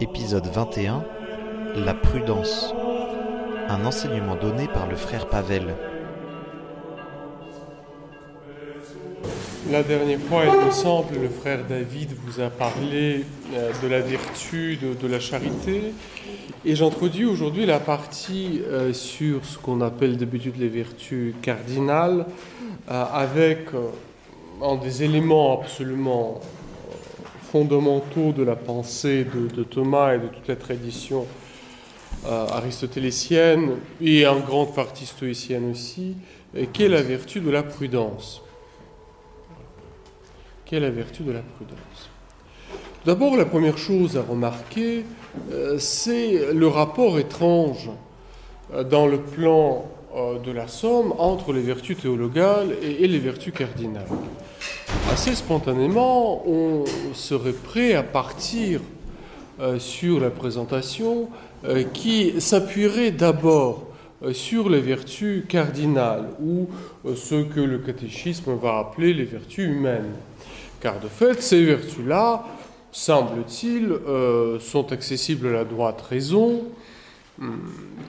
Épisode 0.00 0.46
21 0.48 1.04
La 1.76 1.94
prudence. 1.94 2.74
Un 3.68 3.84
enseignement 3.86 4.34
donné 4.34 4.66
par 4.66 4.88
le 4.88 4.96
frère 4.96 5.28
Pavel. 5.28 5.72
La 9.70 9.84
dernière 9.84 10.18
fois, 10.18 10.42
il 10.46 10.66
me 10.66 10.70
semble, 10.72 11.14
le 11.22 11.28
frère 11.28 11.60
David 11.68 12.10
vous 12.26 12.40
a 12.40 12.50
parlé 12.50 13.24
euh, 13.54 13.70
de 13.82 13.88
la 13.88 14.00
vertu, 14.00 14.76
de, 14.76 15.06
la 15.06 15.20
charité. 15.20 15.94
Et 16.64 16.74
j'introduis 16.74 17.24
aujourd'hui 17.24 17.64
la 17.64 17.78
partie 17.78 18.62
euh, 18.66 18.92
sur 18.92 19.44
ce 19.44 19.58
qu'on 19.58 19.80
appelle 19.80 20.16
d'habitude 20.16 20.56
les 20.58 20.68
vertus 20.68 21.34
cardinales, 21.40 22.26
euh, 22.90 23.04
avec 23.12 23.68
des 24.82 25.02
éléments 25.04 25.60
absolument 25.60 26.40
fondamentaux 27.54 28.32
de 28.32 28.42
la 28.42 28.56
pensée 28.56 29.24
de, 29.24 29.62
Thomas 29.62 30.16
et 30.16 30.18
de 30.18 30.26
toute 30.26 30.48
la 30.48 30.56
tradition 30.56 31.24
aristotélécienne, 32.26 33.76
et 34.00 34.26
en 34.26 34.40
grande 34.40 34.74
partie 34.74 35.06
stoïcienne 35.06 35.70
aussi, 35.70 36.16
qu'est 36.72 36.88
la 36.88 37.00
vertu 37.00 37.38
de 37.38 37.50
la 37.50 37.62
prudence. 37.62 38.42
Quelle 40.64 40.82
est 40.82 40.88
la 40.88 40.92
vertu 40.92 41.22
de 41.22 41.30
la 41.30 41.42
prudence? 41.42 42.10
D'abord, 43.06 43.36
la 43.36 43.44
première 43.44 43.78
chose 43.78 44.16
à 44.16 44.22
remarquer, 44.22 45.04
euh, 45.52 45.78
c'est 45.78 46.52
le 46.52 46.66
rapport 46.66 47.20
étrange 47.20 47.88
euh, 48.72 48.82
dans 48.82 49.06
le 49.06 49.18
plan 49.18 49.84
euh, 49.84 49.93
de 50.44 50.52
la 50.52 50.68
Somme 50.68 51.12
entre 51.18 51.52
les 51.52 51.62
vertus 51.62 51.98
théologales 51.98 52.74
et, 52.82 53.06
les 53.06 53.18
vertus 53.18 53.52
cardinales. 53.52 54.06
Assez 55.12 55.34
spontanément, 55.34 56.46
on 56.46 56.84
serait 57.14 57.52
prêt 57.52 57.94
à 57.94 58.02
partir 58.02 58.80
sur 59.78 60.20
la 60.20 60.30
présentation 60.30 61.28
qui 61.92 62.40
s'appuierait 62.40 63.10
d'abord 63.10 63.88
sur 64.32 64.68
les 64.68 64.80
vertus 64.80 65.44
cardinales, 65.48 66.28
ou 66.40 66.68
ce 67.14 67.42
que 67.42 67.60
le 67.60 67.78
catéchisme 67.78 68.54
va 68.54 68.78
appeler 68.78 69.12
les 69.14 69.24
vertus 69.24 69.66
humaines. 69.66 70.14
Car 70.80 71.00
de 71.00 71.08
fait, 71.08 71.42
ces 71.42 71.64
vertus-là, 71.64 72.44
semble-t-il, 72.92 73.90
euh, 73.90 74.60
sont 74.60 74.92
accessibles 74.92 75.48
à 75.48 75.52
la 75.52 75.64
droite 75.64 76.02
raison, 76.02 76.62
hum, 77.40 77.60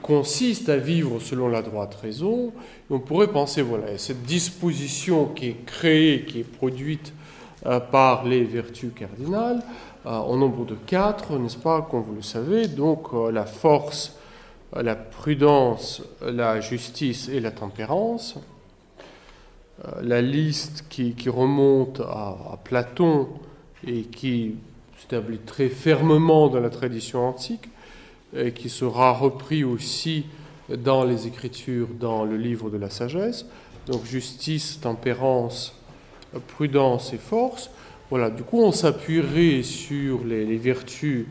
consistent 0.02 0.68
à 0.68 0.76
vivre 0.76 1.20
selon 1.20 1.48
la 1.48 1.62
droite 1.62 1.96
raison. 2.00 2.52
on 2.90 3.00
pourrait 3.00 3.28
penser, 3.28 3.62
voilà, 3.62 3.98
cette 3.98 4.22
disposition 4.22 5.26
qui 5.26 5.48
est 5.48 5.64
créée, 5.66 6.24
qui 6.24 6.40
est 6.40 6.50
produite 6.50 7.12
euh, 7.66 7.80
par 7.80 8.24
les 8.24 8.44
vertus 8.44 8.92
cardinales, 8.94 9.62
euh, 10.06 10.18
au 10.18 10.36
nombre 10.36 10.64
de 10.64 10.74
quatre, 10.74 11.38
n'est-ce 11.38 11.58
pas, 11.58 11.86
comme 11.90 12.02
vous 12.02 12.14
le 12.14 12.22
savez, 12.22 12.68
donc 12.68 13.08
la 13.32 13.46
force, 13.46 14.18
la 14.74 14.94
prudence, 14.94 16.02
la 16.22 16.60
justice 16.60 17.28
et 17.28 17.40
la 17.40 17.50
tempérance. 17.50 18.38
Euh, 19.84 20.02
la 20.02 20.22
liste 20.22 20.86
qui, 20.88 21.14
remonte 21.28 22.00
à, 22.00 22.58
Platon 22.64 23.28
et 23.86 24.02
qui 24.02 24.54
s'établit 24.98 25.38
très 25.38 25.68
fermement 25.68 26.48
dans 26.48 26.60
la 26.60 26.70
tradition 26.70 27.28
antique 27.28 27.68
et 28.36 28.52
qui 28.52 28.68
sera 28.68 29.12
repris 29.12 29.64
aussi 29.64 30.26
dans 30.68 31.04
les 31.04 31.26
Écritures, 31.26 31.88
dans 31.98 32.24
le 32.24 32.36
livre 32.36 32.70
de 32.70 32.76
la 32.76 32.90
sagesse. 32.90 33.46
Donc 33.86 34.04
justice, 34.04 34.80
tempérance, 34.80 35.76
prudence 36.48 37.12
et 37.12 37.18
force. 37.18 37.70
Voilà, 38.10 38.30
du 38.30 38.42
coup 38.42 38.60
on 38.62 38.72
s'appuierait 38.72 39.62
sur 39.62 40.24
les, 40.24 40.56
vertus 40.56 41.26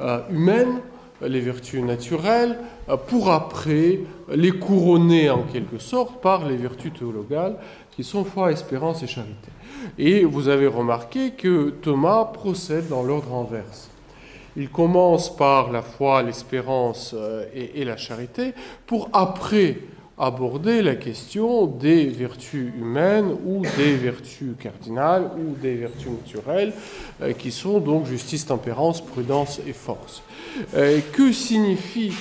euh, 0.00 0.20
humaines, 0.30 0.80
les 1.22 1.40
vertus 1.40 1.82
naturelles, 1.82 2.58
euh, 2.88 2.96
pour 2.96 3.30
après 3.30 4.00
les 4.32 4.52
couronner 4.52 5.30
en 5.30 5.42
quelque 5.42 5.78
sorte 5.78 6.20
par 6.22 6.48
les 6.48 6.56
vertus 6.56 6.92
théologales 6.98 7.56
qui 7.90 8.04
sont 8.04 8.24
foi, 8.24 8.52
espérance 8.52 9.02
et 9.02 9.06
charité. 9.06 9.50
Et 9.98 10.24
vous 10.24 10.48
avez 10.48 10.66
remarqué 10.66 11.30
que 11.30 11.70
Thomas 11.82 12.24
procède 12.24 12.88
dans 12.88 13.02
l'ordre 13.02 13.34
inverse. 13.34 13.90
Il 14.56 14.68
commence 14.68 15.34
par 15.34 15.72
la 15.72 15.82
foi, 15.82 16.22
l'espérance 16.22 17.14
euh, 17.16 17.44
et, 17.54 17.84
la 17.84 17.96
charité 17.96 18.54
pour 18.86 19.08
après 19.12 19.78
aborder 20.16 20.80
la 20.80 20.94
question 20.94 21.66
des 21.66 22.06
vertus 22.06 22.72
humaines 22.78 23.36
ou 23.44 23.62
des 23.76 23.96
vertus 23.96 24.54
cardinales 24.60 25.28
ou 25.36 25.56
des 25.60 25.74
vertus 25.74 26.08
naturelles 26.08 26.72
euh, 27.20 27.32
qui 27.32 27.50
sont 27.50 27.80
donc 27.80 28.06
justice, 28.06 28.46
tempérance, 28.46 29.04
prudence 29.04 29.60
et 29.66 29.72
force. 29.72 30.22
Euh, 30.74 31.00
que 31.12 31.32
signifie 31.32 32.12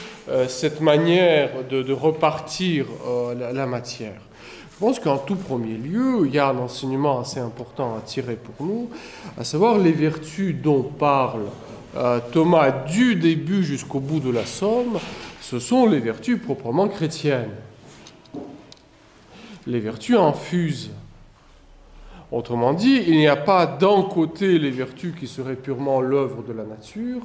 cette 0.48 0.80
manière 0.80 1.50
de, 1.70 1.92
repartir 1.92 2.86
la 3.36 3.66
matière? 3.66 4.22
Je 4.74 4.80
pense 4.80 5.00
qu'en 5.00 5.18
tout 5.18 5.36
premier 5.36 5.76
lieu, 5.76 6.26
il 6.26 6.34
y 6.34 6.40
a 6.40 6.50
un 6.50 6.58
enseignement 6.58 7.20
assez 7.20 7.40
important 7.40 7.96
à 7.96 8.02
tirer 8.02 8.36
pour 8.36 8.66
nous, 8.66 8.90
à 9.38 9.44
savoir 9.44 9.78
les 9.78 9.92
vertus 9.92 10.56
dont 10.62 10.82
parle 10.82 11.44
euh, 11.44 11.73
Thomas 12.32 12.72
du 12.72 13.16
début 13.16 13.64
jusqu'au 13.64 14.00
bout 14.00 14.20
de 14.20 14.32
la 14.32 14.46
somme, 14.46 15.00
ce 15.42 15.60
sont 15.60 15.86
les 15.86 16.00
vertus 16.00 16.42
proprement 16.42 16.88
chrétiennes. 16.88 17.52
Les 19.68 19.80
vertus 19.80 20.18
infuses. 20.18 20.92
Autrement 22.32 22.74
dit, 22.74 23.04
il 23.08 23.18
n'y 23.18 23.28
a 23.28 23.36
pas 23.36 23.68
d'un 23.68 24.02
côté 24.04 24.58
les 24.58 24.72
vertus 24.72 25.14
qui 25.20 25.28
seraient 25.28 25.56
purement 25.56 26.02
l'œuvre 26.02 26.42
de 26.42 26.52
la 26.52 26.64
nature, 26.64 27.22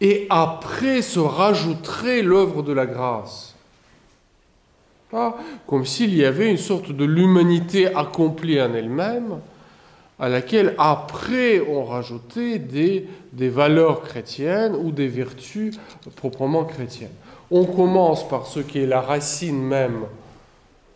et 0.00 0.26
après 0.28 1.02
se 1.02 1.20
rajouterait 1.20 2.22
l'œuvre 2.22 2.62
de 2.62 2.72
la 2.72 2.86
grâce 2.86 3.54
comme 5.66 5.84
s'il 5.84 6.14
y 6.14 6.24
avait 6.24 6.50
une 6.50 6.56
sorte 6.56 6.92
de 6.92 7.04
l'humanité 7.04 7.94
accomplie 7.94 8.60
en 8.60 8.72
elle-même, 8.74 9.40
à 10.20 10.28
laquelle 10.28 10.74
après 10.76 11.60
on 11.60 11.84
rajoutait 11.84 12.58
des, 12.58 13.08
valeurs 13.48 14.02
chrétiennes 14.02 14.76
ou 14.76 14.92
des 14.92 15.08
vertus 15.08 15.80
proprement 16.14 16.64
chrétiennes. 16.64 17.08
On 17.50 17.64
commence 17.64 18.28
par 18.28 18.46
ce 18.46 18.60
qui 18.60 18.78
est 18.80 18.86
la 18.86 19.00
racine 19.00 19.60
même 19.60 20.02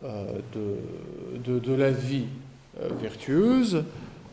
euh, 0.04 0.26
de, 0.54 1.74
la 1.74 1.90
vie 1.90 2.26
euh, 2.80 2.90
vertueuse, 3.00 3.84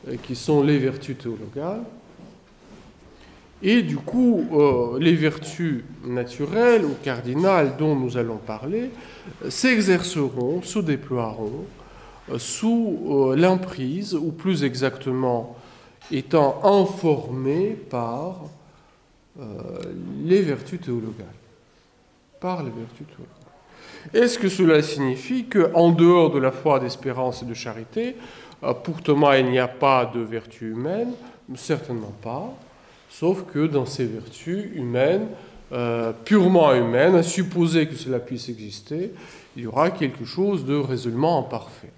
euh, 0.09 0.15
qui 0.21 0.35
sont 0.35 0.61
les 0.61 0.77
vertus 0.77 1.17
théologales. 1.17 1.83
Et 3.63 3.83
du 3.83 3.95
coup, 3.95 4.43
les 4.99 5.13
vertus 5.13 5.83
naturelles 6.03 6.83
ou 6.83 6.95
cardinales 7.03 7.77
dont 7.77 7.95
nous 7.95 8.17
allons 8.17 8.37
parler 8.37 8.89
s'exerceront, 9.49 10.63
se 10.63 10.79
déploieront 10.79 11.65
sous 12.37 12.99
euh, 13.09 13.35
l'emprise, 13.35 14.13
ou 14.13 14.31
plus 14.31 14.63
exactement 14.63 15.55
étant 16.11 16.59
informées 16.63 17.77
par 17.89 18.41
les 20.23 20.41
vertus 20.41 20.81
théologales. 20.81 21.25
Par 22.41 22.63
les 22.63 22.69
vertus 22.69 23.07
théologales. 23.07 24.13
Est-ce 24.13 24.37
que 24.37 24.49
cela 24.49 24.81
signifie 24.83 25.45
qu'en 25.45 25.91
dehors 25.91 26.31
de 26.31 26.37
la 26.37 26.51
foi, 26.51 26.81
d'espérance 26.81 27.41
et 27.41 27.45
de 27.45 27.53
charité, 27.53 28.17
pour 28.83 29.01
Thomas, 29.01 29.37
il 29.37 29.49
n'y 29.49 29.57
a 29.57 29.69
pas 29.69 30.05
de 30.05 30.19
vertu 30.19 30.71
humaine 30.71 31.13
Certainement 31.55 32.13
pas. 32.21 32.53
Sauf 33.09 33.43
que 33.51 33.67
dans 33.67 33.85
ces 33.85 34.05
vertus 34.05 34.65
humaines, 34.73 35.27
euh, 35.73 36.11
purement 36.25 36.73
humaines, 36.73 37.15
à 37.15 37.23
supposer 37.23 37.87
que 37.87 37.95
cela 37.95 38.19
puisse 38.19 38.49
exister, 38.49 39.11
il 39.55 39.63
y 39.63 39.67
aura 39.67 39.91
quelque 39.91 40.25
chose 40.25 40.65
de 40.65 40.75
résolument 40.75 41.39
imparfait. 41.39 41.91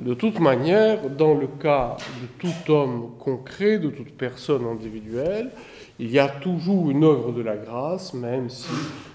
De 0.00 0.14
toute 0.14 0.40
manière, 0.40 1.10
dans 1.10 1.34
le 1.34 1.46
cas 1.46 1.98
de 2.22 2.26
tout 2.38 2.72
homme 2.72 3.10
concret, 3.18 3.78
de 3.78 3.90
toute 3.90 4.12
personne 4.12 4.64
individuelle, 4.64 5.50
il 5.98 6.10
y 6.10 6.18
a 6.18 6.26
toujours 6.26 6.90
une 6.90 7.04
œuvre 7.04 7.32
de 7.32 7.42
la 7.42 7.58
grâce, 7.58 8.14
même 8.14 8.48
si 8.48 8.70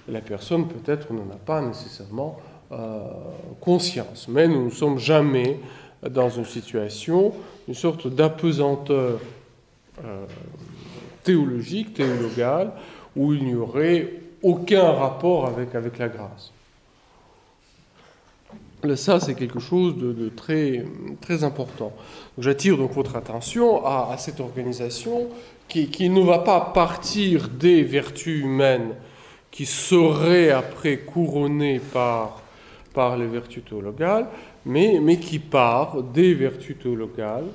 la 0.07 0.21
personne 0.21 0.67
peut-être 0.67 1.11
n'en 1.11 1.33
a 1.33 1.37
pas 1.43 1.59
nécessairement 1.59 2.37
euh, 2.71 2.99
conscience. 3.61 4.27
Mais 4.27 4.47
nous 4.47 4.65
ne 4.65 4.69
sommes 4.69 4.99
jamais 4.99 5.59
dans 6.07 6.29
une 6.29 6.45
situation, 6.45 7.33
une 7.67 7.73
sorte 7.73 8.07
d'apesanteur 8.07 9.19
euh, 10.05 10.25
théologique, 11.23 11.95
théologale, 11.95 12.73
où 13.15 13.33
il 13.33 13.43
n'y 13.43 13.55
aurait 13.55 14.13
aucun 14.43 14.91
rapport 14.91 15.47
avec, 15.47 15.73
avec 15.73 15.97
la 15.97 16.09
grâce. 16.09 16.51
Ça, 18.95 19.19
c'est 19.19 19.33
quelque 19.33 19.59
chose 19.59 19.97
de, 19.97 20.29
très, 20.29 20.85
important. 21.43 21.93
J'attire 22.37 22.77
donc 22.77 22.91
votre 22.93 23.15
attention 23.15 23.85
à, 23.85 24.15
cette 24.17 24.39
organisation 24.39 25.27
qui, 25.67 26.09
ne 26.09 26.21
va 26.21 26.39
pas 26.39 26.59
partir 26.61 27.49
des 27.49 27.83
vertus 27.83 28.43
humaines 28.43 28.93
qui 29.49 29.65
seraient 29.65 30.51
après 30.51 30.97
couronnées 30.97 31.79
par, 31.79 32.41
les 33.17 33.27
vertus 33.27 33.63
théologales, 33.65 34.27
mais, 34.65 34.99
mais 35.01 35.17
qui 35.17 35.39
part 35.39 36.01
des 36.01 36.33
vertus 36.33 36.77
théologales 36.81 37.47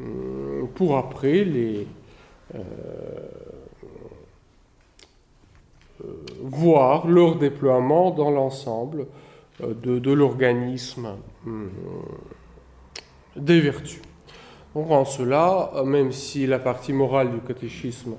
hum, 0.00 0.68
pour 0.74 0.96
après 0.96 1.44
les, 1.44 1.86
euh, 2.54 2.58
voir 6.40 7.06
leur 7.06 7.36
déploiement 7.36 8.10
dans 8.10 8.30
l'ensemble 8.30 9.06
de, 9.62 10.12
l'organisme 10.12 11.08
des 13.36 13.60
vertus. 13.60 14.02
Donc 14.74 14.90
en 14.90 15.04
cela, 15.04 15.70
même 15.84 16.12
si 16.12 16.46
la 16.46 16.58
partie 16.58 16.92
morale 16.92 17.30
du 17.30 17.38
catéchisme 17.40 18.14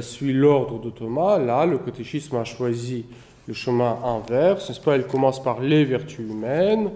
suit 0.00 0.32
l'ordre 0.32 0.80
de 0.80 0.90
Thomas, 0.90 1.38
là, 1.38 1.66
le 1.66 1.78
catéchisme 1.78 2.36
a 2.36 2.44
choisi 2.44 3.04
le 3.46 3.54
chemin 3.54 3.98
inverse, 4.04 4.68
n'est-ce 4.68 4.80
pas? 4.80 4.96
Il 4.96 5.04
commence 5.04 5.42
par 5.42 5.60
les 5.60 5.84
vertus 5.84 6.20
humaines, 6.20 6.90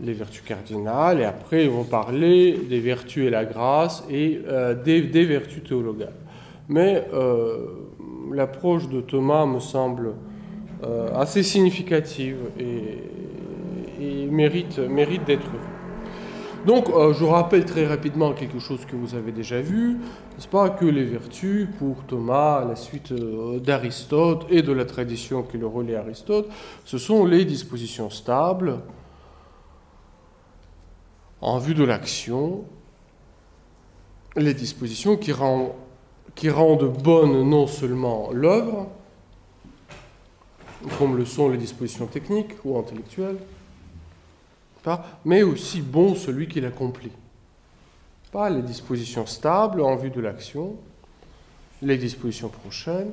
les 0.00 0.12
vertus 0.14 0.42
cardinales, 0.42 1.20
et 1.20 1.24
après 1.24 1.64
ils 1.64 1.70
vont 1.70 1.84
parler 1.84 2.58
des 2.68 2.80
vertus 2.80 3.26
et 3.26 3.30
la 3.30 3.44
grâce 3.44 4.04
et 4.10 4.40
euh, 4.46 4.74
des, 4.74 5.24
vertus 5.24 5.62
théologales. 5.62 6.14
Mais 6.68 7.06
euh, 7.12 7.66
l'approche 8.32 8.88
de 8.88 9.00
Thomas 9.00 9.46
me 9.46 9.60
semble 9.60 10.06
euh, 10.06 10.12
assez 11.14 11.42
significative 11.42 12.38
et, 12.58 14.26
mérite, 14.30 14.78
mérite 14.78 15.24
d'être 15.24 15.48
vue. 15.48 15.72
Donc, 16.66 16.88
euh, 16.90 17.12
je 17.12 17.24
rappelle 17.24 17.64
très 17.64 17.86
rapidement 17.86 18.32
quelque 18.32 18.60
chose 18.60 18.84
que 18.84 18.94
vous 18.94 19.16
avez 19.16 19.32
déjà 19.32 19.60
vu, 19.60 19.94
n'est-ce 20.34 20.46
pas, 20.46 20.70
que 20.70 20.84
les 20.84 21.04
vertus, 21.04 21.68
pour 21.78 22.04
Thomas, 22.04 22.60
à 22.60 22.64
la 22.64 22.76
suite 22.76 23.10
euh, 23.10 23.58
d'Aristote 23.58 24.46
et 24.48 24.62
de 24.62 24.72
la 24.72 24.84
tradition 24.84 25.42
qui 25.42 25.58
le 25.58 25.66
relie 25.66 25.96
à 25.96 26.00
Aristote, 26.00 26.48
ce 26.84 26.98
sont 26.98 27.26
les 27.26 27.44
dispositions 27.44 28.10
stables 28.10 28.78
en 31.40 31.58
vue 31.58 31.74
de 31.74 31.82
l'action, 31.82 32.64
les 34.36 34.54
dispositions 34.54 35.16
qui, 35.16 35.32
qui 36.36 36.48
rendent 36.48 36.92
bonne 37.02 37.42
non 37.48 37.66
seulement 37.66 38.30
l'œuvre, 38.32 38.88
comme 40.98 41.16
le 41.16 41.24
sont 41.24 41.48
les 41.48 41.58
dispositions 41.58 42.06
techniques 42.06 42.52
ou 42.64 42.78
intellectuelles, 42.78 43.38
mais 45.24 45.42
aussi 45.42 45.80
bon 45.80 46.14
celui 46.14 46.48
qui 46.48 46.60
l'accomplit. 46.60 47.12
Pas 48.32 48.50
les 48.50 48.62
dispositions 48.62 49.26
stables 49.26 49.80
en 49.80 49.96
vue 49.96 50.10
de 50.10 50.20
l'action, 50.20 50.76
les 51.82 51.98
dispositions 51.98 52.48
prochaines, 52.48 53.12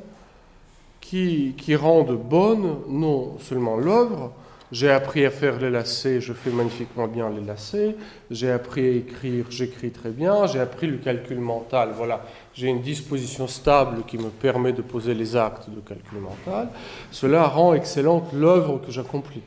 qui, 1.02 1.76
rendent 1.76 2.18
bonne 2.18 2.82
non 2.88 3.38
seulement 3.40 3.78
l'œuvre, 3.78 4.32
j'ai 4.72 4.92
appris 4.92 5.26
à 5.26 5.32
faire 5.32 5.60
les 5.60 5.70
lacets, 5.70 6.22
je 6.22 6.34
fais 6.34 6.52
magnifiquement 6.52 7.08
bien 7.08 7.30
les 7.30 7.42
lacets. 7.42 7.96
J'ai 8.30 8.52
appris 8.52 8.86
à 8.86 8.92
écrire, 8.92 9.46
j'écris 9.50 9.92
très 9.92 10.12
bien. 10.12 10.46
J'ai 10.46 10.60
appris 10.60 10.88
le 10.88 10.98
calcul 10.98 11.40
mental. 11.40 11.90
Voilà, 11.96 12.24
j'ai 12.54 12.68
une 12.68 12.82
disposition 12.82 13.48
stable 13.48 14.04
qui 14.06 14.18
me 14.18 14.30
permet 14.30 14.74
de 14.74 14.82
poser 14.82 15.14
les 15.14 15.36
actes 15.36 15.70
de 15.70 15.80
calcul 15.80 16.20
mental. 16.20 16.70
Cela 17.12 17.48
rend 17.48 17.74
excellente 17.74 18.32
l'œuvre 18.34 18.80
que 18.86 18.92
j'accomplis 18.92 19.44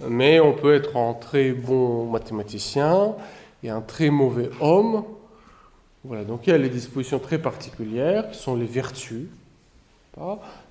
mais 0.00 0.40
on 0.40 0.52
peut 0.52 0.74
être 0.74 0.96
un 0.96 1.14
très 1.14 1.52
bon 1.52 2.06
mathématicien 2.06 3.14
et 3.62 3.70
un 3.70 3.80
très 3.80 4.10
mauvais 4.10 4.50
homme. 4.60 5.04
Voilà, 6.04 6.24
donc 6.24 6.46
il 6.46 6.50
y 6.50 6.52
a 6.52 6.58
les 6.58 6.68
dispositions 6.68 7.18
très 7.18 7.38
particulières 7.38 8.30
qui 8.30 8.38
sont 8.38 8.54
les 8.54 8.66
vertus. 8.66 9.26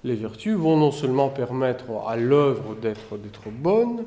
Les 0.04 0.16
vertus 0.16 0.56
vont 0.56 0.78
non 0.78 0.92
seulement 0.92 1.30
permettre 1.30 1.86
à 2.08 2.18
l'œuvre 2.18 2.76
d'être, 2.76 3.50
bonne, 3.52 4.04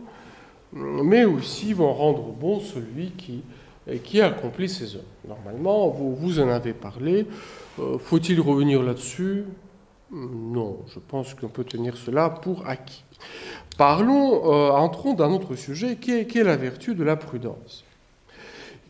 mais 0.72 1.24
aussi 1.24 1.72
vont 1.72 1.92
rendre 1.92 2.32
bon 2.32 2.60
celui 2.60 3.12
qui, 3.12 3.42
qui 4.02 4.20
accomplit 4.20 4.68
ses 4.68 4.96
œuvres. 4.96 5.04
Normalement, 5.26 5.88
vous, 5.88 6.40
en 6.40 6.48
avez 6.48 6.72
parlé. 6.72 7.26
Euh, 7.78 7.98
faut-il 7.98 8.40
revenir 8.40 8.82
là-dessus? 8.82 9.44
Non, 10.10 10.78
je 10.88 10.98
pense 10.98 11.34
qu'on 11.34 11.48
peut 11.48 11.64
tenir 11.64 11.96
cela 11.96 12.30
pour 12.30 12.66
acquis. 12.66 13.04
Parlons, 13.76 14.52
euh, 14.52 14.70
entrons 14.70 15.14
dans 15.14 15.24
un 15.24 15.32
autre 15.32 15.54
sujet 15.54 15.96
qui 15.96 16.12
est, 16.12 16.34
la 16.42 16.56
vertu 16.56 16.94
de 16.94 17.04
la 17.04 17.16
prudence, 17.16 17.84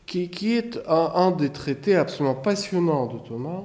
qui, 0.06 0.54
est 0.54 0.78
un, 0.88 1.30
des 1.32 1.50
traités 1.50 1.96
absolument 1.96 2.34
passionnants 2.34 3.06
de 3.06 3.18
Thomas, 3.18 3.64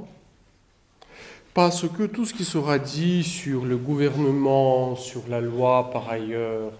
parce 1.53 1.87
que 1.87 2.03
tout 2.03 2.25
ce 2.25 2.33
qui 2.33 2.45
sera 2.45 2.79
dit 2.79 3.23
sur 3.23 3.65
le 3.65 3.77
gouvernement, 3.77 4.95
sur 4.95 5.21
la 5.29 5.39
loi 5.39 5.91
par 5.91 6.09
ailleurs, 6.09 6.71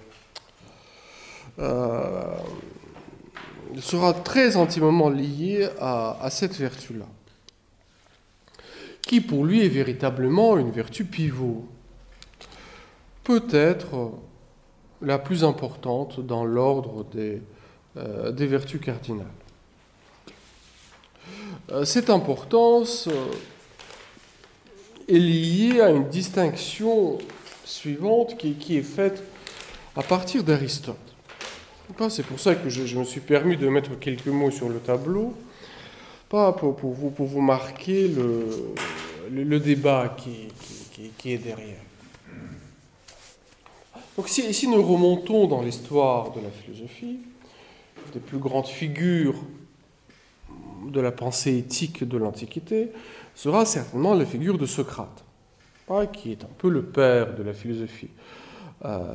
euh, 1.59 2.35
sera 3.79 4.13
très 4.13 4.57
intimement 4.57 5.09
lié 5.09 5.69
à, 5.79 6.27
cette 6.31 6.55
vertu-là, 6.55 7.05
qui 9.01 9.21
pour 9.21 9.45
lui 9.45 9.63
est 9.63 9.69
véritablement 9.69 10.57
une 10.57 10.71
vertu 10.71 11.05
pivot. 11.05 11.67
Peut-être 13.23 14.11
la 15.01 15.19
plus 15.19 15.43
importante 15.43 16.19
dans 16.19 16.45
l'ordre 16.45 17.03
des, 17.05 17.41
euh, 17.97 18.31
vertus 18.31 18.81
cardinales. 18.81 19.27
Euh, 21.71 21.85
cette 21.85 22.09
importance 22.09 23.07
est 25.07 25.17
liée 25.17 25.81
à 25.81 25.89
une 25.89 26.07
distinction 26.09 27.17
suivante 27.65 28.37
qui, 28.37 28.77
est 28.77 28.83
faite 28.83 29.23
à 29.95 30.03
partir 30.03 30.43
d'Aristote. 30.43 30.97
C'est 32.09 32.25
pour 32.25 32.39
ça 32.39 32.55
que 32.55 32.69
je, 32.69 32.97
me 32.97 33.03
suis 33.03 33.19
permis 33.19 33.57
de 33.57 33.67
mettre 33.67 33.97
quelques 33.99 34.27
mots 34.27 34.51
sur 34.51 34.69
le 34.69 34.79
tableau, 34.79 35.33
pas 36.29 36.51
pour, 36.53 36.73
vous, 36.73 37.09
pour 37.11 37.27
vous, 37.27 37.41
marquer 37.41 38.07
le, 38.07 38.73
le, 39.31 39.59
débat 39.59 40.15
qui, 40.17 40.47
qui, 40.91 41.11
qui 41.17 41.33
est 41.33 41.37
derrière. 41.37 41.83
Donc 44.17 44.29
si, 44.29 44.67
nous 44.67 44.81
remontons 44.83 45.47
dans 45.47 45.61
l'histoire 45.61 46.31
de 46.31 46.41
la 46.41 46.49
philosophie, 46.49 47.19
des 48.13 48.19
plus 48.19 48.37
grandes 48.37 48.67
figures 48.67 49.35
de 50.85 51.01
la 51.01 51.11
pensée 51.11 51.57
éthique 51.57 52.07
de 52.07 52.17
l'Antiquité 52.17 52.91
sera 53.35 53.65
certainement 53.65 54.13
la 54.13 54.25
figure 54.25 54.57
de 54.57 54.65
Socrate, 54.65 55.23
qui 56.13 56.31
est 56.31 56.43
un 56.43 56.49
peu 56.57 56.69
le 56.69 56.83
père 56.83 57.35
de 57.35 57.43
la 57.43 57.53
philosophie 57.53 58.09
euh, 58.85 59.13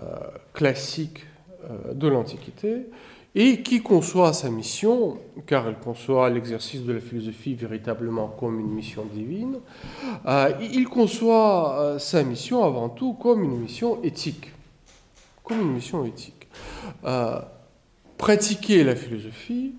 classique 0.53 1.27
euh, 1.65 1.93
de 1.95 2.09
l'Antiquité, 2.09 2.87
et 3.35 3.63
qui 3.63 3.83
conçoit 3.83 4.33
sa 4.33 4.51
mission, 4.51 5.19
car 5.47 5.69
elle 5.69 5.79
conçoit 5.79 6.31
l'exercice 6.31 6.83
de 6.83 6.93
la 6.93 7.01
philosophie 7.01 7.55
véritablement 7.55 8.29
comme 8.29 8.59
une 8.59 8.71
mission 8.71 9.05
divine, 9.05 9.59
euh, 10.27 10.53
il 10.61 10.89
conçoit 10.89 11.97
sa 11.99 12.23
mission 12.23 12.65
avant 12.65 12.89
tout 12.89 13.13
comme 13.15 13.45
une 13.45 13.59
mission 13.59 14.03
éthique 14.03 14.53
comme 15.49 15.61
une 15.63 15.73
mission 15.73 16.05
éthique. 16.05 16.47
Pratiquer 18.19 18.85
la 18.85 18.95
philosophie 18.95 19.73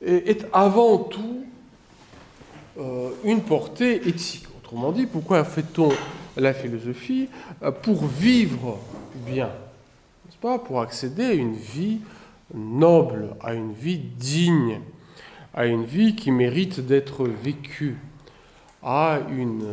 est, 0.00 0.46
avant 0.52 0.98
tout 0.98 1.44
une 3.24 3.42
portée 3.42 4.08
éthique. 4.08 4.46
Autrement 4.58 4.92
dit, 4.92 5.06
pourquoi 5.06 5.44
fait-on 5.44 5.90
la 6.36 6.54
philosophie 6.54 7.28
euh, 7.62 7.70
Pour 7.70 8.06
vivre 8.06 8.78
bien, 9.26 9.46
n'est-ce 10.26 10.38
pas 10.40 10.58
Pour 10.58 10.80
accéder 10.80 11.24
à 11.24 11.32
une 11.32 11.54
vie 11.54 12.00
noble, 12.54 13.34
à 13.42 13.54
une 13.54 13.72
vie 13.72 13.98
digne, 13.98 14.80
à 15.54 15.66
une 15.66 15.84
vie 15.84 16.14
qui 16.14 16.30
mérite 16.30 16.80
d'être 16.80 17.26
vécue, 17.26 17.96
à 18.82 19.18
une 19.30 19.66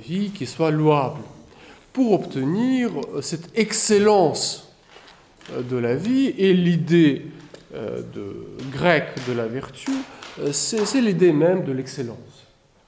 vie 0.00 0.30
qui 0.30 0.46
soit 0.46 0.70
louable 0.70 1.20
pour 1.92 2.12
obtenir 2.12 2.90
cette 3.20 3.50
excellence 3.58 4.72
euh, 5.52 5.62
de 5.62 5.76
la 5.76 5.94
vie. 5.94 6.34
Et 6.38 6.54
l'idée 6.54 7.26
euh, 7.74 8.02
grecque 8.72 9.14
de 9.28 9.32
la 9.32 9.46
vertu, 9.46 9.90
euh, 10.40 10.52
c'est 10.52 11.00
l'idée 11.00 11.32
même 11.32 11.64
de 11.64 11.72
l'excellence. 11.72 12.27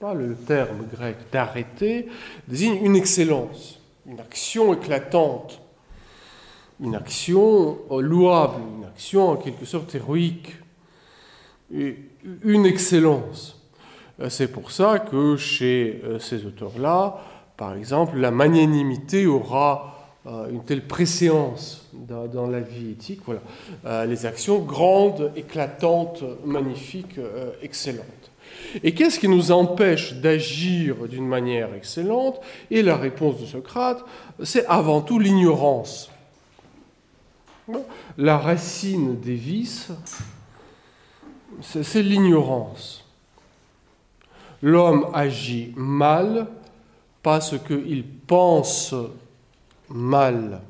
Le 0.02 0.34
terme 0.34 0.86
grec 0.90 1.16
d'arrêter 1.30 2.08
désigne 2.48 2.82
une 2.82 2.96
excellence, 2.96 3.78
une 4.06 4.18
action 4.18 4.72
éclatante, 4.72 5.60
une 6.80 6.94
action 6.94 7.78
louable, 7.90 8.62
une 8.78 8.86
action 8.86 9.28
en 9.28 9.36
quelque 9.36 9.66
sorte 9.66 9.94
héroïque, 9.94 10.56
une 11.70 12.64
excellence. 12.64 13.60
C'est 14.30 14.50
pour 14.50 14.70
ça 14.70 15.00
que 15.00 15.36
chez 15.36 16.02
ces 16.18 16.46
auteurs-là, 16.46 17.20
par 17.58 17.74
exemple, 17.74 18.16
la 18.16 18.30
magnanimité 18.30 19.26
aura 19.26 20.00
euh, 20.26 20.48
une 20.50 20.64
telle 20.64 20.86
préséance 20.86 21.88
dans, 21.92 22.46
la 22.46 22.60
vie 22.60 22.92
éthique. 22.92 23.20
Voilà. 23.26 23.40
Euh, 23.84 24.06
les 24.06 24.24
actions 24.24 24.60
grandes, 24.60 25.32
éclatantes, 25.36 26.22
magnifiques, 26.44 27.18
euh, 27.18 27.52
excellentes. 27.62 28.29
Et 28.82 28.94
qu'est-ce 28.94 29.18
qui 29.18 29.28
nous 29.28 29.50
empêche 29.50 30.14
d'agir 30.14 31.08
d'une 31.08 31.26
manière 31.26 31.74
excellente? 31.74 32.40
Et 32.70 32.82
la 32.82 32.96
réponse 32.96 33.40
de 33.40 33.46
Socrate, 33.46 34.04
c'est 34.42 34.66
avant 34.66 35.00
tout 35.00 35.18
l'ignorance. 35.18 36.10
La 38.18 38.38
racine 38.38 39.20
des 39.20 39.34
vices, 39.34 39.90
c'est 41.60 42.02
l'ignorance. 42.02 43.04
L'homme 44.62 45.06
agit 45.14 45.72
mal 45.76 46.46
parce 47.22 47.56
qu'il 47.58 48.04
pense 48.04 48.94
mal, 49.88 50.60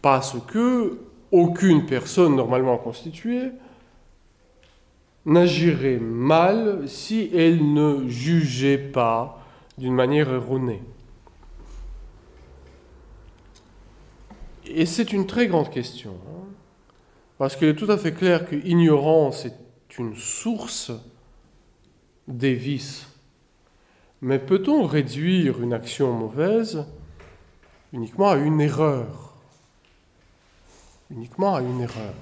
parce 0.00 0.36
que 0.46 0.98
aucune 1.30 1.86
personne 1.86 2.36
normalement 2.36 2.76
constituée 2.76 3.52
n'agirait 5.26 5.98
mal 5.98 6.88
si 6.88 7.30
elle 7.34 7.72
ne 7.72 8.08
jugeait 8.08 8.78
pas 8.78 9.44
d'une 9.78 9.94
manière 9.94 10.32
erronée. 10.32 10.82
Et 14.66 14.86
c'est 14.86 15.12
une 15.12 15.26
très 15.26 15.46
grande 15.48 15.70
question, 15.70 16.16
hein, 16.28 16.46
parce 17.38 17.56
qu'il 17.56 17.68
est 17.68 17.76
tout 17.76 17.90
à 17.90 17.98
fait 17.98 18.12
clair 18.12 18.48
que 18.48 18.56
l'ignorance 18.56 19.44
est 19.44 19.98
une 19.98 20.16
source 20.16 20.92
des 22.26 22.54
vices. 22.54 23.06
Mais 24.20 24.38
peut-on 24.38 24.86
réduire 24.86 25.60
une 25.60 25.72
action 25.72 26.12
mauvaise 26.12 26.86
uniquement 27.92 28.30
à 28.30 28.36
une 28.36 28.60
erreur? 28.60 29.34
Uniquement 31.10 31.56
à 31.56 31.60
une 31.60 31.80
erreur. 31.80 32.14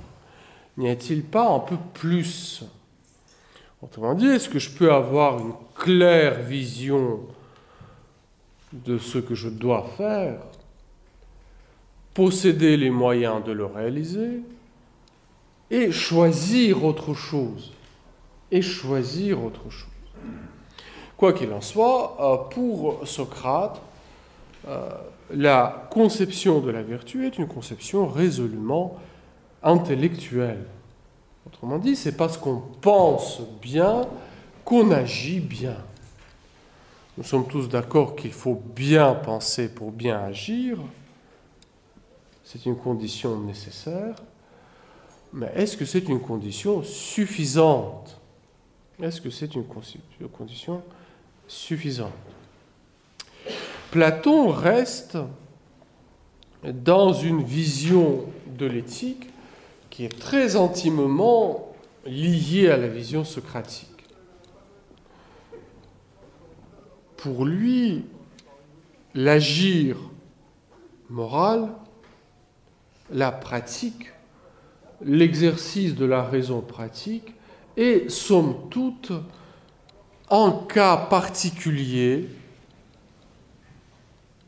N'y 0.76 0.88
a-t-il 0.88 1.22
pas 1.22 1.48
un 1.54 1.60
peu 1.60 1.76
plus 1.92 2.64
Autrement 3.82 4.14
dit, 4.14 4.26
est-ce 4.26 4.48
que 4.48 4.58
je 4.58 4.70
peux 4.70 4.92
avoir 4.92 5.38
une 5.38 5.52
claire 5.74 6.42
vision 6.42 7.20
de 8.72 8.98
ce 8.98 9.18
que 9.18 9.34
je 9.34 9.48
dois 9.48 9.86
faire, 9.96 10.40
posséder 12.12 12.76
les 12.76 12.90
moyens 12.90 13.42
de 13.42 13.52
le 13.52 13.64
réaliser 13.64 14.42
et 15.70 15.90
choisir 15.92 16.84
autre 16.84 17.14
chose 17.14 17.72
Et 18.52 18.60
choisir 18.60 19.42
autre 19.42 19.70
chose? 19.70 19.88
Quoi 21.16 21.32
qu'il 21.32 21.52
en 21.52 21.60
soit, 21.60 22.16
euh, 22.20 22.48
pour 22.50 23.06
Socrate, 23.06 23.80
euh, 24.68 24.88
la 25.32 25.88
conception 25.90 26.60
de 26.60 26.70
la 26.70 26.82
vertu 26.82 27.26
est 27.26 27.38
une 27.38 27.46
conception 27.46 28.06
résolument 28.06 28.98
intellectuelle. 29.62 30.64
Autrement 31.52 31.78
dit, 31.78 31.96
c'est 31.96 32.16
parce 32.16 32.36
qu'on 32.36 32.62
pense 32.80 33.40
bien 33.60 34.06
qu'on 34.64 34.90
agit 34.90 35.40
bien. 35.40 35.76
Nous 37.18 37.24
sommes 37.24 37.46
tous 37.46 37.68
d'accord 37.68 38.16
qu'il 38.16 38.32
faut 38.32 38.62
bien 38.74 39.14
penser 39.14 39.68
pour 39.68 39.92
bien 39.92 40.18
agir. 40.20 40.78
C'est 42.44 42.64
une 42.66 42.76
condition 42.76 43.38
nécessaire. 43.40 44.14
Mais 45.32 45.50
est-ce 45.54 45.76
que 45.76 45.84
c'est 45.84 46.08
une 46.08 46.20
condition 46.20 46.82
suffisante? 46.82 48.18
Est-ce 49.00 49.20
que 49.20 49.30
c'est 49.30 49.54
une 49.54 49.64
condition 50.32 50.82
suffisante? 51.46 52.12
Platon 53.90 54.48
reste 54.48 55.18
dans 56.62 57.12
une 57.12 57.42
vision 57.42 58.24
de 58.46 58.66
l'éthique 58.66 59.28
est 60.04 60.18
très 60.18 60.56
intimement 60.56 61.74
liée 62.06 62.68
à 62.68 62.76
la 62.76 62.88
vision 62.88 63.24
socratique. 63.24 63.88
Pour 67.16 67.44
lui, 67.44 68.04
l'agir 69.14 69.96
moral, 71.10 71.68
la 73.10 73.32
pratique, 73.32 74.12
l'exercice 75.02 75.94
de 75.94 76.04
la 76.04 76.22
raison 76.22 76.60
pratique 76.60 77.34
est, 77.76 78.08
somme 78.08 78.68
toute, 78.70 79.12
en 80.28 80.52
cas 80.52 80.96
particulier 80.96 82.28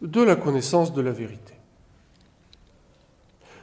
de 0.00 0.22
la 0.22 0.36
connaissance 0.36 0.92
de 0.92 1.00
la 1.00 1.10
vérité. 1.10 1.41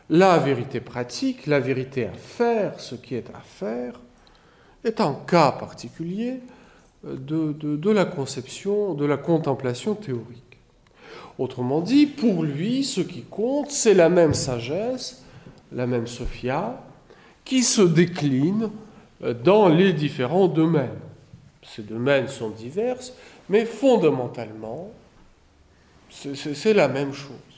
La 0.09 0.39
vérité 0.39 0.79
pratique, 0.79 1.45
la 1.45 1.59
vérité 1.59 2.05
à 2.05 2.13
faire, 2.13 2.79
ce 2.79 2.95
qui 2.95 3.15
est 3.15 3.29
à 3.29 3.41
faire, 3.41 3.99
est 4.83 5.01
un 5.01 5.13
cas 5.27 5.51
particulier 5.51 6.39
de, 7.03 7.53
de, 7.53 7.91
la 7.91 8.05
conception, 8.05 8.93
de 8.93 9.05
la 9.05 9.17
contemplation 9.17 9.93
théorique. 9.95 10.57
Autrement 11.37 11.81
dit, 11.81 12.07
pour 12.07 12.43
lui, 12.43 12.83
ce 12.83 13.01
qui 13.01 13.21
compte, 13.21 13.71
c'est 13.71 13.93
la 13.93 14.09
même 14.09 14.33
sagesse, 14.33 15.23
la 15.71 15.85
même 15.85 16.07
Sophia, 16.07 16.81
qui 17.45 17.63
se 17.63 17.81
décline 17.81 18.69
dans 19.43 19.69
les 19.69 19.93
différents 19.93 20.47
domaines. 20.47 20.89
Ces 21.61 21.83
domaines 21.83 22.27
sont 22.27 22.49
divers, 22.49 22.97
mais 23.47 23.65
fondamentalement, 23.65 24.91
c'est 26.09 26.73
la 26.73 26.87
même 26.87 27.13
chose. 27.13 27.48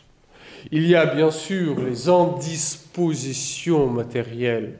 Il 0.70 0.86
y 0.86 0.96
a 0.96 1.06
bien 1.06 1.32
sûr 1.32 1.80
les 1.80 2.10
indispositions 2.10 3.88
matérielles 3.88 4.78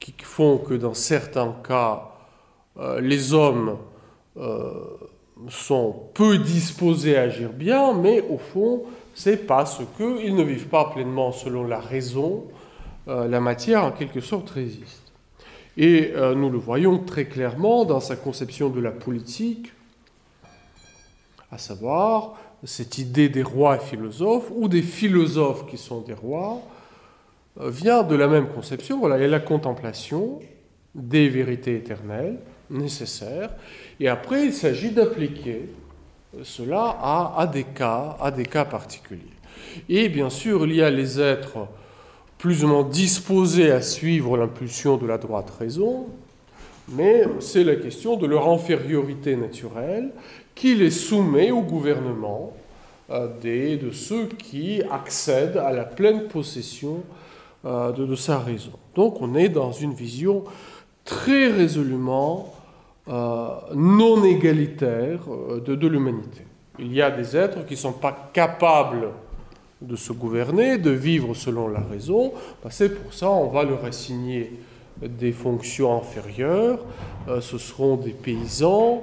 qui 0.00 0.14
font 0.18 0.58
que 0.58 0.74
dans 0.74 0.94
certains 0.94 1.54
cas, 1.66 2.10
euh, 2.78 3.00
les 3.00 3.32
hommes 3.34 3.78
euh, 4.36 4.72
sont 5.48 5.94
peu 6.14 6.38
disposés 6.38 7.16
à 7.16 7.22
agir 7.22 7.50
bien, 7.50 7.92
mais 7.92 8.22
au 8.28 8.38
fond, 8.38 8.82
c'est 9.14 9.46
parce 9.46 9.80
qu'ils 9.96 10.34
ne 10.34 10.42
vivent 10.42 10.68
pas 10.68 10.90
pleinement 10.90 11.30
selon 11.30 11.64
la 11.64 11.78
raison, 11.78 12.44
euh, 13.08 13.28
la 13.28 13.40
matière 13.40 13.84
en 13.84 13.92
quelque 13.92 14.20
sorte 14.20 14.50
résiste. 14.50 15.12
Et 15.78 16.12
nous 16.36 16.50
le 16.50 16.58
voyons 16.58 16.98
très 16.98 17.24
clairement 17.24 17.86
dans 17.86 18.00
sa 18.00 18.14
conception 18.14 18.68
de 18.68 18.78
la 18.78 18.90
politique, 18.90 19.72
à 21.50 21.56
savoir 21.56 22.34
cette 22.64 22.98
idée 22.98 23.28
des 23.28 23.42
rois 23.42 23.76
et 23.76 23.80
philosophes, 23.80 24.50
ou 24.54 24.68
des 24.68 24.82
philosophes 24.82 25.66
qui 25.66 25.78
sont 25.78 26.00
des 26.00 26.14
rois, 26.14 26.60
euh, 27.60 27.70
vient 27.70 28.02
de 28.02 28.14
la 28.14 28.28
même 28.28 28.48
conception. 28.48 28.98
Voilà, 28.98 29.16
a 29.16 29.26
la 29.26 29.40
contemplation 29.40 30.40
des 30.94 31.28
vérités 31.28 31.76
éternelles 31.76 32.38
nécessaires, 32.70 33.50
et 34.00 34.08
après 34.08 34.46
il 34.46 34.52
s'agit 34.52 34.90
d'appliquer 34.90 35.68
cela 36.42 36.98
à, 37.36 37.46
des 37.46 37.64
cas, 37.64 38.16
à 38.20 38.30
des 38.30 38.46
cas 38.46 38.64
particuliers. 38.64 39.20
Et 39.88 40.08
bien 40.08 40.30
sûr, 40.30 40.66
il 40.66 40.74
y 40.74 40.82
a 40.82 40.90
les 40.90 41.20
êtres 41.20 41.68
plus 42.38 42.64
ou 42.64 42.68
moins 42.68 42.84
disposés 42.84 43.70
à 43.70 43.82
suivre 43.82 44.36
l'impulsion 44.36 44.96
de 44.96 45.06
la 45.06 45.18
droite 45.18 45.50
raison, 45.58 46.06
mais 46.88 47.24
c'est 47.40 47.64
la 47.64 47.76
question 47.76 48.16
de 48.16 48.26
leur 48.26 48.48
infériorité 48.48 49.36
naturelle 49.36 50.10
qui 50.62 50.76
les 50.76 50.92
soumet 50.92 51.50
au 51.50 51.62
gouvernement 51.62 52.52
euh, 53.10 53.26
des, 53.40 53.76
de 53.76 53.90
ceux 53.90 54.26
qui 54.26 54.80
accèdent 54.92 55.56
à 55.56 55.72
la 55.72 55.82
pleine 55.82 56.28
possession 56.28 57.02
euh, 57.64 57.90
de, 57.90 58.14
sa 58.14 58.38
raison. 58.38 58.70
Donc 58.94 59.20
on 59.20 59.34
est 59.34 59.48
dans 59.48 59.72
une 59.72 59.92
vision 59.92 60.44
très 61.04 61.48
résolument 61.48 62.54
euh, 63.08 63.48
non 63.74 64.22
égalitaire 64.22 65.22
de, 65.66 65.74
de 65.74 65.88
l'humanité. 65.88 66.42
Il 66.78 66.92
y 66.92 67.02
a 67.02 67.10
des 67.10 67.36
êtres 67.36 67.66
qui 67.66 67.74
ne 67.74 67.78
sont 67.78 67.94
pas 67.94 68.30
capables 68.32 69.08
de 69.80 69.96
se 69.96 70.12
gouverner, 70.12 70.78
de 70.78 70.90
vivre 70.90 71.34
selon 71.34 71.66
la 71.66 71.80
raison, 71.80 72.34
ben, 72.62 72.70
c'est 72.70 73.02
pour 73.02 73.12
ça 73.12 73.28
on 73.28 73.48
va 73.48 73.64
leur 73.64 73.84
assigner 73.84 74.52
des 75.00 75.32
fonctions 75.32 75.98
inférieures. 75.98 76.78
Ce 77.40 77.58
seront 77.58 77.96
des 77.96 78.12
paysans 78.12 79.02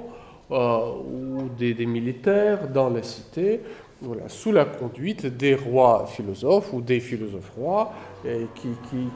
ou 0.50 1.48
des, 1.58 1.86
militaires 1.86 2.68
dans 2.68 2.90
la 2.90 3.02
cité, 3.02 3.60
voilà, 4.02 4.28
sous 4.28 4.50
la 4.50 4.64
conduite 4.64 5.26
des 5.26 5.54
rois 5.54 6.06
philosophes 6.06 6.72
ou 6.72 6.80
des 6.80 7.00
philosophes 7.00 7.52
rois 7.56 7.92
qui, 8.22 8.68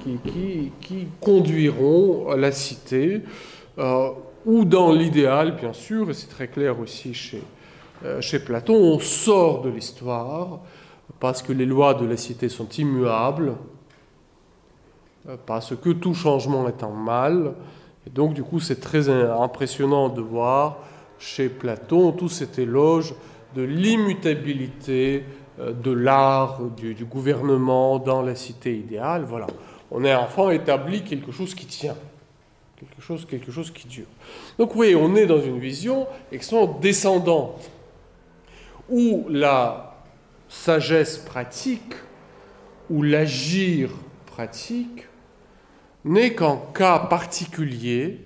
qui, 0.02 0.70
qui, 0.80 1.08
conduiront 1.20 2.34
la 2.34 2.52
cité, 2.52 3.22
euh, 3.78 4.10
ou 4.46 4.64
dans 4.64 4.92
l'idéal, 4.92 5.56
bien 5.56 5.72
sûr, 5.72 6.10
et 6.10 6.14
c'est 6.14 6.28
très 6.28 6.48
clair 6.48 6.78
aussi 6.78 7.14
chez, 7.14 7.42
chez 8.20 8.38
Platon, 8.38 8.74
on 8.74 8.98
sort 8.98 9.62
de 9.62 9.70
l'histoire 9.70 10.60
parce 11.20 11.42
que 11.42 11.52
les 11.52 11.66
lois 11.66 11.94
de 11.94 12.06
la 12.06 12.16
cité 12.16 12.48
sont 12.48 12.68
immuables, 12.68 13.54
euh, 15.28 15.36
parce 15.46 15.74
que 15.76 15.90
tout 15.90 16.14
changement 16.14 16.68
est 16.68 16.82
un 16.82 16.90
mal. 16.90 17.54
Et 18.06 18.10
donc, 18.10 18.34
du 18.34 18.42
coup, 18.42 18.60
c'est 18.60 18.80
très 18.80 19.08
impressionnant 19.08 20.10
de 20.10 20.20
voir 20.20 20.78
chez 21.18 21.48
Platon 21.48 22.12
tout 22.12 22.28
cet 22.28 22.58
éloge 22.58 23.14
de 23.54 23.62
l'immutabilité 23.62 25.24
euh, 25.60 25.72
de 25.72 25.92
l'art, 25.92 26.60
du, 26.76 27.04
gouvernement 27.04 27.98
dans 27.98 28.22
la 28.22 28.34
cité 28.34 28.76
idéale. 28.76 29.24
Voilà. 29.24 29.46
On 29.90 30.04
est 30.04 30.14
enfin 30.14 30.50
établi 30.50 31.04
quelque 31.04 31.30
chose 31.30 31.54
qui 31.54 31.66
tient, 31.66 31.96
quelque 32.76 33.52
chose, 33.52 33.70
qui 33.70 33.86
dure. 33.86 34.06
Donc, 34.58 34.74
oui, 34.74 34.96
on 34.96 35.14
est 35.14 35.26
dans 35.26 35.40
une 35.40 35.60
vision 35.60 36.08
extrêmement 36.32 36.78
descendante, 36.80 37.70
où 38.88 39.26
la 39.28 39.94
sagesse 40.48 41.18
pratique 41.18 41.94
ou 42.90 43.02
l'agir 43.02 43.90
pratique 44.26 45.06
n'est 46.04 46.34
qu'en 46.34 46.56
cas 46.56 46.98
particulier, 46.98 48.23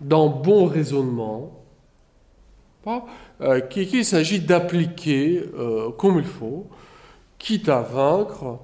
dans 0.00 0.28
bon 0.28 0.66
raisonnement, 0.66 1.60
euh, 3.42 3.60
qu'il 3.60 4.04
s'agit 4.04 4.40
d'appliquer 4.40 5.44
euh, 5.54 5.90
comme 5.92 6.18
il 6.18 6.24
faut, 6.24 6.66
quitte 7.38 7.68
à 7.68 7.82
vaincre 7.82 8.58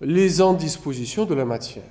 les 0.00 0.40
indispositions 0.40 1.24
de 1.24 1.34
la 1.34 1.44
matière. 1.44 1.84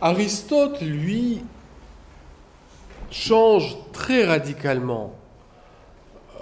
Aristote, 0.00 0.80
lui, 0.82 1.42
change 3.10 3.76
très 3.92 4.26
radicalement 4.26 5.14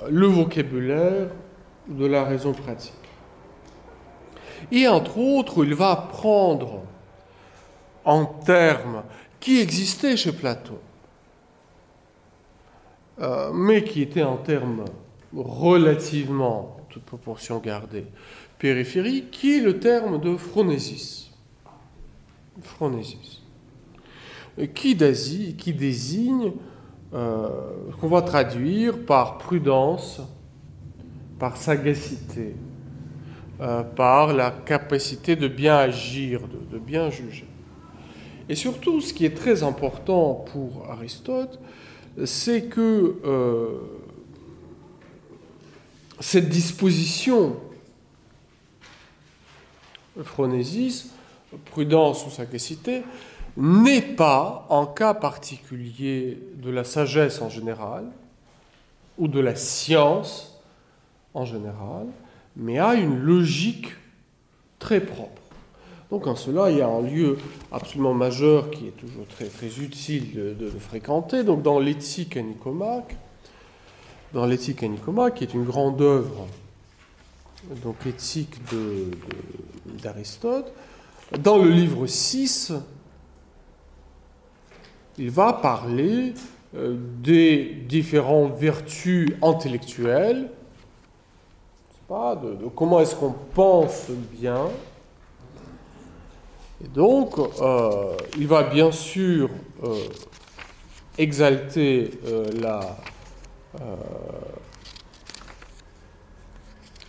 euh, 0.02 0.08
le 0.10 0.26
vocabulaire 0.26 1.28
de 1.88 2.06
la 2.06 2.24
raison 2.24 2.52
pratique. 2.52 3.03
Et 4.74 4.88
entre 4.88 5.18
autres, 5.18 5.64
il 5.64 5.72
va 5.72 5.94
prendre 5.94 6.82
en 8.04 8.24
termes 8.24 9.04
qui 9.38 9.60
existaient 9.60 10.16
chez 10.16 10.32
Platon, 10.32 10.78
euh, 13.20 13.52
mais 13.52 13.84
qui 13.84 14.02
étaient 14.02 14.24
en 14.24 14.36
termes 14.36 14.84
relativement, 15.32 16.76
toute 16.88 17.04
proportion 17.04 17.60
gardée, 17.60 18.06
périphériques, 18.58 19.30
qui 19.30 19.58
est 19.58 19.60
le 19.60 19.78
terme 19.78 20.20
de 20.20 20.36
phronésis. 20.36 21.30
Phronésis. 22.60 23.42
Qui, 24.74 24.96
qui 25.56 25.72
désigne 25.72 26.52
euh, 27.12 27.48
qu'on 28.00 28.08
va 28.08 28.22
traduire 28.22 29.06
par 29.06 29.38
prudence, 29.38 30.20
par 31.38 31.56
sagacité, 31.56 32.56
euh, 33.64 33.82
par 33.82 34.34
la 34.34 34.50
capacité 34.50 35.36
de 35.36 35.48
bien 35.48 35.76
agir, 35.76 36.42
de, 36.70 36.78
bien 36.78 37.08
juger. 37.08 37.46
Et 38.46 38.54
surtout, 38.54 39.00
ce 39.00 39.14
qui 39.14 39.24
est 39.24 39.34
très 39.34 39.62
important 39.62 40.44
pour 40.52 40.90
Aristote, 40.90 41.58
c'est 42.26 42.64
que 42.66 43.16
euh, 43.24 43.68
cette 46.20 46.50
disposition 46.50 47.56
phronésis, 50.22 51.14
prudence 51.64 52.26
ou 52.26 52.30
sagacité, 52.30 53.02
n'est 53.56 54.02
pas, 54.02 54.66
en 54.68 54.84
cas 54.84 55.14
particulier 55.14 56.38
de 56.56 56.68
la 56.68 56.84
sagesse 56.84 57.40
en 57.40 57.48
général, 57.48 58.04
ou 59.16 59.26
de 59.26 59.40
la 59.40 59.56
science 59.56 60.60
en 61.32 61.46
général, 61.46 62.08
mais 62.56 62.78
a 62.78 62.94
une 62.94 63.18
logique 63.18 63.92
très 64.78 65.00
propre. 65.00 65.42
Donc 66.10 66.26
en 66.26 66.36
cela, 66.36 66.70
il 66.70 66.78
y 66.78 66.80
a 66.80 66.88
un 66.88 67.02
lieu 67.02 67.38
absolument 67.72 68.14
majeur 68.14 68.70
qui 68.70 68.86
est 68.86 68.96
toujours 68.96 69.26
très, 69.26 69.46
utile 69.80 70.56
de, 70.58 70.70
fréquenter. 70.78 71.42
Donc 71.42 71.62
dans 71.62 71.78
l'éthique 71.78 72.36
à 72.36 72.42
Nicomaque, 72.42 73.16
dans 74.32 74.46
l'éthique 74.46 74.78
qui 74.78 75.44
est 75.44 75.54
une 75.54 75.64
grande 75.64 76.00
œuvre, 76.00 76.46
donc 77.82 77.96
l'éthique 78.04 78.60
d'Aristote, 80.02 80.72
dans 81.40 81.58
le 81.58 81.70
livre 81.70 82.06
6, 82.06 82.72
il 85.18 85.30
va 85.30 85.52
parler 85.52 86.34
euh, 86.76 86.96
des 87.22 87.64
différentes 87.88 88.56
vertus 88.56 89.30
intellectuelles, 89.42 90.50
de, 92.08 92.68
comment 92.74 93.00
est-ce 93.00 93.16
qu'on 93.16 93.34
pense 93.54 94.08
bien. 94.32 94.68
Et 96.84 96.88
donc, 96.88 97.38
euh, 97.38 98.16
il 98.36 98.46
va 98.46 98.62
bien 98.64 98.92
sûr 98.92 99.48
euh, 99.84 99.94
exalter 101.16 102.10
la, 102.60 102.80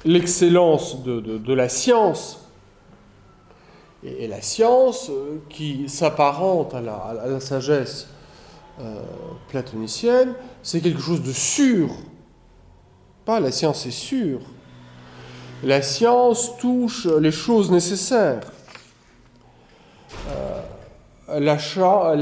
l'excellence 0.05 1.03
de, 1.03 1.53
la 1.53 1.67
science 1.67 2.47
et, 4.03 4.27
la 4.27 4.41
science 4.41 5.09
euh, 5.09 5.41
qui 5.49 5.89
s'apparente 5.89 6.75
à 6.75 6.81
la, 6.81 7.39
sagesse 7.39 8.07
euh, 8.79 9.01
platonicienne, 9.49 10.35
c'est 10.61 10.79
quelque 10.79 11.01
chose 11.01 11.23
de 11.23 11.31
sûr. 11.31 11.89
Pas 13.25 13.39
la 13.39 13.51
science 13.51 13.85
est 13.87 13.91
sûre. 13.91 14.41
La 15.63 15.81
science 15.81 16.57
touche 16.57 17.05
les 17.05 17.31
choses 17.31 17.71
nécessaires. 17.71 18.41
Euh, 20.29 21.39
la, 21.39 21.57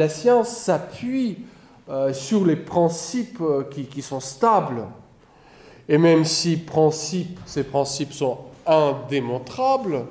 science 0.10 0.50
s'appuie 0.50 1.38
sur 2.14 2.46
les 2.46 2.56
principes 2.56 3.42
qui, 3.72 3.86
qui, 3.86 4.02
sont 4.02 4.20
stables. 4.20 4.86
Et 5.90 5.98
même 5.98 6.24
si 6.24 6.64
ces 7.46 7.64
principes 7.64 8.14
sont 8.14 8.38
indémontrables, 8.66 10.06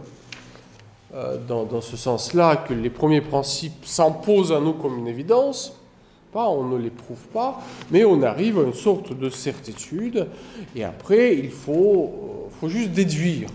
euh, 1.15 1.37
dans, 1.47 1.83
ce 1.83 1.95
sens-là 1.95 2.57
que 2.57 2.73
les 2.73 2.89
premiers 2.89 3.21
principes 3.21 3.85
s'imposent 3.85 4.51
à 4.51 4.61
nous 4.61 4.73
comme 4.73 4.99
une 4.99 5.09
évidence. 5.09 5.79
On 6.35 6.65
ne 6.65 6.79
les 6.79 6.91
prouve 6.91 7.25
pas, 7.33 7.61
mais 7.91 8.05
on 8.05 8.23
arrive 8.23 8.59
à 8.59 8.63
une 8.63 8.73
sorte 8.73 9.17
de 9.17 9.29
certitude, 9.29 10.29
et 10.75 10.85
après, 10.85 11.37
il 11.37 11.51
faut, 11.51 12.49
euh, 12.63 12.69
juste 12.69 12.91
déduire. 12.91 13.49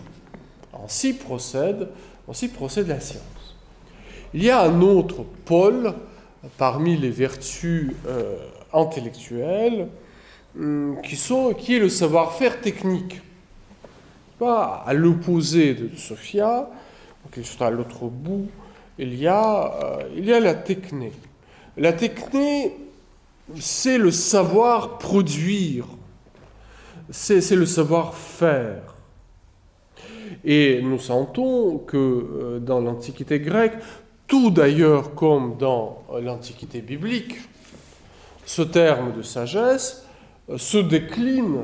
Ainsi 0.83 1.13
procède, 1.13 1.89
procède 2.53 2.87
la 2.87 2.99
science. 2.99 3.23
Il 4.33 4.43
y 4.43 4.49
a 4.49 4.61
un 4.61 4.81
autre 4.81 5.25
pôle 5.45 5.93
parmi 6.57 6.97
les 6.97 7.09
vertus 7.09 7.93
euh, 8.07 8.35
intellectuelles 8.73 9.87
hum, 10.57 10.97
qui, 11.03 11.15
sont, 11.15 11.53
qui 11.53 11.75
est 11.75 11.79
le 11.79 11.89
savoir-faire 11.89 12.61
technique. 12.61 13.21
Pas 14.37 14.83
à 14.85 14.93
l'opposé 14.93 15.73
de 15.73 15.95
Sophia, 15.97 16.69
à 17.59 17.69
l'autre 17.69 18.05
bout, 18.05 18.47
il 18.99 19.15
y, 19.15 19.27
a, 19.27 19.73
euh, 19.83 20.03
il 20.15 20.25
y 20.25 20.33
a 20.33 20.39
la 20.39 20.53
techné. 20.53 21.11
La 21.77 21.93
techné, 21.93 22.75
c'est 23.59 23.99
le 23.99 24.09
savoir 24.09 24.97
produire, 24.97 25.85
c'est 27.11 27.55
le 27.55 27.65
savoir 27.65 28.15
faire. 28.15 28.95
Et 30.43 30.81
nous 30.81 30.99
sentons 30.99 31.77
que 31.77 31.97
euh, 31.97 32.59
dans 32.59 32.79
l'Antiquité 32.79 33.39
grecque, 33.39 33.77
tout 34.25 34.49
d'ailleurs 34.49 35.13
comme 35.13 35.57
dans 35.57 36.03
l'Antiquité 36.19 36.81
biblique, 36.81 37.35
ce 38.45 38.61
terme 38.61 39.13
de 39.15 39.21
sagesse 39.21 40.05
euh, 40.49 40.57
se 40.57 40.77
décline 40.77 41.59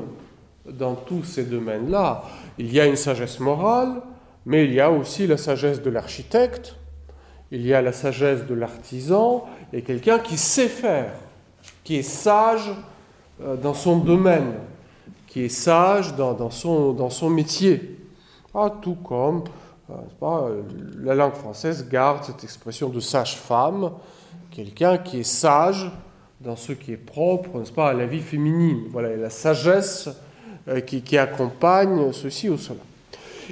dans 0.66 0.94
tous 0.94 1.24
ces 1.24 1.44
domaines-là. 1.44 2.24
Il 2.58 2.72
y 2.72 2.78
a 2.78 2.86
une 2.86 2.96
sagesse 2.96 3.40
morale, 3.40 4.00
mais 4.46 4.64
il 4.64 4.72
y 4.72 4.80
a 4.80 4.90
aussi 4.90 5.26
la 5.26 5.36
sagesse 5.36 5.82
de 5.82 5.90
l'architecte, 5.90 6.76
il 7.54 7.64
y 7.64 7.72
a 7.72 7.80
la 7.80 7.92
sagesse 7.92 8.46
de 8.46 8.54
l'artisan, 8.54 9.46
et 9.72 9.82
quelqu'un 9.82 10.18
qui 10.18 10.36
sait 10.36 10.68
faire, 10.68 11.12
qui 11.84 11.96
est 11.96 12.02
sage 12.02 12.72
euh, 13.42 13.56
dans 13.56 13.74
son 13.74 13.98
domaine, 13.98 14.54
qui 15.28 15.44
est 15.44 15.48
sage 15.48 16.14
dans, 16.16 16.50
son, 16.50 16.92
dans 16.92 17.10
son 17.10 17.30
métier. 17.30 17.98
Ah, 18.54 18.72
tout 18.82 18.96
comme 18.96 19.44
euh, 19.90 19.94
pas, 20.18 20.48
la 21.00 21.14
langue 21.14 21.34
française 21.34 21.88
garde 21.88 22.24
cette 22.24 22.42
expression 22.42 22.88
de 22.88 23.00
sage-femme, 23.00 23.92
quelqu'un 24.50 24.98
qui 24.98 25.20
est 25.20 25.22
sage 25.22 25.90
dans 26.40 26.56
ce 26.56 26.72
qui 26.72 26.92
est 26.92 26.96
propre, 26.96 27.58
n'est-ce 27.58 27.72
pas, 27.72 27.90
à 27.90 27.94
la 27.94 28.06
vie 28.06 28.20
féminine. 28.20 28.84
Voilà, 28.90 29.14
la 29.16 29.30
sagesse 29.30 30.08
euh, 30.66 30.80
qui, 30.80 31.02
qui 31.02 31.16
accompagne 31.18 32.12
ceci 32.12 32.48
ou 32.48 32.58
cela. 32.58 32.80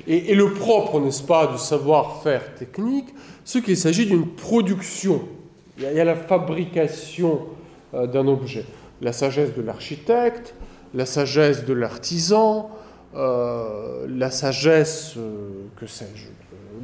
Et, 0.06 0.34
le 0.34 0.52
propre, 0.52 1.00
n'est-ce 1.00 1.22
pas, 1.22 1.46
du 1.46 1.58
savoir-faire 1.58 2.54
technique, 2.54 3.08
c'est 3.44 3.62
qu'il 3.62 3.76
s'agit 3.76 4.06
d'une 4.06 4.26
production. 4.26 5.22
Il 5.78 5.84
y, 5.84 6.00
a, 6.00 6.04
la 6.04 6.16
fabrication 6.16 7.40
euh, 7.94 8.06
d'un 8.06 8.26
objet. 8.28 8.64
La 9.00 9.12
sagesse 9.12 9.54
de 9.54 9.62
l'architecte, 9.62 10.54
la 10.94 11.06
sagesse 11.06 11.64
de 11.64 11.72
l'artisan, 11.72 12.70
euh, 13.14 14.06
la 14.08 14.30
sagesse, 14.30 15.14
euh, 15.16 15.48
que 15.76 15.86
sais-je, 15.86 16.26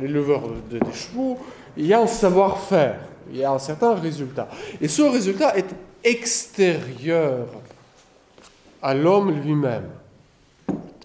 l'éleveur 0.00 0.42
de, 0.70 0.78
des 0.78 0.92
chevaux. 0.92 1.38
Il 1.76 1.86
y 1.86 1.94
a 1.94 2.00
un 2.00 2.06
savoir-faire, 2.06 2.98
il 3.30 3.38
y 3.38 3.44
a 3.44 3.52
un 3.52 3.58
certain 3.58 3.94
résultat. 3.94 4.48
Et 4.80 4.88
ce 4.88 5.02
résultat 5.02 5.56
est 5.56 5.68
extérieur 6.02 7.46
à 8.82 8.94
l'homme 8.94 9.30
lui-même. 9.42 9.88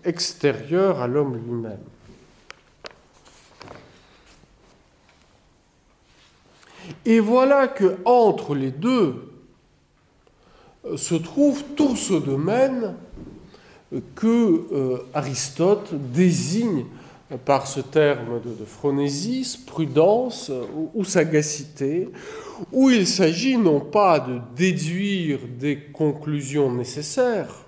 Extérieur 0.04 1.02
à 1.02 1.08
l'homme 1.08 1.36
lui-même. 1.36 1.80
Et 7.06 7.20
voilà 7.20 7.68
que 7.68 7.98
entre 8.06 8.56
les 8.56 8.72
deux 8.72 9.32
euh, 10.86 10.98
se 10.98 11.16
trouve 11.16 11.64
tout 11.76 11.96
ce 11.96 12.14
domaine 12.14 12.96
que 14.16 14.66
euh, 14.72 14.98
Aristote 15.14 15.94
désigne 15.94 16.86
par 17.46 17.68
ce 17.68 17.80
terme 17.80 18.42
de, 18.42 18.66
phronésis, 18.66 19.58
prudence 19.58 20.52
ou, 20.94 21.04
sagacité, 21.04 22.10
où 22.72 22.90
il 22.90 23.08
s'agit 23.08 23.58
non 23.58 23.80
pas 23.80 24.20
de 24.20 24.40
déduire 24.56 25.40
des 25.60 25.78
conclusions 25.78 26.72
nécessaires, 26.72 27.64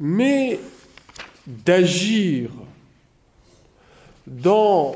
mais 0.00 0.58
d'agir 1.46 2.50
dans 4.32 4.92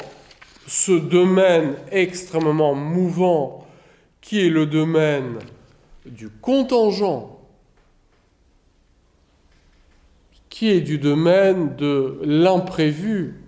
ce 0.66 0.92
domaine 0.92 1.74
extrêmement 1.90 2.74
mouvant 2.74 3.66
qui 4.20 4.44
est 4.44 4.50
le 4.50 4.66
domaine 4.66 5.38
du 6.04 6.28
contingent 6.28 7.36
qui 10.56 10.70
est 10.70 10.80
du 10.80 10.96
domaine 10.96 11.76
de 11.76 12.18
l'imprévu, 12.24 13.42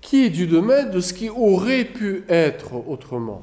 qui 0.00 0.24
est 0.24 0.30
du 0.30 0.48
domaine 0.48 0.90
de 0.90 0.98
ce 0.98 1.12
qui 1.12 1.28
aurait 1.28 1.84
pu 1.84 2.24
être 2.28 2.74
autrement. 2.88 3.42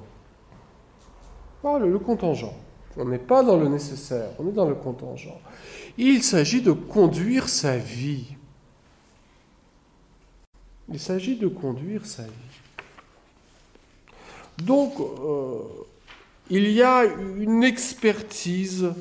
Voilà 1.64 1.86
le 1.86 1.98
contingent. 2.00 2.54
On 2.98 3.06
n'est 3.06 3.18
pas 3.18 3.44
dans 3.44 3.56
le 3.56 3.70
nécessaire, 3.70 4.28
on 4.40 4.50
est 4.50 4.52
dans 4.52 4.68
le 4.68 4.76
contingent. 4.76 5.40
Il 5.98 6.22
s'agit 6.22 6.62
de 6.62 6.74
conduire 6.74 7.48
sa 7.48 7.78
vie. 7.78 8.35
Il 10.92 11.00
s'agit 11.00 11.36
de 11.36 11.48
conduire 11.48 12.06
sa 12.06 12.24
vie. 12.24 12.30
Donc, 14.58 14.94
euh, 15.00 15.64
il 16.50 16.70
y 16.72 16.82
a 16.82 17.04
une 17.04 17.64
expertise 17.64 18.92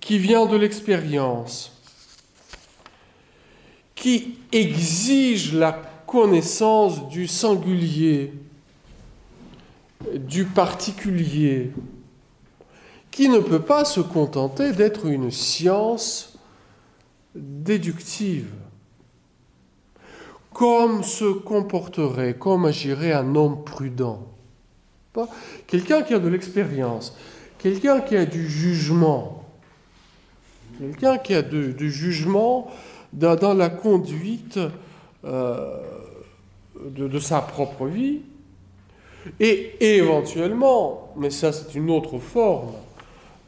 qui 0.00 0.18
vient 0.18 0.46
de 0.46 0.56
l'expérience, 0.56 1.72
qui 3.94 4.38
exige 4.52 5.54
la 5.54 5.72
connaissance 6.06 7.08
du 7.08 7.26
singulier, 7.26 8.32
du 10.14 10.44
particulier, 10.44 11.72
qui 13.10 13.28
ne 13.28 13.38
peut 13.38 13.62
pas 13.62 13.84
se 13.84 14.00
contenter 14.00 14.72
d'être 14.72 15.06
une 15.06 15.30
science 15.30 16.35
déductive. 17.36 18.50
Comme 20.52 21.02
se 21.02 21.32
comporterait, 21.32 22.34
comme 22.34 22.64
agirait 22.64 23.12
un 23.12 23.34
homme 23.34 23.62
prudent? 23.64 24.26
Quelqu'un 25.66 26.02
qui 26.02 26.14
a 26.14 26.18
de 26.18 26.28
l'expérience, 26.28 27.16
quelqu'un 27.58 28.00
qui 28.00 28.16
a 28.16 28.26
du 28.26 28.48
jugement, 28.48 29.46
Quelqu'un 30.78 31.16
qui 31.16 31.34
a 31.34 31.40
du 31.40 31.90
jugement 31.90 32.70
dans, 33.12 33.54
la 33.54 33.70
conduite 33.70 34.58
euh, 35.24 35.78
de, 36.84 37.18
sa 37.18 37.40
propre 37.40 37.86
vie. 37.86 38.20
Et, 39.40 39.74
éventuellement, 39.96 41.12
mais 41.16 41.30
ça 41.30 41.52
c'est 41.52 41.74
une 41.74 41.90
autre 41.90 42.18
forme, 42.18 42.72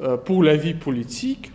euh, 0.01 0.17
pour 0.17 0.43
la 0.43 0.57
vie 0.57 0.75
politique, 0.75 1.53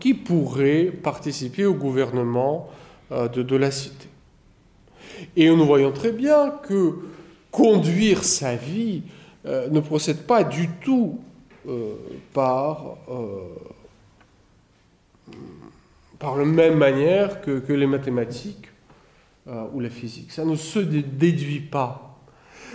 qui 0.00 0.14
pourrait 0.14 0.84
participer 0.84 1.66
au 1.66 1.74
gouvernement 1.74 2.68
euh, 3.12 3.28
de, 3.28 3.56
la 3.56 3.70
cité. 3.70 4.08
Et 5.36 5.48
nous 5.48 5.66
voyons 5.66 5.92
très 5.92 6.12
bien 6.12 6.50
que 6.50 6.96
conduire 7.50 8.24
sa 8.24 8.54
vie 8.56 9.02
ne 9.44 9.80
procède 9.80 10.26
pas 10.26 10.44
du 10.44 10.68
tout 10.68 11.18
par 12.34 12.98
par 16.18 16.36
la 16.36 16.44
même 16.44 16.76
manière 16.76 17.40
que, 17.40 17.72
les 17.72 17.86
mathématiques 17.86 18.68
euh, 19.46 19.64
ou 19.72 19.80
la 19.80 19.90
physique. 19.90 20.32
Ça 20.32 20.44
ne 20.44 20.56
se 20.56 20.78
déduit 20.78 21.60
pas, 21.60 22.18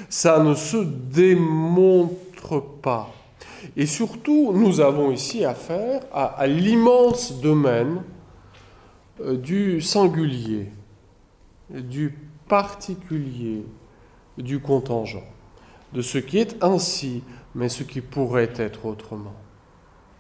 ça 0.10 0.42
ne 0.42 0.54
se 0.54 0.78
démontre 0.78 2.62
pas. 2.82 3.14
Et 3.76 3.86
surtout, 3.86 4.52
nous 4.54 4.80
avons 4.80 5.12
ici 5.12 5.46
affaire 5.46 6.02
à, 6.12 6.46
l'immense 6.48 7.40
domaine 7.42 8.04
euh, 9.22 9.38
du 9.38 9.82
singulier, 9.82 10.70
du 11.70 12.18
particulier, 12.48 13.64
du 14.38 14.60
contingent, 14.60 15.24
de 15.94 16.02
ce 16.02 16.18
qui 16.18 16.40
est 16.40 16.62
ainsi, 16.64 17.24
mais 17.56 17.70
ce 17.70 17.84
qui 17.84 18.02
pourrait 18.02 18.52
être 18.58 18.86
autrement. 18.86 19.36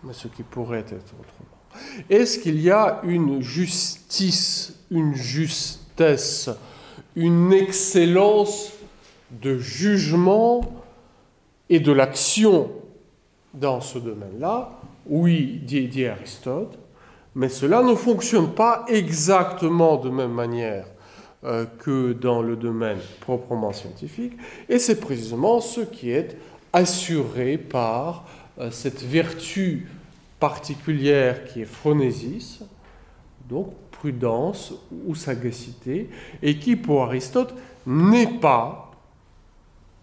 Mais 0.03 0.13
ce 0.13 0.27
qui 0.27 0.43
pourrait 0.43 0.79
être 0.79 1.13
autrement. 1.19 1.53
Est-ce 2.09 2.39
qu'il 2.39 2.59
y 2.61 2.69
a 2.69 3.01
une 3.03 3.41
justice, 3.41 4.79
une 4.91 5.15
justesse, 5.15 6.49
une 7.15 7.51
excellence 7.53 8.73
de 9.31 9.57
jugement 9.57 10.61
et 11.69 11.79
de 11.79 11.91
l'action 11.91 12.71
dans 13.53 13.81
ce 13.81 13.99
domaine-là. 13.99 14.71
Oui, 15.05 15.61
dit, 15.63 16.05
Aristote, 16.05 16.77
mais 17.35 17.49
cela 17.49 17.83
ne 17.83 17.95
fonctionne 17.95 18.53
pas 18.53 18.85
exactement 18.87 19.97
de 19.97 20.09
même 20.09 20.31
manière 20.31 20.85
euh, 21.43 21.65
que 21.79 22.13
dans 22.13 22.41
le 22.41 22.55
domaine 22.55 22.99
proprement 23.19 23.73
scientifique, 23.73 24.33
et 24.69 24.79
c'est 24.79 24.99
précisément 24.99 25.59
ce 25.59 25.81
qui 25.81 26.11
est 26.11 26.37
assuré 26.71 27.57
par 27.57 28.25
euh, 28.59 28.71
cette 28.71 29.03
vertu 29.03 29.87
particulière 30.39 31.45
qui 31.45 31.61
est 31.61 31.65
phronésis, 31.65 32.61
donc 33.49 33.73
prudence 33.91 34.73
ou 35.05 35.15
sagacité, 35.15 36.09
et 36.41 36.59
qui 36.59 36.75
pour 36.75 37.03
Aristote 37.03 37.53
n'est 37.85 38.39
pas 38.39 38.82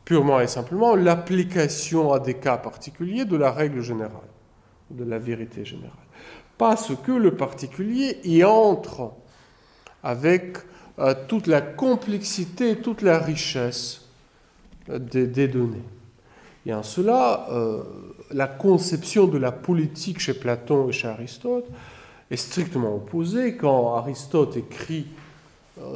purement 0.05 0.41
et 0.41 0.47
simplement 0.47 0.95
l'application 0.95 2.13
à 2.13 2.21
des 2.21 2.35
cas 2.35 2.57
particuliers 2.57 3.25
de 3.25 3.37
la 3.37 3.53
règle 3.53 3.81
générale, 3.81 4.29
de 4.91 5.05
la 5.05 5.19
vérité 5.19 5.65
générale. 5.65 5.93
Parce 6.59 6.93
que 6.95 7.13
le 7.13 7.37
particulier 7.37 8.19
y 8.25 8.45
entre 8.45 9.13
avec 10.03 10.59
euh, 10.99 11.15
toute 11.29 11.47
la 11.47 11.61
complexité, 11.61 12.77
toute 12.77 13.03
la 13.03 13.19
richesse 13.19 14.09
euh, 14.89 14.99
des 14.99 15.49
données. 15.49 15.85
Et 16.67 16.75
en 16.75 16.83
cela, 16.83 17.47
euh, 17.51 17.83
la 18.31 18.47
conception 18.47 19.27
de 19.27 19.39
la 19.39 19.53
politique 19.53 20.21
chez 20.21 20.35
Platon 20.35 20.89
et 20.89 20.93
chez 20.93 21.09
Aristote 21.09 21.67
est 22.31 22.37
strictement 22.37 22.97
opposée. 22.97 23.57
Quand 23.57 23.95
Aristote 23.95 24.57
écrit 24.57 25.07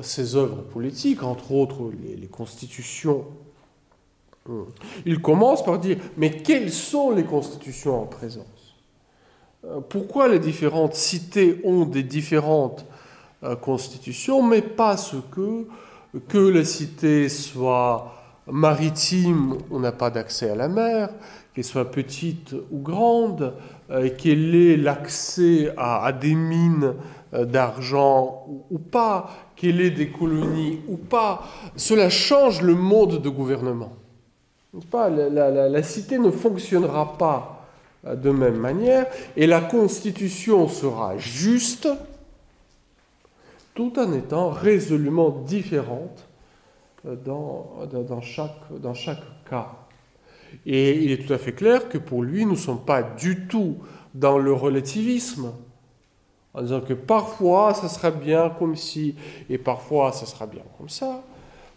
ses 0.03 0.37
œuvres 0.37 0.63
politiques, 0.63 1.23
entre 1.23 1.53
autres 1.53 1.91
les, 2.03 2.27
constitutions, 2.27 3.19
euh, 3.21 3.54
il 5.07 5.21
commence 5.21 5.65
par 5.65 5.79
dire, 5.79 5.97
mais 6.17 6.31
quelles 6.31 6.71
sont 6.71 7.11
les 7.11 7.25
constitutions 7.25 8.03
en 8.03 8.07
présence 8.07 8.77
Pourquoi 9.89 10.29
les 10.29 10.39
différentes 10.39 10.95
cités 10.95 11.61
ont 11.65 11.85
des 11.87 12.03
différentes 12.03 12.85
constitutions, 13.63 14.43
mais 14.43 14.63
pas 14.63 14.97
ce 14.97 15.17
que, 15.17 15.67
que 16.29 16.39
les 16.39 16.65
cités 16.65 17.29
soient 17.29 18.15
maritime, 18.47 19.57
on 19.71 19.81
n'a 19.81 19.93
pas 19.93 20.11
d'accès 20.11 20.51
à 20.51 20.55
la 20.55 20.69
mer, 20.69 21.09
qu'elle 21.55 21.65
soit 21.65 21.91
petite 21.91 22.55
ou 22.71 22.81
grande, 22.81 23.55
euh, 23.91 24.11
qu'elle 24.11 24.55
ait 24.55 24.77
l'accès 24.77 25.73
à, 25.77 26.13
des 26.13 26.35
mines 26.35 26.95
euh, 27.33 27.45
d'argent 27.45 28.47
ou, 28.71 28.79
pas, 28.79 29.31
qu'elle 29.57 29.81
ait 29.81 29.91
des 29.91 30.09
colonies 30.09 30.81
ou 30.89 30.97
pas, 30.97 31.45
cela 31.77 32.11
change 32.11 32.61
le 32.61 32.75
mode 32.75 33.23
de 33.23 33.29
gouvernement. 33.29 33.93
Pas 34.91 35.09
la, 35.09 35.83
cité 35.83 36.19
ne 36.19 36.31
fonctionnera 36.31 37.17
pas 37.17 37.67
euh, 38.07 38.17
de 38.17 38.31
même 38.31 38.57
manière 38.57 39.07
et 39.37 39.47
la 39.47 39.61
constitution 39.61 40.69
sera 40.69 41.17
juste 41.17 41.89
tout 43.75 43.99
en 43.99 44.13
étant 44.13 44.51
résolument 44.51 45.31
différente 45.31 46.27
dans, 47.05 47.87
dans, 47.93 48.21
chaque, 48.21 48.81
dans 48.81 48.95
chaque 48.95 49.23
cas. 49.49 49.73
Et 50.65 51.03
il 51.03 51.11
est 51.11 51.27
tout 51.27 51.33
à 51.33 51.39
fait 51.39 51.53
clair 51.53 51.89
que 51.89 51.99
pour 51.99 52.23
lui, 52.23 52.45
nous 52.45 52.53
ne 52.53 52.57
sommes 52.57 52.85
pas 52.85 53.03
du 53.03 53.47
tout 53.47 53.77
dans 54.15 54.39
le 54.39 54.53
relativisme, 54.53 55.53
en 56.55 56.63
disant 56.63 56.81
que 56.81 56.95
parfois 56.95 57.75
ça 57.75 57.89
sera 57.89 58.11
bien 58.11 58.51
comme 58.51 58.77
si, 58.77 59.17
et 59.51 59.59
parfois 59.59 60.13
ça 60.13 60.25
sera 60.25 60.47
bien 60.47 60.63
comme 60.79 60.89
ça. 60.89 61.23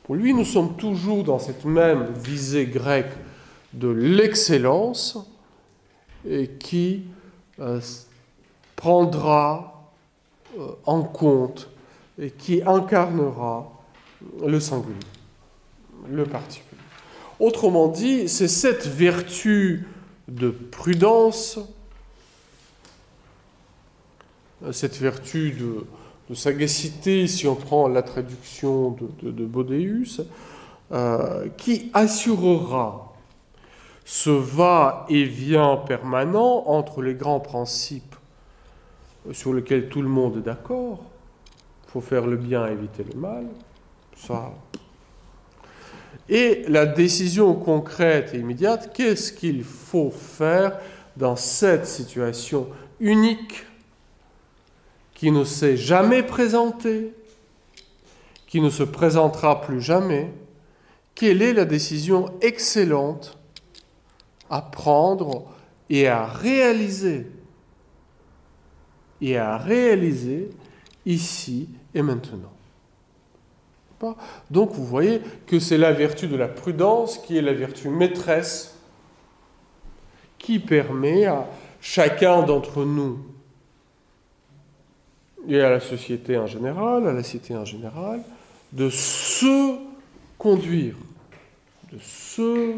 Pour 0.08 0.16
lui, 0.16 0.34
nous 0.34 0.46
sommes 0.46 0.76
toujours 0.78 1.24
dans 1.24 1.38
cette 1.38 1.66
même 1.66 2.14
visée 2.14 2.66
grecque 2.66 3.14
de 3.74 3.90
l'excellence 3.90 5.18
et 6.28 6.48
qui 6.48 7.04
euh, 7.60 7.80
prendra 8.76 9.92
euh, 10.58 10.70
en 10.86 11.04
compte 11.04 11.70
et 12.18 12.32
qui 12.32 12.64
incarnera 12.66 13.70
le 14.46 14.60
singulier 14.60 14.96
le 16.10 16.26
particulier. 16.26 16.82
Autrement 17.40 17.88
dit, 17.88 18.28
c'est 18.28 18.48
cette 18.48 18.88
vertu 18.88 19.88
de 20.28 20.50
prudence, 20.50 21.60
cette 24.72 24.98
vertu 24.98 25.52
de, 25.52 25.86
sagacité, 26.36 27.28
si 27.28 27.48
on 27.48 27.56
prend 27.56 27.88
la 27.88 28.02
traduction 28.02 28.92
de, 29.22 29.32
de, 29.32 29.46
Bodéus, 29.46 30.22
euh, 30.92 31.48
qui 31.58 31.90
assurera 31.94 33.14
ce 34.06 34.30
va-et-vient 34.30 35.78
permanent 35.78 36.64
entre 36.68 37.02
les 37.02 37.14
grands 37.14 37.40
principes 37.40 38.16
sur 39.32 39.54
lesquels 39.54 39.90
tout 39.90 40.02
le 40.02 40.08
monde 40.08 40.38
est 40.38 40.42
d'accord. 40.46 41.04
Il 41.86 41.92
faut 41.92 42.02
faire 42.02 42.26
le 42.26 42.38
bien, 42.38 42.66
éviter 42.68 43.04
le 43.04 43.20
mal. 43.20 43.46
Et 46.30 46.64
la 46.68 46.86
décision 46.86 47.54
concrète 47.54 48.34
et 48.34 48.40
immédiate, 48.40 48.92
qu'est-ce 48.94 49.32
qu'il 49.32 49.64
faut 49.64 50.12
faire 50.12 50.78
dans 51.16 51.36
cette 51.36 51.86
situation 51.86 52.68
unique 53.00 53.66
qui 55.18 55.32
ne 55.32 55.44
s'est 55.44 55.78
jamais 55.78 56.22
présentée, 56.22 57.12
qui 58.46 58.62
ne 58.62 58.70
se 58.70 58.84
présentera 58.84 59.62
plus 59.62 59.82
jamais 59.82 60.32
Quelle 61.16 61.42
est 61.42 61.54
la 61.54 61.66
décision 61.66 62.32
excellente 62.40 63.40
à 64.48 64.62
prendre 64.62 65.48
et 65.90 66.08
à 66.08 66.28
réaliser 66.28 67.26
et 69.20 69.38
à 69.38 69.58
réaliser 69.58 70.52
ici 71.08 71.68
et 71.96 72.04
maintenant? 72.04 72.54
Donc 74.52 74.74
vous 74.74 74.86
voyez 74.86 75.24
que 75.48 75.58
c'est 75.58 75.80
la 75.80 75.94
vertu 75.94 76.28
de 76.28 76.36
la 76.36 76.48
prudence 76.48 77.18
qui 77.18 77.36
est 77.36 77.42
la 77.42 77.54
vertu 77.54 77.90
maîtresse 77.90 78.78
qui 80.38 80.60
permet 80.60 81.26
à 81.26 81.50
chacun 81.82 82.44
d'entre 82.44 82.86
nous 82.86 83.26
et 85.48 85.62
à 85.62 85.70
la 85.70 85.80
société 85.80 86.38
en 86.38 86.48
général, 86.48 87.08
à 87.08 87.14
la 87.14 87.24
cité 87.24 87.56
en 87.56 87.66
général, 87.66 88.22
de 88.74 88.90
se 88.90 89.78
conduire, 90.38 90.96
de 91.92 91.98
se 92.02 92.74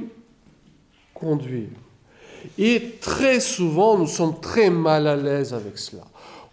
conduire. 1.14 1.70
Et 2.58 2.96
très 3.02 3.40
souvent, 3.40 3.98
nous 3.98 4.08
sommes 4.08 4.40
très 4.40 4.70
mal 4.70 5.08
à 5.08 5.16
l'aise 5.16 5.54
avec 5.54 5.78
cela. 5.78 6.04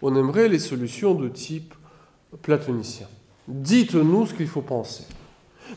On 0.01 0.15
aimerait 0.15 0.49
les 0.49 0.59
solutions 0.59 1.13
de 1.13 1.29
type 1.29 1.73
platonicien. 2.41 3.07
Dites-nous 3.47 4.27
ce 4.27 4.33
qu'il 4.33 4.47
faut 4.47 4.61
penser. 4.61 5.03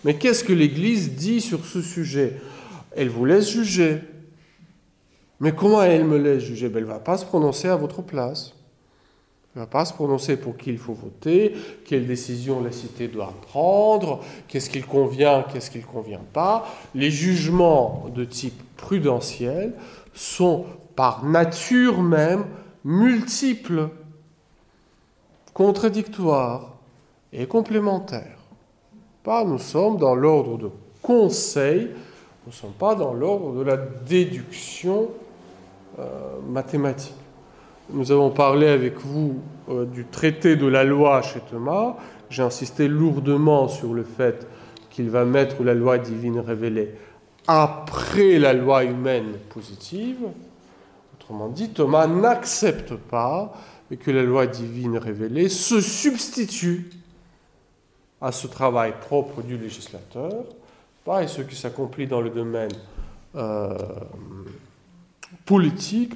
Mais 0.04 0.14
qu'est-ce 0.14 0.44
que 0.44 0.52
l'Église 0.52 1.14
dit 1.14 1.40
sur 1.40 1.64
ce 1.64 1.82
sujet? 1.82 2.40
Elle 2.96 3.08
vous 3.08 3.24
laisse 3.24 3.50
juger. 3.50 4.00
Mais 5.38 5.52
comment 5.52 5.82
elle 5.82 6.04
me 6.04 6.18
laisse 6.18 6.42
juger? 6.42 6.68
Ben, 6.68 6.78
Elle 6.78 6.84
ne 6.84 6.88
va 6.88 6.98
pas 6.98 7.16
se 7.16 7.24
prononcer 7.24 7.68
à 7.68 7.76
votre 7.76 8.02
place. 8.02 8.54
Elle 9.54 9.62
ne 9.62 9.66
va 9.66 9.70
pas 9.70 9.84
se 9.84 9.92
prononcer 9.92 10.36
pour 10.36 10.56
qui 10.56 10.70
il 10.70 10.78
faut 10.78 10.92
voter, 10.92 11.54
quelle 11.84 12.06
décision 12.06 12.62
la 12.62 12.70
cité 12.70 13.08
doit 13.08 13.34
prendre, 13.48 14.20
qu'est-ce 14.46 14.70
qu'il 14.70 14.86
convient, 14.86 15.44
qu'est-ce 15.52 15.72
qu'il 15.72 15.80
ne 15.80 15.86
convient 15.86 16.22
pas. 16.32 16.68
Les 16.94 17.10
jugements 17.10 18.06
de 18.14 18.24
type 18.24 18.62
prudentiel 18.76 19.74
sont 20.14 20.66
par 20.94 21.24
nature 21.24 22.00
même 22.00 22.44
multiples, 22.84 23.88
contradictoires 25.52 26.76
et 27.32 27.46
complémentaires. 27.46 28.38
Pas, 29.24 29.44
nous 29.44 29.58
sommes 29.58 29.96
dans 29.96 30.14
l'ordre 30.14 30.58
de 30.58 30.70
conseil, 31.02 31.90
nous 32.46 32.52
ne 32.52 32.52
sommes 32.52 32.72
pas 32.72 32.94
dans 32.94 33.12
l'ordre 33.12 33.52
de 33.52 33.62
la 33.62 33.76
déduction 33.76 35.08
euh, 35.98 36.38
mathématique. 36.48 37.14
Nous 37.92 38.12
avons 38.12 38.30
parlé 38.30 38.68
avec 38.68 38.98
vous 39.00 39.40
euh, 39.68 39.84
du 39.84 40.04
traité 40.04 40.54
de 40.54 40.66
la 40.66 40.84
loi 40.84 41.22
chez 41.22 41.40
Thomas. 41.40 41.96
J'ai 42.28 42.42
insisté 42.42 42.86
lourdement 42.86 43.66
sur 43.66 43.94
le 43.94 44.04
fait 44.04 44.46
qu'il 44.90 45.10
va 45.10 45.24
mettre 45.24 45.64
la 45.64 45.74
loi 45.74 45.98
divine 45.98 46.38
révélée 46.38 46.94
après 47.48 48.38
la 48.38 48.52
loi 48.52 48.84
humaine 48.84 49.32
positive. 49.52 50.18
Autrement 51.14 51.48
dit, 51.48 51.70
Thomas 51.70 52.06
n'accepte 52.06 52.94
pas 52.94 53.52
que 53.98 54.10
la 54.12 54.22
loi 54.22 54.46
divine 54.46 54.96
révélée 54.96 55.48
se 55.48 55.80
substitue 55.80 56.90
à 58.20 58.30
ce 58.30 58.46
travail 58.46 58.94
propre 59.00 59.42
du 59.42 59.56
législateur, 59.56 60.44
pas 61.04 61.24
et 61.24 61.26
ce 61.26 61.42
qui 61.42 61.56
s'accomplit 61.56 62.06
dans 62.06 62.20
le 62.20 62.30
domaine 62.30 62.70
euh, 63.34 63.76
politique 65.44 66.14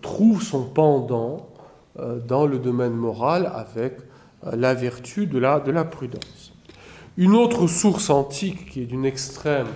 trouve 0.00 0.42
son 0.42 0.64
pendant 0.64 1.48
euh, 1.98 2.18
dans 2.20 2.46
le 2.46 2.58
domaine 2.58 2.94
moral 2.94 3.50
avec 3.54 3.94
euh, 4.46 4.54
la 4.56 4.74
vertu 4.74 5.26
de 5.26 5.38
la, 5.38 5.58
de 5.58 5.70
la 5.70 5.84
prudence. 5.84 6.52
Une 7.16 7.34
autre 7.34 7.66
source 7.66 8.10
antique 8.10 8.70
qui 8.70 8.82
est 8.82 8.86
d'une 8.86 9.04
extrême 9.04 9.66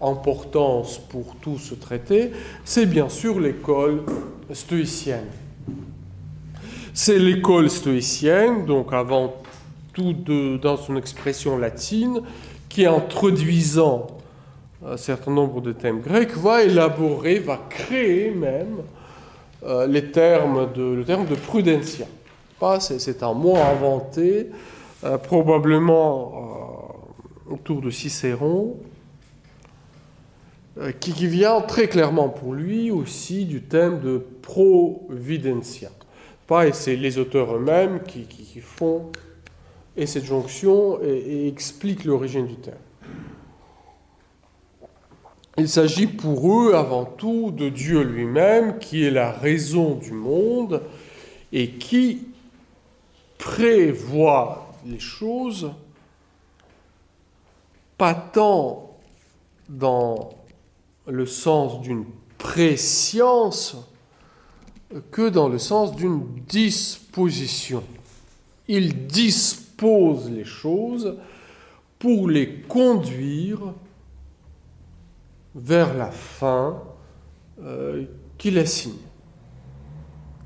importance 0.00 0.98
pour 0.98 1.36
tout 1.36 1.58
ce 1.58 1.74
traité, 1.74 2.32
c'est 2.64 2.86
bien 2.86 3.08
sûr 3.08 3.38
l'école 3.38 4.02
stoïcienne. 4.52 5.28
C'est 6.94 7.18
l'école 7.18 7.70
stoïcienne, 7.70 8.66
donc 8.66 8.92
avant 8.92 9.34
tout 9.92 10.14
dans 10.60 10.76
son 10.76 10.96
expression 10.96 11.58
latine, 11.58 12.22
qui 12.68 12.86
introduisant 12.86 14.06
un 14.84 14.96
certain 14.96 15.30
nombre 15.30 15.60
de 15.60 15.72
thèmes 15.72 16.00
grecs, 16.00 16.36
va 16.36 16.62
élaborer, 16.62 17.38
va 17.38 17.60
créer 17.68 18.30
même 18.30 18.78
euh, 19.64 19.86
les 19.86 20.10
termes 20.12 20.72
de, 20.72 20.82
le 20.82 21.04
terme 21.04 21.26
de 21.26 21.34
prudentia. 21.34 22.06
C'est 22.80 23.22
un 23.22 23.34
mot 23.34 23.56
inventé 23.56 24.50
euh, 25.04 25.18
probablement 25.18 26.92
euh, 27.48 27.54
autour 27.54 27.80
de 27.80 27.90
Cicéron, 27.90 28.76
qui, 31.00 31.26
vient 31.26 31.60
très 31.60 31.88
clairement 31.88 32.28
pour 32.28 32.54
lui 32.54 32.92
aussi 32.92 33.46
du 33.46 33.62
thème 33.62 33.98
de 33.98 34.24
providentia. 34.42 35.90
Pas, 36.46 36.68
et 36.68 36.72
c'est 36.72 36.94
les 36.94 37.18
auteurs 37.18 37.56
eux-mêmes 37.56 38.00
qui, 38.04 38.60
font 38.60 39.10
et 39.96 40.06
cette 40.06 40.24
jonction 40.24 41.00
et 41.02 41.48
expliquent 41.48 42.04
l'origine 42.04 42.46
du 42.46 42.54
terme. 42.54 42.76
Il 45.58 45.68
s'agit 45.68 46.06
pour 46.06 46.52
eux 46.56 46.74
avant 46.74 47.04
tout 47.04 47.50
de 47.50 47.68
Dieu 47.68 48.02
lui-même 48.02 48.78
qui 48.78 49.02
est 49.02 49.10
la 49.10 49.32
raison 49.32 49.96
du 49.96 50.12
monde 50.12 50.82
et 51.52 51.70
qui 51.70 52.28
prévoit 53.38 54.72
les 54.86 55.00
choses 55.00 55.72
pas 57.96 58.14
tant 58.14 58.96
dans 59.68 60.30
le 61.08 61.26
sens 61.26 61.80
d'une 61.80 62.04
préscience 62.38 63.76
que 65.10 65.28
dans 65.28 65.48
le 65.48 65.58
sens 65.58 65.96
d'une 65.96 66.24
disposition. 66.48 67.82
Il 68.68 69.08
dispose 69.08 70.30
les 70.30 70.44
choses 70.44 71.16
pour 71.98 72.28
les 72.28 72.60
conduire 72.60 73.58
vers 75.58 75.94
la 75.94 76.10
fin 76.10 76.80
euh, 77.60 78.04
qu'il 78.38 78.58
assigne. 78.58 78.92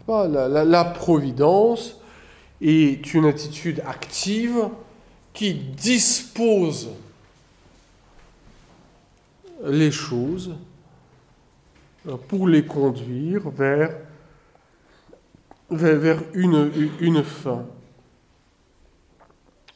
La, 0.09 0.85
providence 0.85 2.01
est 2.61 3.15
une 3.15 3.27
attitude 3.27 3.83
active 3.87 4.69
qui 5.33 5.55
dispose 5.55 6.91
les 9.65 9.91
choses 9.91 10.55
pour 12.29 12.49
les 12.49 12.65
conduire 12.65 13.49
vers, 13.51 13.95
une 16.35 17.23
fin. 17.23 17.65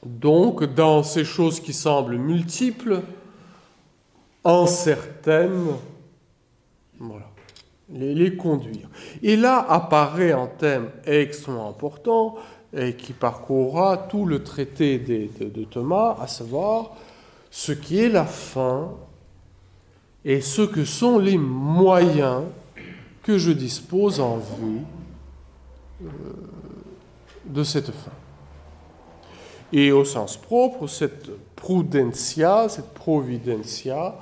Donc, 0.04 0.64
dans 0.74 1.02
ces 1.02 1.24
choses 1.24 1.60
qui 1.60 1.72
semblent 1.72 2.16
multiples, 2.16 3.02
incertaines, 4.46 5.72
voilà, 7.00 7.28
les, 7.90 8.36
conduire. 8.36 8.88
Et 9.22 9.36
là 9.36 9.58
apparaît 9.68 10.32
un 10.32 10.46
thème 10.46 10.90
extrêmement 11.04 11.68
important 11.68 12.36
et 12.76 12.94
qui 12.94 13.12
parcourra 13.12 13.96
tout 13.96 14.24
le 14.24 14.42
traité 14.42 14.98
de, 14.98 15.64
Thomas, 15.64 16.16
à 16.20 16.26
savoir 16.26 16.92
ce 17.50 17.72
qui 17.72 17.98
est 17.98 18.08
la 18.08 18.24
fin 18.24 18.90
et 20.24 20.40
ce 20.40 20.62
que 20.62 20.84
sont 20.84 21.18
les 21.18 21.38
moyens 21.38 22.42
que 23.22 23.38
je 23.38 23.50
dispose 23.50 24.20
en 24.20 24.38
vue 24.38 24.80
euh, 26.02 26.06
de 27.46 27.64
cette 27.64 27.90
fin. 27.90 28.12
Et 29.72 29.90
au 29.90 30.04
sens 30.04 30.36
propre, 30.36 30.86
cette 30.86 31.30
prudentia, 31.56 32.68
cette 32.68 32.94
providentia, 32.94 34.14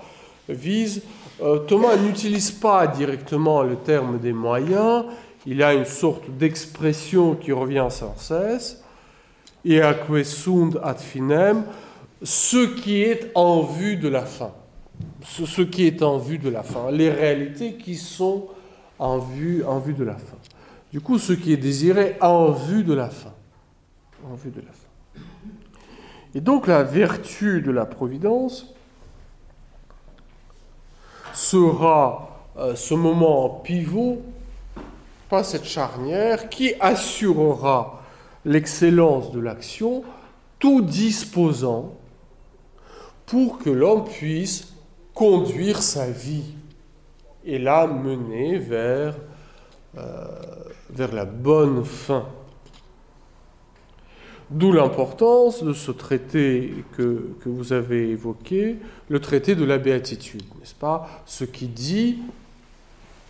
vise 0.48 1.02
euh, 1.42 1.58
Thomas 1.58 1.96
n'utilise 1.96 2.50
pas 2.50 2.86
directement 2.86 3.62
le 3.62 3.76
terme 3.76 4.18
des 4.18 4.32
moyens, 4.32 5.04
il 5.46 5.62
a 5.62 5.74
une 5.74 5.84
sorte 5.84 6.30
d'expression 6.30 7.34
qui 7.34 7.52
revient 7.52 7.88
sans 7.90 8.16
cesse, 8.16 8.82
et 9.64 9.80
sunt 10.24 10.76
ad 10.82 10.98
finem, 10.98 11.64
ce 12.22 12.66
qui 12.66 13.02
est 13.02 13.30
en 13.34 13.62
vue 13.62 13.96
de 13.96 14.08
la 14.08 14.24
fin. 14.24 14.52
Ce, 15.22 15.62
qui 15.62 15.86
est 15.86 16.02
en 16.02 16.18
vue 16.18 16.38
de 16.38 16.50
la 16.50 16.62
fin, 16.62 16.90
les 16.90 17.10
réalités 17.10 17.74
qui 17.74 17.96
sont 17.96 18.46
en 18.98 19.18
vue, 19.18 19.64
en 19.64 19.78
vue 19.78 19.94
de 19.94 20.04
la 20.04 20.14
fin. 20.14 20.36
Du 20.92 21.00
coup, 21.00 21.18
ce 21.18 21.32
qui 21.32 21.52
est 21.52 21.56
désiré 21.56 22.16
en 22.20 22.52
vue 22.52 22.84
de 22.84 22.92
la 22.92 23.08
fin. 23.08 23.32
En 24.30 24.34
vue 24.34 24.50
de 24.50 24.60
la 24.60 24.66
fin. 24.66 25.22
Et 26.34 26.40
donc 26.40 26.66
la 26.66 26.82
vertu 26.82 27.62
de 27.62 27.70
la 27.70 27.86
providence 27.86 28.73
sera 31.34 32.28
euh, 32.56 32.74
ce 32.74 32.94
moment 32.94 33.60
pivot, 33.64 34.22
pas 35.28 35.44
cette 35.44 35.64
charnière, 35.64 36.48
qui 36.48 36.74
assurera 36.80 38.02
l'excellence 38.44 39.32
de 39.32 39.40
l'action, 39.40 40.04
tout 40.58 40.80
disposant 40.80 41.94
pour 43.26 43.58
que 43.58 43.70
l'homme 43.70 44.04
puisse 44.04 44.72
conduire 45.14 45.82
sa 45.82 46.10
vie 46.10 46.54
et 47.44 47.58
la 47.58 47.86
mener 47.86 48.58
vers, 48.58 49.16
euh, 49.98 50.26
vers 50.90 51.12
la 51.12 51.24
bonne 51.24 51.84
fin. 51.84 52.26
D'où 54.50 54.72
l'importance 54.72 55.62
de 55.62 55.72
ce 55.72 55.90
traité 55.90 56.74
que, 56.96 57.30
que, 57.42 57.48
vous 57.48 57.72
avez 57.72 58.10
évoqué, 58.10 58.76
le 59.08 59.20
traité 59.20 59.54
de 59.54 59.64
la 59.64 59.78
béatitude, 59.78 60.44
n'est-ce 60.60 60.74
pas? 60.74 61.08
Ce 61.26 61.44
qui 61.44 61.66
dit 61.66 62.18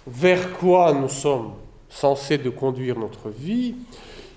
vers 0.07 0.53
quoi 0.55 0.92
nous 0.92 1.09
sommes 1.09 1.53
censés 1.88 2.38
de 2.38 2.50
conduire 2.50 2.98
notre 2.98 3.31
vie, 3.31 3.74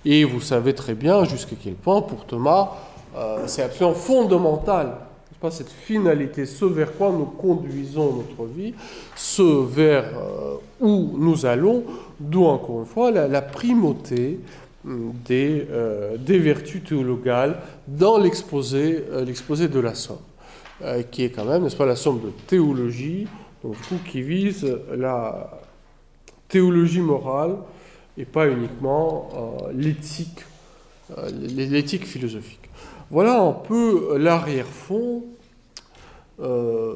et 0.05 0.23
vous 0.23 0.39
savez 0.39 0.73
très 0.73 0.93
bien 0.93 1.23
jusqu'à 1.25 1.55
quel 1.61 1.73
point 1.73 2.01
pour 2.01 2.25
Thomas 2.25 2.71
euh, 3.15 3.43
c'est 3.47 3.63
absolument 3.63 3.95
fondamental 3.95 4.97
pas 5.39 5.51
cette 5.51 5.69
finalité, 5.69 6.45
ce 6.45 6.65
vers 6.65 6.95
quoi 6.97 7.11
nous 7.11 7.25
conduisons 7.25 8.13
notre 8.13 8.49
vie, 8.49 8.73
ce 9.15 9.65
vers 9.65 10.05
euh, 10.05 10.55
où 10.79 11.15
nous 11.17 11.45
allons, 11.45 11.83
d'où 12.19 12.45
encore 12.45 12.79
une 12.79 12.85
fois 12.85 13.11
la, 13.11 13.41
primauté 13.41 14.39
des, 15.25 15.67
euh, 15.69 16.17
des, 16.17 16.39
vertus 16.39 16.83
théologales 16.83 17.59
dans 17.87 18.17
l'exposé, 18.17 19.03
l'exposé 19.25 19.67
de 19.67 19.79
la 19.79 19.95
Somme, 19.95 20.17
qui 21.11 21.23
est 21.23 21.29
quand 21.29 21.45
même, 21.45 21.63
n'est-ce 21.63 21.75
pas, 21.75 21.85
la 21.85 21.95
Somme 21.95 22.21
de 22.21 22.31
théologie, 22.47 23.27
donc 23.63 23.75
qui 24.05 24.21
vise 24.21 24.65
la 24.95 25.51
théologie 26.47 27.01
morale 27.01 27.57
et 28.17 28.25
pas 28.25 28.47
uniquement 28.47 29.29
euh, 29.35 29.71
l'éthique, 29.73 30.43
euh, 31.17 32.05
philosophique. 32.05 32.69
Voilà 33.09 33.39
un 33.39 33.53
peu 33.53 34.17
l'arrière-fond 34.17 35.23
euh, 36.39 36.93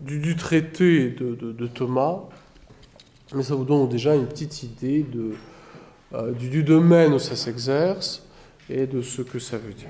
du, 0.00 0.36
traité 0.36 1.10
de, 1.10 1.66
Thomas, 1.66 2.20
mais 3.34 3.42
ça 3.42 3.54
vous 3.54 3.64
donne 3.64 3.88
déjà 3.88 4.14
une 4.14 4.26
petite 4.26 4.62
idée 4.62 5.02
de, 5.02 5.34
du, 6.38 6.48
du, 6.48 6.62
domaine 6.62 7.12
où 7.12 7.18
ça 7.18 7.36
s'exerce 7.36 8.22
et 8.68 8.86
de 8.86 9.02
ce 9.02 9.22
que 9.22 9.38
ça 9.38 9.58
veut 9.58 9.72
dire. 9.72 9.88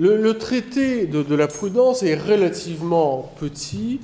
Le, 0.00 0.32
traité 0.38 1.04
de, 1.04 1.34
la 1.34 1.46
prudence 1.46 2.02
est 2.02 2.14
relativement 2.14 3.30
petit, 3.38 4.00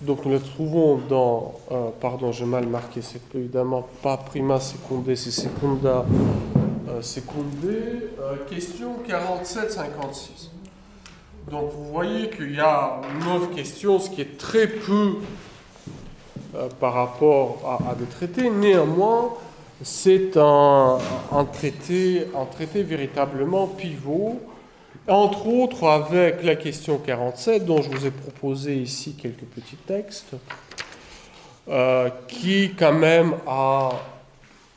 donc 0.00 0.24
nous 0.24 0.30
le 0.30 0.38
trouvons 0.38 1.00
dans, 1.08 1.54
euh, 1.72 1.88
pardon, 2.00 2.30
j'ai 2.30 2.44
mal 2.44 2.68
marqué, 2.68 3.02
c'est 3.02 3.34
évidemment 3.34 3.84
pas 4.00 4.16
prima 4.16 4.60
secondé, 4.60 5.16
c'est 5.16 5.32
secunda 5.32 6.06
euh, 6.88 7.00
euh 7.00 8.36
question 8.48 8.94
47-56. 9.08 10.50
Donc 11.50 11.72
vous 11.72 11.92
voyez 11.92 12.30
qu'il 12.30 12.54
y 12.54 12.60
a 12.60 13.00
neuf 13.26 13.52
questions, 13.52 13.98
ce 13.98 14.08
qui 14.08 14.20
est 14.20 14.38
très 14.38 14.68
peu 14.68 15.14
euh, 16.54 16.68
par 16.78 16.94
rapport 16.94 17.80
à, 17.90 17.96
des 17.96 18.04
traités. 18.04 18.50
Néanmoins, 18.50 19.34
c'est 19.82 20.36
un, 20.36 20.98
traité, 21.52 22.28
un 22.36 22.44
traité 22.44 22.84
véritablement 22.84 23.66
pivot 23.66 24.40
entre 25.10 25.48
autres 25.48 25.88
avec 25.88 26.42
la 26.44 26.54
question 26.56 26.98
47, 26.98 27.64
dont 27.64 27.82
je 27.82 27.90
vous 27.90 28.06
ai 28.06 28.10
proposé 28.10 28.76
ici 28.76 29.14
quelques 29.14 29.44
petits 29.44 29.76
textes, 29.76 30.34
euh, 31.68 32.08
qui 32.28 32.72
quand 32.78 32.92
même 32.92 33.34
a 33.46 33.90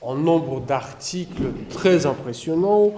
un 0.05 0.15
nombre 0.15 0.59
d'articles 0.59 1.51
très 1.69 2.05
impressionnant. 2.05 2.93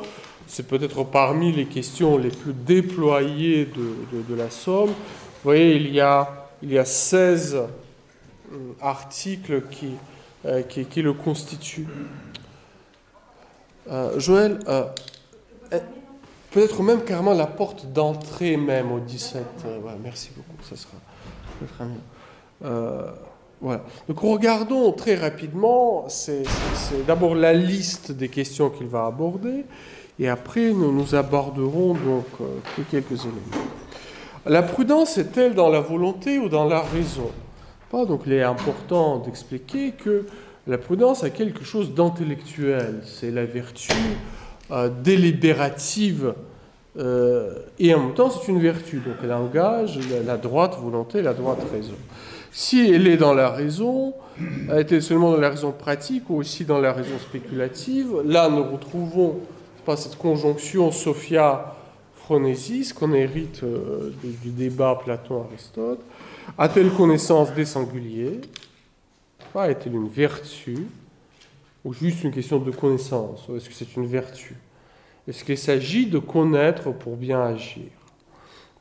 C'est 0.47 0.67
peut-être 0.67 1.03
parmi 1.03 1.51
les 1.51 1.65
questions 1.65 2.17
les 2.17 2.29
plus 2.29 2.53
déployées 2.53 3.65
de, 3.65 4.35
la 4.35 4.49
Somme. 4.49 4.89
Vous 4.89 5.43
voyez, 5.43 5.75
il 5.75 5.93
y 5.93 5.99
a, 5.99 6.47
il 6.63 6.71
y 6.71 6.79
a 6.79 6.85
16 6.85 7.55
euh, 7.55 8.57
articles 8.81 9.63
qui, 9.69 9.89
euh, 10.45 10.61
qui, 10.61 11.01
le 11.01 11.13
constituent. 11.13 11.87
Joël, 14.17 14.57
peut-être 16.55 16.81
même 16.83 17.01
carrément 17.01 17.33
la 17.33 17.47
porte 17.47 17.91
d'entrée 17.91 18.55
même 18.55 18.89
au 18.93 19.01
17. 19.01 19.43
Euh, 19.65 19.79
merci 20.01 20.29
beaucoup, 20.33 20.63
ça 20.63 20.77
sera, 20.77 20.93
très 21.75 21.83
mieux. 21.83 21.91
Euh, 22.63 23.11
voilà. 23.59 23.83
Donc 24.07 24.19
regardons 24.19 24.93
très 24.93 25.15
rapidement, 25.15 26.05
c'est 26.07 26.45
d'abord 27.05 27.35
la 27.35 27.51
liste 27.51 28.13
des 28.13 28.29
questions 28.29 28.69
qu'il 28.69 28.87
va 28.87 29.05
aborder, 29.05 29.65
et 30.17 30.29
après 30.29 30.71
nous, 30.71 30.93
nous 30.93 31.13
aborderons 31.13 31.93
donc 31.93 32.25
euh, 32.39 32.45
quelques 32.89 33.19
éléments. 33.25 33.65
La 34.45 34.63
prudence 34.63 35.17
est-elle 35.17 35.55
dans 35.55 35.69
la 35.69 35.81
volonté 35.81 36.39
ou 36.39 36.47
dans 36.47 36.65
la 36.65 36.79
raison? 36.79 37.31
Pas, 37.91 38.05
Donc 38.05 38.21
il 38.27 38.31
est 38.31 38.43
important 38.43 39.17
d'expliquer 39.17 39.91
que 39.91 40.25
la 40.67 40.77
prudence 40.77 41.25
a 41.25 41.29
quelque 41.31 41.65
chose 41.65 41.93
d'intellectuel, 41.93 43.01
c'est 43.03 43.31
la 43.31 43.43
vertu 43.43 43.91
euh, 44.71 44.89
délibérative 44.89 46.33
euh, 46.97 47.59
et 47.77 47.93
en 47.93 47.99
même 47.99 48.13
temps 48.13 48.29
c'est 48.29 48.51
une 48.51 48.59
vertu. 48.59 48.97
Donc 48.97 49.15
elle 49.23 49.33
engage 49.33 49.99
la, 50.25 50.37
droite 50.37 50.77
volonté, 50.81 51.21
la 51.21 51.33
droite 51.33 51.59
raison. 51.71 51.95
Si 52.51 52.89
elle 52.89 53.07
est 53.07 53.17
dans 53.17 53.33
la 53.33 53.49
raison, 53.49 54.13
elle 54.71 54.79
était 54.79 55.01
seulement 55.01 55.31
dans 55.31 55.39
la 55.39 55.49
raison 55.49 55.71
pratique 55.71 56.29
ou 56.29 56.37
aussi 56.37 56.63
dans 56.63 56.79
la 56.79 56.93
raison 56.93 57.19
spéculative, 57.19 58.21
là 58.25 58.49
nous 58.49 58.63
retrouvons 58.63 59.39
pas 59.85 59.97
cette 59.97 60.17
conjonction 60.17 60.91
Sophia-Phronésis 60.91 62.93
qu'on 62.93 63.13
hérite 63.13 63.63
euh, 63.63 64.13
du, 64.23 64.49
débat 64.49 64.99
Platon-Aristote. 65.03 65.99
A-t-elle 66.57 66.91
connaissance 66.91 67.53
des 67.53 67.65
singuliers? 67.65 68.41
Est-elle 69.55 69.95
une 69.95 70.09
vertu? 70.09 70.87
Ou 71.85 71.93
juste 71.93 72.23
une 72.23 72.31
question 72.31 72.57
de 72.59 72.71
connaissance 72.71 73.47
Ou 73.47 73.55
est-ce 73.55 73.69
que 73.69 73.75
c'est 73.75 73.95
une 73.95 74.07
vertu? 74.07 74.57
Est-ce 75.27 75.43
qu'il 75.43 75.57
s'agit 75.57 76.07
de 76.07 76.19
connaître 76.19 76.91
pour 76.91 77.15
bien 77.15 77.41
agir? 77.41 77.85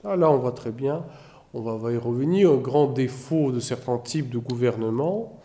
Ah, 0.02 0.16
Là, 0.16 0.30
on 0.30 0.38
voit 0.38 0.52
très 0.52 0.70
bien, 0.70 1.04
on 1.52 1.60
va 1.60 1.92
y 1.92 1.96
revenir, 1.96 2.50
un 2.50 2.56
grand 2.56 2.86
défaut 2.86 3.52
de 3.52 3.60
certains 3.60 3.98
types 3.98 4.30
de 4.30 4.38
gouvernement, 4.38 5.38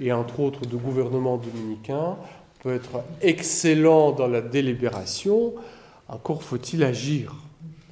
et 0.00 0.12
entre 0.12 0.40
autres 0.40 0.66
de 0.66 0.76
gouvernement 0.76 1.38
dominicain, 1.38 2.16
peut 2.62 2.74
être 2.74 3.02
excellent 3.22 4.12
dans 4.12 4.28
la 4.28 4.40
délibération, 4.40 5.54
encore 6.08 6.42
faut-il 6.42 6.84
agir, 6.84 7.34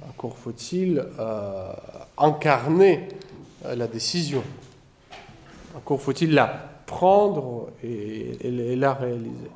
encore 0.07 0.37
faut-il 0.37 1.03
euh, 1.19 1.71
incarner 2.17 3.07
euh, 3.65 3.75
la 3.75 3.87
décision, 3.87 4.43
encore 5.75 6.01
faut-il 6.01 6.33
la 6.33 6.68
prendre 6.89 7.69
et, 7.83 8.31
et 8.41 8.75
la 8.75 8.93
réaliser. 8.93 9.51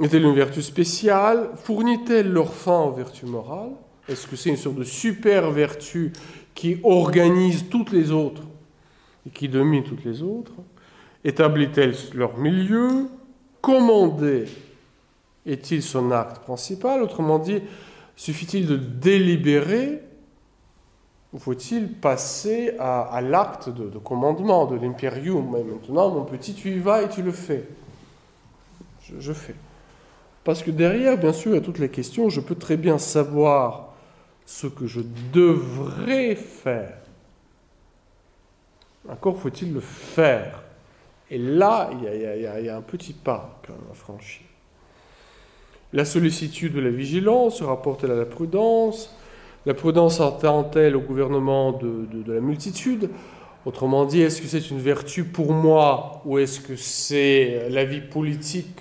Est-elle 0.00 0.24
une 0.24 0.34
vertu 0.34 0.62
spéciale? 0.62 1.50
Fournit-elle 1.56 2.30
leur 2.32 2.54
fin 2.54 2.78
en 2.78 2.90
vertu 2.90 3.26
morale? 3.26 3.72
Est-ce 4.08 4.28
que 4.28 4.36
c'est 4.36 4.50
une 4.50 4.56
sorte 4.56 4.76
de 4.76 4.84
super 4.84 5.50
vertu 5.50 6.12
qui 6.54 6.78
organise 6.84 7.68
toutes 7.68 7.90
les 7.90 8.12
autres 8.12 8.42
et 9.26 9.30
qui 9.30 9.48
domine 9.48 9.82
toutes 9.82 10.04
les 10.04 10.22
autres? 10.22 10.52
Établit-elle 11.24 11.94
leur 12.14 12.38
milieu? 12.38 13.08
Commander 13.60 14.44
est-il 15.44 15.82
son 15.82 16.12
acte 16.12 16.38
principal? 16.44 17.02
Autrement 17.02 17.40
dit, 17.40 17.60
suffit-il 18.14 18.66
de 18.66 18.76
délibérer 18.76 20.00
faut-il 21.36 21.92
passer 21.92 22.74
à, 22.78 23.20
l'acte 23.20 23.68
de, 23.68 23.98
commandement, 23.98 24.66
de 24.66 24.76
l'imperium? 24.76 25.50
Maintenant, 25.50 26.10
mon 26.10 26.24
petit, 26.24 26.54
tu 26.54 26.70
y 26.70 26.78
vas 26.78 27.02
et 27.02 27.08
tu 27.08 27.22
le 27.22 27.32
fais. 27.32 27.68
je 29.18 29.32
fais. 29.32 29.54
Parce 30.48 30.62
que 30.62 30.70
derrière, 30.70 31.18
bien 31.18 31.34
sûr, 31.34 31.54
a 31.54 31.60
toutes 31.60 31.78
les 31.78 31.90
questions. 31.90 32.30
Je 32.30 32.40
peux 32.40 32.54
très 32.54 32.78
bien 32.78 32.96
savoir 32.96 33.92
ce 34.46 34.66
que 34.66 34.86
je 34.86 35.02
devrais 35.30 36.34
faire. 36.36 36.96
Encore 39.06 39.38
faut-il 39.38 39.74
le 39.74 39.80
faire. 39.80 40.62
Et 41.30 41.36
là, 41.36 41.90
il 41.92 42.02
y, 42.02 42.68
a, 42.70 42.76
un 42.76 42.80
petit 42.80 43.12
pas 43.12 43.60
à 43.68 43.94
franchir. 43.94 44.46
La 45.92 46.06
sollicitude 46.06 46.72
de 46.72 46.80
la 46.80 46.88
vigilance 46.88 47.58
se 47.58 47.64
rapporte-t-elle 47.64 48.12
à 48.12 48.16
la 48.16 48.24
prudence 48.24 49.14
La 49.68 49.74
prudence 49.74 50.18
entend-elle 50.20 50.96
au 50.96 51.00
gouvernement 51.02 51.72
de, 51.72 52.32
la 52.32 52.40
multitude? 52.40 53.10
Autrement 53.66 54.06
dit, 54.06 54.22
est-ce 54.22 54.40
que 54.40 54.48
c'est 54.48 54.70
une 54.70 54.78
vertu 54.78 55.24
pour 55.24 55.52
moi 55.52 56.22
ou 56.24 56.38
est-ce 56.38 56.58
que 56.58 56.74
c'est 56.74 57.68
la 57.68 57.84
vie 57.84 58.00
politique 58.00 58.80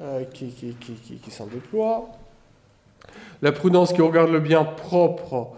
euh, 0.00 0.22
qui, 0.32 0.46
qui, 0.52 1.30
s'en 1.32 1.46
déploie? 1.46 2.08
La 3.42 3.50
prudence 3.50 3.92
qui 3.92 4.00
regarde 4.00 4.30
le 4.30 4.38
bien 4.38 4.62
propre 4.62 5.48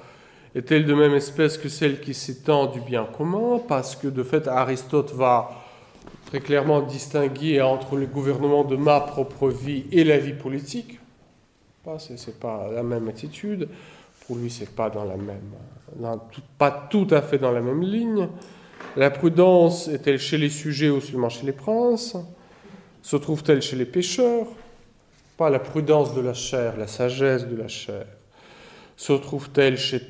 est-elle 0.54 0.86
de 0.86 0.94
même 0.94 1.12
espèce 1.12 1.58
que 1.58 1.68
celle 1.68 2.00
qui 2.00 2.14
s'étend 2.14 2.68
du 2.68 2.80
bien 2.80 3.04
commun? 3.04 3.60
Parce 3.68 3.96
que 3.96 4.08
de 4.08 4.22
fait, 4.22 4.48
Aristote 4.48 5.12
va 5.12 5.50
très 6.24 6.40
clairement 6.40 6.80
distinguer 6.80 7.60
entre 7.60 7.96
le 7.96 8.06
gouvernement 8.06 8.64
de 8.64 8.76
ma 8.76 9.00
propre 9.00 9.50
vie 9.50 9.84
et 9.92 10.04
la 10.04 10.16
vie 10.16 10.32
politique. 10.32 11.00
Ce 11.98 12.12
n'est 12.12 12.36
pas 12.38 12.70
la 12.72 12.82
même 12.82 13.08
attitude. 13.08 13.68
Pour 14.28 14.36
lui, 14.36 14.50
c'est 14.50 14.68
pas 14.68 14.92
la 15.98 16.18
pas 16.58 16.70
tout 16.90 17.06
à 17.10 17.22
fait 17.22 17.38
dans 17.38 17.50
la 17.50 17.62
même 17.62 17.80
ligne. 17.80 18.28
La 18.94 19.10
prudence 19.10 19.88
est-elle 19.88 20.18
chez 20.18 20.36
les 20.36 20.50
sujets 20.50 20.90
ou 20.90 21.00
seulement 21.00 21.30
chez 21.30 21.46
les 21.46 21.52
princes? 21.52 22.14
Se 23.02 23.16
trouve-t-elle 23.16 23.62
chez 23.62 23.74
les 23.76 23.86
pécheurs 23.86 24.46
Pas 25.38 25.48
la 25.48 25.58
prudence 25.58 26.14
de 26.14 26.20
la 26.20 26.34
chair, 26.34 26.76
la 26.76 26.86
sagesse 26.86 27.48
de 27.48 27.56
la 27.56 27.68
chair. 27.68 28.04
Se 28.98 29.14
trouve-t-elle 29.14 29.78
chez 29.78 30.02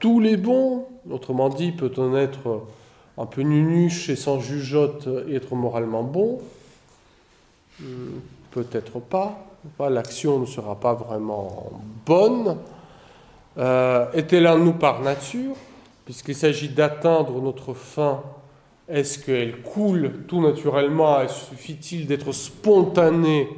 tous 0.00 0.18
les 0.18 0.38
bons? 0.38 0.86
Autrement 1.10 1.50
dit, 1.50 1.72
peut-on 1.72 2.16
être 2.16 2.62
un 3.18 3.26
peu 3.26 3.42
nunuche 3.42 4.08
et 4.08 4.16
sans 4.16 4.40
jugeote 4.40 5.08
et 5.28 5.34
être 5.34 5.54
moralement 5.54 6.04
bon? 6.04 6.40
Hmm, 7.80 8.20
Peut-être 8.50 8.98
pas. 8.98 9.44
L'action 9.78 10.38
ne 10.38 10.46
sera 10.46 10.80
pas 10.80 10.94
vraiment 10.94 11.70
bonne. 12.06 12.56
Euh, 13.58 14.10
est-elle 14.12 14.46
en 14.46 14.58
nous 14.58 14.72
par 14.72 15.00
nature 15.00 15.56
Puisqu'il 16.04 16.34
s'agit 16.34 16.68
d'atteindre 16.68 17.40
notre 17.40 17.74
fin 17.74 18.22
est-ce 18.88 19.18
qu'elle 19.18 19.60
coule 19.60 20.24
tout 20.26 20.40
naturellement 20.40 21.28
Suffit-il 21.28 22.06
d'être 22.06 22.32
spontané 22.32 23.48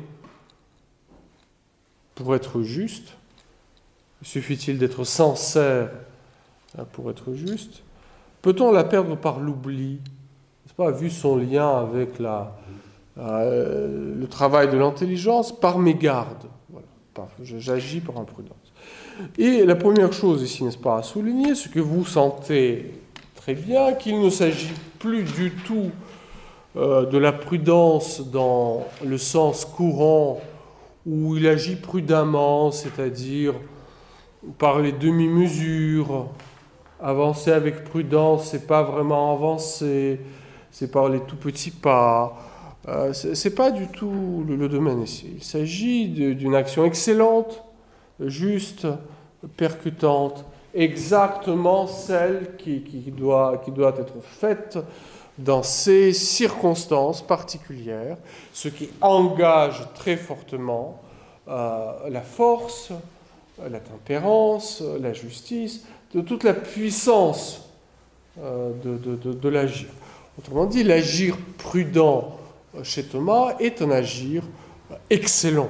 pour 2.17 2.35
être 2.35 2.63
juste? 2.63 3.17
Suffit-il 4.23 4.79
d'être 4.79 5.05
sincère 5.05 5.91
hein, 6.77 6.85
pour 6.93 7.11
être 7.11 7.33
juste? 7.33 7.83
Peut-on 8.43 8.73
la 8.73 8.83
perdre 8.83 9.17
par 9.17 9.39
l'oubli? 9.39 10.01
N'est-ce 10.65 10.75
pas 10.75 10.91
Vu 10.91 11.11
son 11.11 11.37
lien 11.37 11.79
avec 11.79 12.21
euh, 12.21 14.15
le 14.19 14.27
travail 14.27 14.69
de 14.69 14.77
l'intelligence, 14.77 15.59
par 15.59 15.79
mégarde? 15.79 16.49
Voilà. 16.71 16.87
J'agis 17.41 18.01
par 18.01 18.19
imprudence. 18.19 18.70
Et 19.39 19.65
la 19.65 19.77
première 19.77 20.13
chose 20.13 20.43
ici, 20.43 20.65
n'est-ce 20.65 20.79
pas, 20.79 20.99
à 20.99 21.03
souligner, 21.03 21.55
ce 21.55 21.69
que 21.69 21.81
vous 21.81 22.05
sentez 22.05 22.93
très 23.37 23.55
bien 23.55 23.93
qu'il 23.95 24.21
ne 24.21 24.31
s'agit 24.31 24.73
plus 24.99 25.23
du 25.23 25.53
tout 25.53 25.91
euh, 26.77 27.07
de 27.07 27.19
la 27.19 27.33
prudence 27.33 28.21
dans 28.31 28.87
le 29.05 29.19
sens 29.19 29.65
courant 29.65 30.41
où 31.07 31.37
il 31.37 31.47
agit 31.47 31.77
prudemment, 31.77 32.71
c'est-à-dire 32.71 33.55
par 34.59 34.81
les 34.81 34.93
demi-mesures. 34.93 36.29
Avancer 37.03 37.51
avec 37.51 37.85
prudence, 37.85 38.49
c'est 38.51 38.67
pas 38.67 38.83
vraiment 38.83 39.33
avancer, 39.33 40.21
c'est 40.71 40.91
par 40.91 41.09
les 41.09 41.21
tout 41.21 41.37
petits 41.37 41.71
pas. 41.71 42.37
Euh, 42.89 43.13
c'est 43.13 43.55
pas 43.55 43.71
du 43.71 43.89
tout 43.89 44.45
le, 44.47 44.69
domaine 44.69 45.03
ici. 45.03 45.33
Il 45.37 45.43
s'agit 45.43 46.09
d'une 46.09 46.55
action 46.55 46.85
excellente, 46.85 47.65
juste, 48.27 48.87
percutante, 49.57 50.45
exactement 50.75 51.87
celle 51.87 52.57
qui, 52.57 52.81
doit, 53.17 53.63
être 53.99 54.23
faite 54.23 54.79
dans 55.39 55.63
ces 55.63 56.13
circonstances 56.13 57.23
particulières, 57.23 58.17
ce 58.53 58.69
qui 58.69 58.91
engage 59.01 59.83
très 59.95 60.17
fortement 60.17 61.01
euh, 61.49 61.93
la 62.11 62.21
force, 62.21 62.93
la 63.59 63.81
tempérance, 63.81 64.83
la 65.01 65.13
justice, 65.13 65.87
de 66.15 66.21
toute 66.21 66.45
la 66.45 66.55
puissance 66.55 67.69
euh, 68.41 68.73
de 68.83 69.49
l'agir. 69.49 69.89
Autrement 70.39 70.67
dit, 70.67 70.85
l'agir 70.85 71.37
prudent 71.59 72.37
chez 72.83 73.05
Thomas 73.05 73.57
est 73.59 73.83
un 73.83 73.91
agir 73.91 74.43
excellent. 75.09 75.69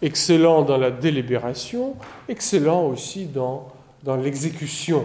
Excellent 0.00 0.62
dans 0.62 0.78
la 0.78 0.90
délibération, 0.90 1.96
excellent 2.28 2.86
aussi 2.86 3.26
dans 3.26 3.72
l'exécution. 4.22 5.04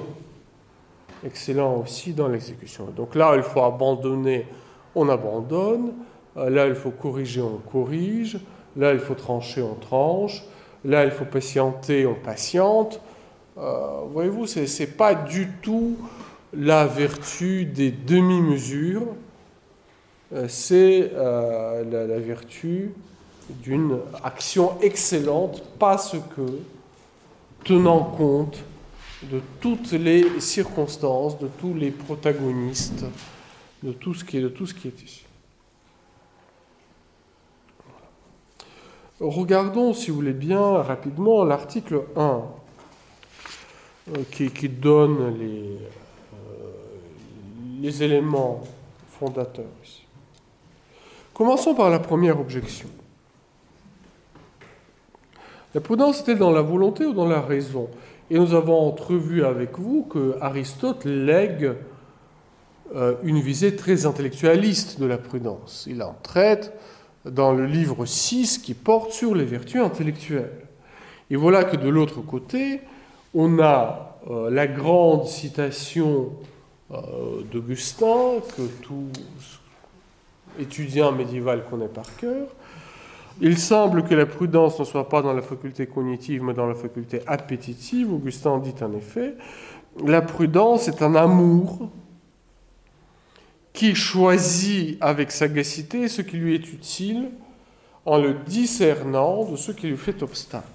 Excellent 1.25 1.77
aussi 1.77 2.13
dans 2.13 2.27
l'exécution. 2.27 2.85
Donc 2.95 3.15
là, 3.15 3.33
il 3.37 3.43
faut 3.43 3.61
abandonner, 3.61 4.45
on 4.93 5.07
abandonne. 5.07 5.93
Euh, 6.35 6.49
là, 6.49 6.67
il 6.67 6.75
faut 6.75 6.91
corriger, 6.91 7.41
on 7.41 7.59
corrige. 7.71 8.39
Là, 8.75 8.91
il 8.91 8.99
faut 8.99 9.13
trancher, 9.13 9.61
on 9.61 9.75
tranche. 9.75 10.43
Là, 10.83 11.05
il 11.05 11.11
faut 11.11 11.25
patienter, 11.25 12.05
on 12.05 12.15
patiente. 12.15 12.99
Euh, 13.57 14.01
voyez-vous, 14.11 14.47
ce 14.47 14.59
n'est 14.59 14.87
pas 14.87 15.15
du 15.15 15.47
tout 15.61 15.95
la 16.53 16.85
vertu 16.85 17.65
des 17.65 17.91
demi-mesures, 17.91 19.07
euh, 20.33 20.47
c'est 20.47 21.11
la, 21.15 22.05
la, 22.05 22.19
vertu 22.19 22.91
d'une 23.49 23.99
action 24.23 24.79
excellente 24.81 25.63
parce 25.79 26.15
que 26.35 26.59
tenant 27.63 28.03
compte 28.03 28.57
de 29.23 29.41
toutes 29.61 29.91
les 29.91 30.39
circonstances, 30.39 31.39
de 31.39 31.47
tous 31.47 31.73
les 31.73 31.91
protagonistes, 31.91 33.05
de 33.81 33.91
tout 33.91 34.13
ce 34.13 34.23
qui 34.23 34.37
est, 34.37 34.41
de 34.41 34.49
tout 34.49 34.65
ce 34.65 34.73
qui 34.73 34.87
est 34.87 35.01
ici. 35.03 35.25
Regardons, 39.19 39.93
si 39.93 40.09
vous 40.09 40.17
voulez 40.17 40.33
bien, 40.33 40.81
rapidement 40.81 41.45
l'article 41.45 42.03
1 42.15 42.41
euh, 44.09 44.23
qui, 44.31 44.67
donne 44.67 45.37
les, 45.37 45.77
euh, 45.77 46.71
les 47.79 48.03
éléments 48.03 48.63
fondateurs. 49.07 49.65
Commençons 51.33 51.73
par 51.73 51.89
la 51.89 51.99
première 51.99 52.39
objection. 52.39 52.89
La 55.73 55.81
prudence 55.81 56.21
était 56.21 56.35
dans 56.35 56.51
la 56.51 56.61
volonté 56.61 57.05
ou 57.05 57.13
dans 57.13 57.27
la 57.27 57.41
raison 57.41 57.89
et 58.29 58.37
nous 58.37 58.53
avons 58.53 58.87
entrevu 58.87 59.43
avec 59.43 59.77
vous 59.77 60.03
que 60.03 60.35
Aristote 60.39 61.05
lègue 61.05 61.73
euh, 62.95 63.15
une 63.23 63.39
visée 63.39 63.75
très 63.75 64.05
intellectualiste 64.05 64.99
de 64.99 65.05
la 65.05 65.17
prudence. 65.17 65.85
Il 65.89 66.03
en 66.03 66.15
traite 66.21 66.73
dans 67.25 67.53
le 67.53 67.65
livre 67.65 68.05
6 68.05 68.59
qui 68.59 68.73
porte 68.73 69.11
sur 69.11 69.33
les 69.33 69.45
vertus 69.45 69.81
intellectuelles. 69.81 70.67
Et 71.31 71.35
voilà 71.35 71.63
que 71.63 71.75
de 71.75 71.89
l'autre 71.89 72.21
côté, 72.21 72.81
on 73.33 73.59
a 73.59 74.19
euh, 74.29 74.51
la 74.51 74.67
grande 74.67 75.25
citation 75.25 76.33
euh, 76.91 77.41
d'Augustin 77.51 78.41
que 78.55 78.61
tous 78.83 79.59
étudiant 80.59 81.11
médiéval 81.11 81.63
connaît 81.67 81.87
par 81.87 82.15
cœur. 82.17 82.47
Il 83.41 83.57
semble 83.57 84.03
que 84.03 84.13
la 84.13 84.25
prudence 84.25 84.79
ne 84.79 84.85
soit 84.85 85.09
pas 85.09 85.21
dans 85.21 85.33
la 85.33 85.41
faculté 85.41 85.87
cognitive, 85.87 86.43
mais 86.43 86.53
dans 86.53 86.67
la 86.67 86.75
faculté 86.75 87.21
appétitive. 87.27 88.11
Augustin 88.13 88.59
dit 88.59 88.75
en 88.81 88.93
effet, 88.93 89.35
la 90.05 90.21
prudence 90.21 90.87
est 90.87 91.01
un 91.01 91.15
amour 91.15 91.89
qui 93.73 93.95
choisit 93.95 94.97
avec 95.01 95.31
sagacité 95.31 96.07
ce 96.07 96.21
qui 96.21 96.37
lui 96.37 96.53
est 96.53 96.71
utile 96.71 97.31
en 98.05 98.17
le 98.17 98.35
discernant 98.45 99.45
de 99.45 99.55
ce 99.55 99.71
qui 99.71 99.87
lui 99.87 99.97
fait 99.97 100.21
obstacle. 100.21 100.67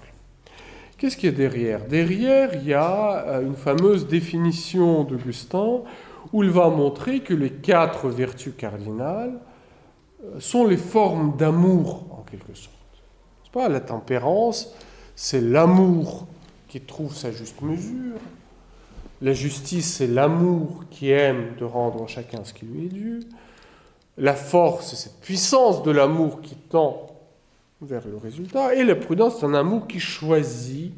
Qu'est-ce 0.97 1.15
qu'il 1.15 1.29
y 1.29 1.33
a 1.33 1.35
derrière? 1.35 1.85
Derrière, 1.85 2.49
il 2.55 2.67
y 2.67 2.73
a 2.73 3.25
euh, 3.25 3.41
une 3.41 3.55
fameuse 3.55 4.07
définition 4.07 5.05
d'Augustin 5.05 5.81
où 6.33 6.43
il 6.43 6.49
va 6.49 6.69
montrer 6.69 7.21
que 7.21 7.33
les 7.33 7.51
quatre 7.51 8.09
vertus 8.09 8.53
cardinales 8.57 9.39
euh, 10.25 10.39
sont 10.39 10.67
les 10.67 10.75
formes 10.75 11.37
d'amour, 11.37 12.08
quelque 12.29 12.53
sorte. 12.53 12.75
Pas 13.51 13.67
la 13.67 13.79
tempérance, 13.79 14.73
c'est 15.15 15.41
l'amour 15.41 16.27
qui 16.67 16.81
trouve 16.81 17.15
sa 17.15 17.31
juste 17.31 17.61
mesure. 17.61 18.17
La 19.21 19.33
justice, 19.33 19.95
c'est 19.95 20.07
l'amour 20.07 20.83
qui 20.91 21.09
aime 21.11 21.55
de 21.59 21.65
rendre 21.65 22.03
à 22.03 22.07
chacun 22.07 22.43
ce 22.43 22.53
qui 22.53 22.65
lui 22.65 22.85
est 22.85 22.89
dû. 22.89 23.19
La 24.17 24.33
force, 24.33 24.89
c'est 24.89 24.95
cette 24.95 25.19
puissance 25.19 25.83
de 25.83 25.91
l'amour 25.91 26.41
qui 26.41 26.55
tend 26.55 27.07
vers 27.81 28.07
le 28.07 28.17
résultat. 28.17 28.75
Et 28.75 28.83
la 28.83 28.95
prudence, 28.95 29.39
c'est 29.39 29.45
un 29.45 29.53
amour 29.53 29.87
qui 29.87 29.99
choisit 29.99 30.93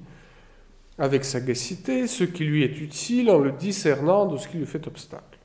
avec 0.98 1.24
sagacité 1.24 2.06
ce 2.06 2.24
qui 2.24 2.44
lui 2.44 2.64
est 2.64 2.80
utile 2.80 3.32
en 3.32 3.40
le 3.40 3.52
discernant 3.52 4.26
de 4.26 4.38
ce 4.38 4.48
qui 4.48 4.58
lui 4.58 4.66
fait 4.66 4.86
obstacle. 4.88 5.40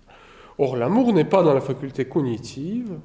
Or, 0.59 0.76
l'amour 0.76 1.12
n'est 1.12 1.24
pas 1.24 1.43
dans 1.43 1.55
la 1.55 1.61
faculté 1.61 2.07
cognitive, 2.07 2.99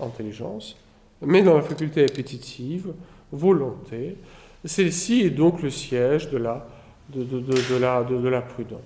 intelligence, 0.00 0.76
mais 1.22 1.42
dans 1.42 1.54
la 1.54 1.62
faculté 1.62 2.04
appétitive, 2.04 2.92
volonté. 3.32 4.16
Celle-ci 4.64 5.22
est 5.22 5.30
donc 5.30 5.62
le 5.62 5.70
siège 5.70 6.30
de 6.30 6.38
la, 6.38 6.66
de, 7.10 7.22
de, 7.22 7.76
la, 7.76 8.02
de 8.02 8.28
la 8.28 8.42
prudence. 8.42 8.80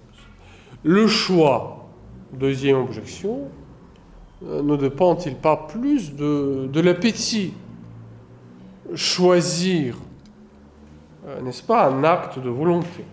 Le 0.85 1.07
choix, 1.07 1.89
deuxième 2.33 2.77
objection, 2.77 3.49
euh, 4.45 4.63
ne 4.63 4.77
dépend-il 4.77 5.37
pas 5.37 5.57
plus 5.57 6.15
de, 6.15 6.81
l'appétit? 6.81 7.55
Choisir, 8.95 9.97
euh, 11.27 11.41
n'est-ce 11.43 11.63
pas, 11.63 11.89
un 11.89 12.05
acte 12.05 12.39
de 12.39 12.51
volonté? 12.51 13.05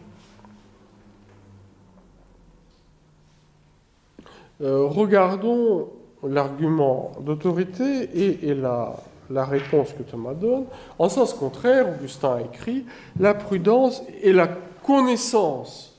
Euh, 4.62 4.86
Regardons 4.88 5.90
l'argument 6.28 7.12
d'autorité 7.22 8.10
et, 8.44 8.54
la, 8.54 8.96
la, 9.30 9.46
réponse 9.46 9.94
que 9.94 10.04
Thomas 10.04 10.34
donne. 10.34 10.66
En 10.98 11.10
sens 11.10 11.34
contraire, 11.34 11.88
Augustin 11.90 12.36
a 12.36 12.42
écrit 12.42 12.86
La 13.20 13.34
prudence 13.34 14.04
est 14.24 14.34
la 14.34 14.48
connaissance 14.84 15.96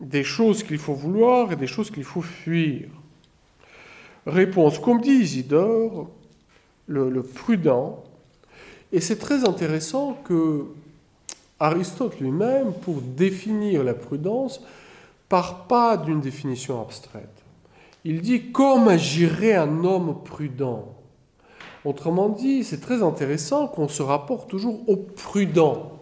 des 0.00 0.24
choses 0.24 0.62
qu'il 0.62 0.78
faut 0.78 0.94
vouloir 0.94 1.52
et 1.52 1.56
des 1.56 1.66
choses 1.66 1.90
qu'il 1.90 2.04
faut 2.04 2.22
fuir. 2.22 2.88
Réponse, 4.26 4.78
comme 4.78 5.00
dit 5.00 5.10
Isidore, 5.12 6.08
le, 6.86 7.22
prudent, 7.22 8.02
et 8.92 9.00
c'est 9.00 9.18
très 9.18 9.48
intéressant 9.48 10.14
que 10.24 10.66
Aristote 11.58 12.18
lui-même, 12.20 12.72
pour 12.72 13.00
définir 13.00 13.84
la 13.84 13.94
prudence, 13.94 14.60
part 15.28 15.66
pas 15.66 15.96
d'une 15.96 16.20
définition 16.20 16.82
abstraite. 16.82 17.28
Il 18.04 18.20
dit 18.20 18.50
comme 18.50 18.88
agirait 18.88 19.54
un 19.54 19.84
homme 19.84 20.22
prudent? 20.24 20.92
Autrement 21.84 22.28
dit, 22.28 22.64
c'est 22.64 22.80
très 22.80 23.02
intéressant 23.02 23.66
qu'on 23.66 23.88
se 23.88 24.02
rapporte 24.02 24.48
toujours 24.48 24.88
au 24.88 24.96
prudent. 24.96 25.92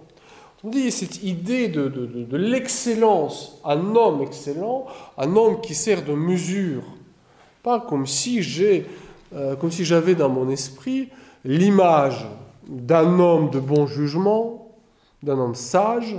On 0.62 0.68
dit 0.68 0.91
cette 0.91 1.22
idée 1.22 1.68
de, 1.68 2.37
l'excellence, 2.37 3.61
un 3.64 3.97
homme 3.97 4.22
excellent, 4.22 4.87
un 5.16 5.35
homme 5.37 5.61
qui 5.61 5.74
sert 5.74 6.05
de 6.05 6.12
mesure 6.12 6.83
pas 7.62 7.81
comme 7.81 8.07
si 8.07 8.43
j'ai, 8.43 8.87
euh, 9.35 9.55
comme 9.57 9.70
si 9.70 9.85
j'avais 9.85 10.14
dans 10.14 10.31
mon 10.31 10.49
esprit 10.49 11.11
l'image 11.45 12.26
d'un 12.66 13.18
homme 13.18 13.51
de 13.51 13.61
bon 13.61 13.87
jugement, 13.87 14.70
d'un 15.22 15.39
homme 15.39 15.55
sage, 15.55 16.16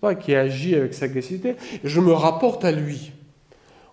pas, 0.00 0.14
qui 0.14 0.34
agit 0.34 0.74
avec 0.74 0.92
sagacité, 0.92 1.56
je 1.82 2.00
me 2.00 2.12
rapporte 2.12 2.64
à 2.64 2.72
lui. 2.72 3.12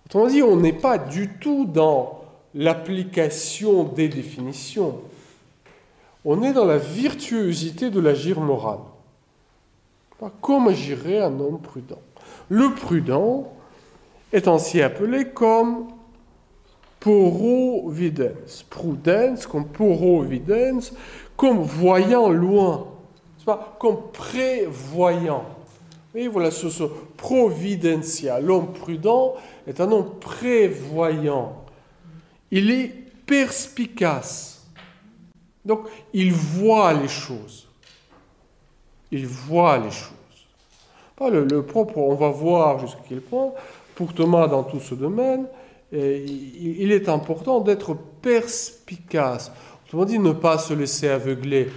Autrement 0.06 0.28
dit, 0.28 0.44
on 0.44 0.58
n'est 0.58 0.74
pas 0.74 0.98
du 0.98 1.30
tout 1.40 1.64
dans 1.64 2.21
l'application 2.56 3.84
des 3.84 4.08
définitions. 4.08 5.00
On 6.24 6.44
est 6.44 6.54
dans 6.54 6.66
la 6.66 6.78
virtuosité 6.78 7.90
de 7.90 8.00
l'agir 8.00 8.40
moral. 8.40 8.80
Comme 10.42 10.68
agirait 10.68 11.20
un 11.20 11.40
homme 11.40 11.60
prudent. 11.60 12.02
Le 12.50 12.74
prudent 12.76 13.52
est 14.32 14.48
ainsi 14.48 14.82
appelé 14.82 15.30
comme 15.30 15.88
poro-videns. 17.00 18.64
Prudence 18.70 19.48
comme 19.48 19.66
poro-videns, 19.66 20.94
comme 21.36 21.62
voyant 21.62 22.30
loin, 22.30 22.88
comme 23.80 24.12
prévoyant. 24.14 25.44
Et 26.14 26.28
voilà, 26.28 26.52
ce, 26.52 26.70
ce 26.70 26.84
providencia, 27.18 28.40
l'homme 28.40 28.74
prudent 28.74 29.34
est 29.66 29.80
un 29.82 29.92
homme 29.92 30.12
prévoyant. 30.20 31.61
Il 32.52 32.70
est 32.70 32.92
perspicace. 33.26 34.66
Donc, 35.64 35.88
il 36.14 36.34
voit 36.34 36.94
les 36.94 37.08
choses. 37.08 37.68
Il 39.12 39.26
voit 39.26 39.78
les 39.78 39.92
choses. 39.92 40.12
Le, 41.20 41.62
propre, 41.62 42.00
on 42.00 42.16
va 42.16 42.30
voir 42.30 42.80
jusqu'à 42.80 43.02
quel 43.08 43.22
point, 43.22 43.52
pour 43.94 44.14
Thomas 44.14 44.48
dans 44.48 44.64
tout 44.64 44.80
ce 44.80 44.96
domaine, 44.96 45.46
il 45.92 46.92
est 46.92 47.10
important 47.10 47.60
d'être 47.60 47.96
perspicace. 48.22 49.52
Autrement 49.86 50.06
dit, 50.06 50.18
ne 50.18 50.32
pas 50.32 50.58
se 50.58 50.74
laisser 50.74 51.10
aveugler 51.10 51.70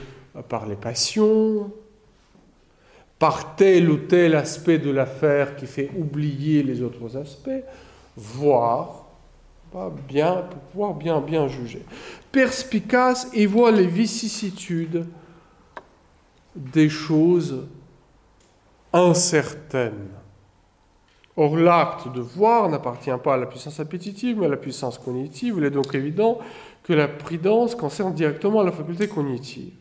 par 0.49 0.67
les 0.67 0.77
passions, 0.77 1.71
par 3.19 3.57
tel 3.57 3.91
ou 3.91 3.97
tel 3.97 4.35
aspect 4.35 4.79
de 4.79 4.91
l'affaire 4.91 5.57
qui 5.57 5.67
fait 5.67 5.91
oublier 5.97 6.63
les 6.63 6.83
autres 6.83 7.17
aspects, 7.17 7.65
voir, 8.17 9.04
pour 9.75 10.61
pouvoir 10.71 10.95
bien, 10.95 11.21
bien 11.21 11.49
juger. 11.49 11.85
Perspicace 12.31 13.29
et 13.33 13.47
voit 13.47 13.73
les 13.73 13.87
vicissitudes 13.87 15.07
des 16.55 16.89
choses 16.89 17.67
incertaines. 18.93 20.11
Or, 21.37 21.57
l'acte 21.57 22.07
de 22.13 22.21
voir 22.21 22.69
n'appartient 22.69 23.11
pas 23.25 23.35
à 23.35 23.37
la 23.37 23.47
puissance 23.47 23.81
appétitive, 23.81 24.39
mais 24.39 24.47
à 24.47 24.51
la 24.51 24.57
puissance 24.57 24.97
cognitive. 24.97 25.57
Il 25.59 25.65
est 25.65 25.71
donc 25.71 25.93
évident 25.93 26.39
que 26.85 26.93
la 26.93 27.09
prudence 27.09 27.75
concerne 27.75 28.15
directement 28.15 28.63
la 28.63 28.71
faculté 28.71 29.09
cognitive, 29.09 29.73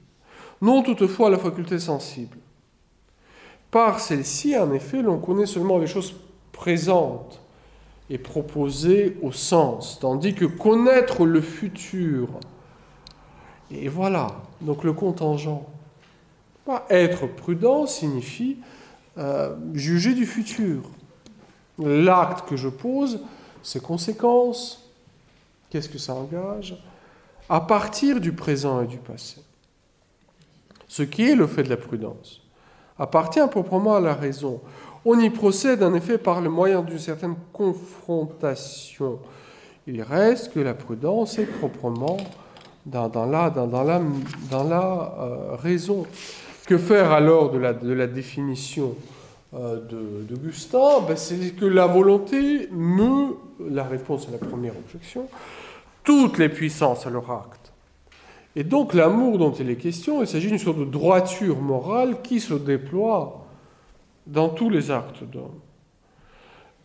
non 0.60 0.82
toutefois 0.82 1.30
la 1.30 1.38
faculté 1.38 1.78
sensible. 1.78 2.38
Par 3.70 4.00
celle-ci, 4.00 4.58
en 4.58 4.72
effet, 4.74 5.04
l'on 5.04 5.20
connaît 5.20 5.46
seulement 5.46 5.78
les 5.78 5.86
choses 5.86 6.16
présentes 6.52 7.43
et 8.14 8.20
proposées 8.20 9.18
au 9.24 9.32
sens, 9.32 9.98
tandis 10.00 10.36
que 10.36 10.46
connaître 10.46 11.26
le 11.26 11.42
futur, 11.42 12.30
et 13.72 13.88
voilà, 13.88 14.28
donc 14.62 14.84
le 14.84 14.94
contingent. 14.94 15.66
Être 16.92 17.26
prudent 17.26 17.88
signifie 17.88 18.58
euh, 19.18 19.56
juger 19.74 20.14
du 20.14 20.28
futur 20.28 20.84
l'acte 21.80 22.48
que 22.48 22.56
je 22.56 22.70
pose, 22.70 23.22
ses 23.64 23.80
conséquences, 23.80 24.88
qu'est-ce 25.72 25.90
que 25.90 25.98
ça 25.98 26.14
engage, 26.14 26.78
à 27.50 27.62
partir 27.62 28.20
du 28.20 28.32
présent 28.32 28.84
et 28.84 28.88
du 28.88 28.98
passé. 28.98 29.42
Ce 30.88 31.02
qui 31.02 31.28
est 31.28 31.36
le 31.36 31.48
fait 31.48 31.64
de 31.64 31.70
la 31.70 31.78
prudence 31.78 32.44
appartient 33.00 33.46
proprement 33.50 33.96
à 33.96 34.00
la 34.00 34.14
raison. 34.14 34.62
On 35.06 35.20
y 35.20 35.30
procède 35.30 35.84
en 35.84 35.94
effet 35.94 36.18
par 36.18 36.40
le 36.40 36.50
moyen 36.50 36.82
d'une 36.82 37.00
certaine 37.00 37.36
confrontation. 37.52 39.20
Il 39.86 40.02
reste 40.02 40.54
que 40.54 40.62
la 40.62 40.74
prudence 40.74 41.38
est 41.40 41.46
proprement 41.46 42.18
dans, 42.86 43.10
la, 43.26 43.50
dans, 43.50 43.66
la, 43.84 44.02
dans 44.50 44.64
la 44.64 45.16
euh, 45.20 45.56
raison. 45.56 46.06
Que 46.66 46.78
faire 46.78 47.12
alors 47.12 47.52
de 47.52 47.58
la, 47.58 47.74
de 47.74 47.92
la 47.92 48.08
définition 48.08 48.96
euh, 49.54 49.82
d'Augustin, 50.30 51.02
ben 51.06 51.18
c'est 51.18 51.54
que 51.54 51.66
la 51.66 51.86
volonté 51.86 52.70
meut, 52.72 53.36
la 53.70 53.84
réponse 53.84 54.30
à 54.30 54.32
la 54.32 54.38
première 54.38 54.74
objection, 54.78 55.28
toutes 56.06 56.38
les 56.38 56.48
puissances 56.48 57.06
à 57.06 57.10
leur 57.10 57.30
acte. 57.30 57.74
Et 58.56 58.64
donc 58.64 58.94
l'amour 58.94 59.38
dont 59.38 59.52
il 59.52 59.70
est 59.70 59.76
question, 59.76 60.22
il 60.22 60.28
s'agit 60.28 60.48
d'une 60.48 60.58
sorte 60.58 60.80
de 60.80 60.86
droiture 60.86 61.60
morale 61.60 62.22
qui 62.24 62.40
se 62.40 62.54
déploie 62.54 63.43
dans 64.26 64.50
tous 64.50 64.70
les 64.70 64.92
actes 64.92 65.24
d'homme. 65.24 65.60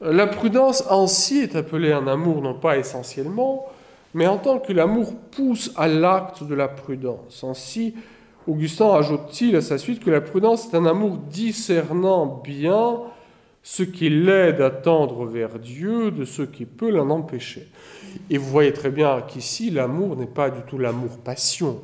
La 0.01 0.27
prudence 0.27 0.85
ainsi 0.91 1.39
est 1.41 1.57
appelée 1.57 1.93
un 1.93 2.07
amour 2.07 2.41
non 2.41 2.55
pas 2.55 2.79
essentiellement, 2.79 3.67
mais 4.15 4.27
en 4.27 4.39
tant 4.39 4.59
que 4.59 4.73
l'amour 4.73 5.15
pousse 5.31 5.73
à 5.77 5.89
l'acte 5.89 6.45
de 6.45 6.55
la 6.55 6.69
prudence. 6.69 7.45
Ainsi, 7.45 7.95
Augustin 8.47 8.95
ajoute-t-il 8.95 9.57
à 9.57 9.61
sa 9.61 9.77
suite 9.77 10.03
que 10.03 10.11
la 10.11 10.21
prudence 10.21 10.67
est 10.67 10.77
un 10.77 10.87
amour 10.87 11.19
discernant 11.19 12.27
bien 12.27 13.01
ce 13.63 13.83
qui 13.83 14.09
l'aide 14.09 14.61
à 14.61 14.71
tendre 14.71 15.27
vers 15.27 15.59
Dieu 15.59 16.11
de 16.11 16.25
ce 16.25 16.43
qui 16.43 16.65
peut 16.65 16.91
l'en 16.91 17.11
empêcher. 17.11 17.69
Et 18.31 18.39
vous 18.39 18.49
voyez 18.49 18.73
très 18.73 18.91
bien 18.91 19.21
qu'ici, 19.21 19.71
l'amour 19.71 20.17
n'est 20.17 20.27
pas 20.27 20.49
du 20.49 20.61
tout 20.63 20.79
l'amour 20.79 21.19
passion. 21.19 21.81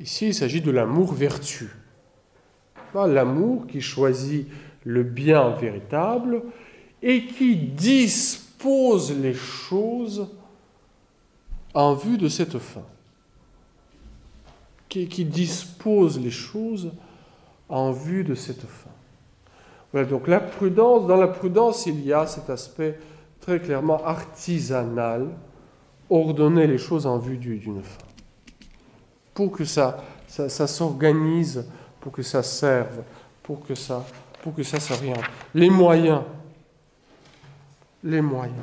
Ici, 0.00 0.28
il 0.28 0.34
s'agit 0.34 0.60
de 0.60 0.70
l'amour 0.70 1.12
vertu. 1.12 1.70
L'amour 2.94 3.66
qui 3.66 3.80
choisit 3.80 4.48
le 4.84 5.02
bien 5.02 5.50
véritable 5.50 6.42
et 7.02 7.26
qui 7.26 7.56
dispose 7.56 9.16
les 9.16 9.34
choses 9.34 10.28
en 11.74 11.94
vue 11.94 12.18
de 12.18 12.28
cette 12.28 12.58
fin. 12.58 12.82
Qui, 14.88 15.06
dispose 15.26 16.18
les 16.18 16.30
choses 16.30 16.92
en 17.68 17.92
vue 17.92 18.24
de 18.24 18.34
cette 18.34 18.62
fin. 18.62 18.90
Voilà, 19.92 20.08
donc 20.08 20.26
la 20.26 20.40
prudence, 20.40 21.06
dans 21.06 21.16
la 21.16 21.28
prudence, 21.28 21.86
il 21.86 22.04
y 22.04 22.12
a 22.12 22.26
cet 22.26 22.48
aspect 22.48 22.98
très 23.40 23.60
clairement 23.60 24.02
artisanal, 24.04 25.28
ordonner 26.08 26.66
les 26.66 26.78
choses 26.78 27.06
en 27.06 27.18
vue 27.18 27.36
d'une 27.36 27.82
fin. 27.82 28.06
Pour 29.34 29.52
que 29.52 29.64
ça 29.64 30.02
s'organise, 30.26 31.66
pour 32.00 32.12
que 32.12 32.22
ça 32.22 32.42
serve, 32.42 33.02
pour 33.42 33.66
que 33.66 33.74
ça, 33.74 34.04
pour 34.42 34.54
que 34.54 34.62
ça. 34.62 34.78
Les 35.54 35.70
moyens. 35.70 36.22
Les 38.04 38.20
moyens. 38.20 38.56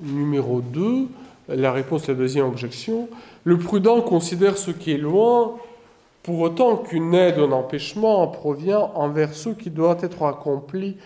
Numéro 0.00 0.60
2, 0.60 1.06
la 1.48 1.72
réponse 1.72 2.08
à 2.08 2.12
la 2.12 2.18
deuxième 2.18 2.46
objection. 2.46 3.08
Le 3.44 3.58
prudent 3.58 4.00
considère 4.00 4.58
ce 4.58 4.70
qui 4.70 4.92
est 4.92 4.98
loin 4.98 5.56
pour 6.22 6.40
autant 6.40 6.78
qu'une 6.78 7.14
aide 7.14 7.38
ou 7.38 7.42
un 7.44 7.52
empêchement 7.52 8.22
en 8.22 8.28
provient 8.28 8.90
envers 8.94 9.34
ce 9.34 9.50
qui 9.50 9.70
doit 9.70 9.98
être 10.02 10.24
accompli 10.24 10.96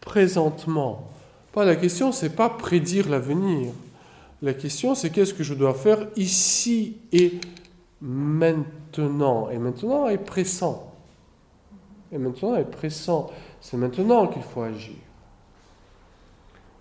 présentement. 0.00 1.08
Pas 1.52 1.64
la 1.64 1.76
question, 1.76 2.12
c'est 2.12 2.36
pas 2.36 2.50
prédire 2.50 3.08
l'avenir. 3.08 3.72
La 4.42 4.54
question, 4.54 4.94
c'est 4.94 5.10
qu'est-ce 5.10 5.34
que 5.34 5.44
je 5.44 5.54
dois 5.54 5.74
faire 5.74 6.06
ici 6.16 6.96
et 7.12 7.32
maintenant. 8.02 9.48
Et 9.48 9.58
maintenant 9.58 10.08
est 10.08 10.18
pressant. 10.18 10.92
Et 12.10 12.18
maintenant 12.18 12.56
est 12.56 12.70
pressant. 12.70 13.30
C'est 13.60 13.76
maintenant 13.76 14.26
qu'il 14.26 14.42
faut 14.42 14.62
agir. 14.62 14.96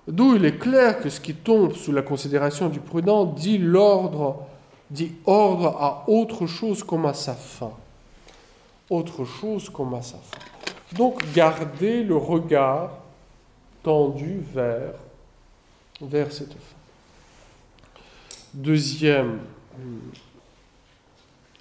D'où 0.08 0.36
il 0.36 0.44
est 0.44 0.58
clair 0.58 1.00
que 1.00 1.10
ce 1.10 1.22
qui 1.22 1.36
tombe 1.36 1.74
sous 1.74 1.92
la 1.92 2.02
considération 2.02 2.68
du 2.68 2.80
prudent 2.80 3.24
dit 3.26 3.60
l'ordre 3.60 4.48
dit 4.90 5.14
ordre 5.26 5.68
à 5.80 6.04
autre 6.08 6.48
chose 6.48 6.84
comme 6.84 7.06
à 7.06 7.14
sa 7.14 7.34
fin. 7.34 7.72
Autre 8.90 9.24
chose 9.24 9.70
comme 9.70 9.94
à 9.94 10.02
sa 10.02 10.18
fin. 10.18 10.98
Donc 10.98 11.24
garder 11.34 12.04
le 12.04 12.18
regard 12.18 12.92
tendu 13.84 14.42
vers, 14.54 14.94
vers 16.02 16.32
cette 16.32 16.52
fin. 16.52 16.76
Deuxième. 18.54 19.40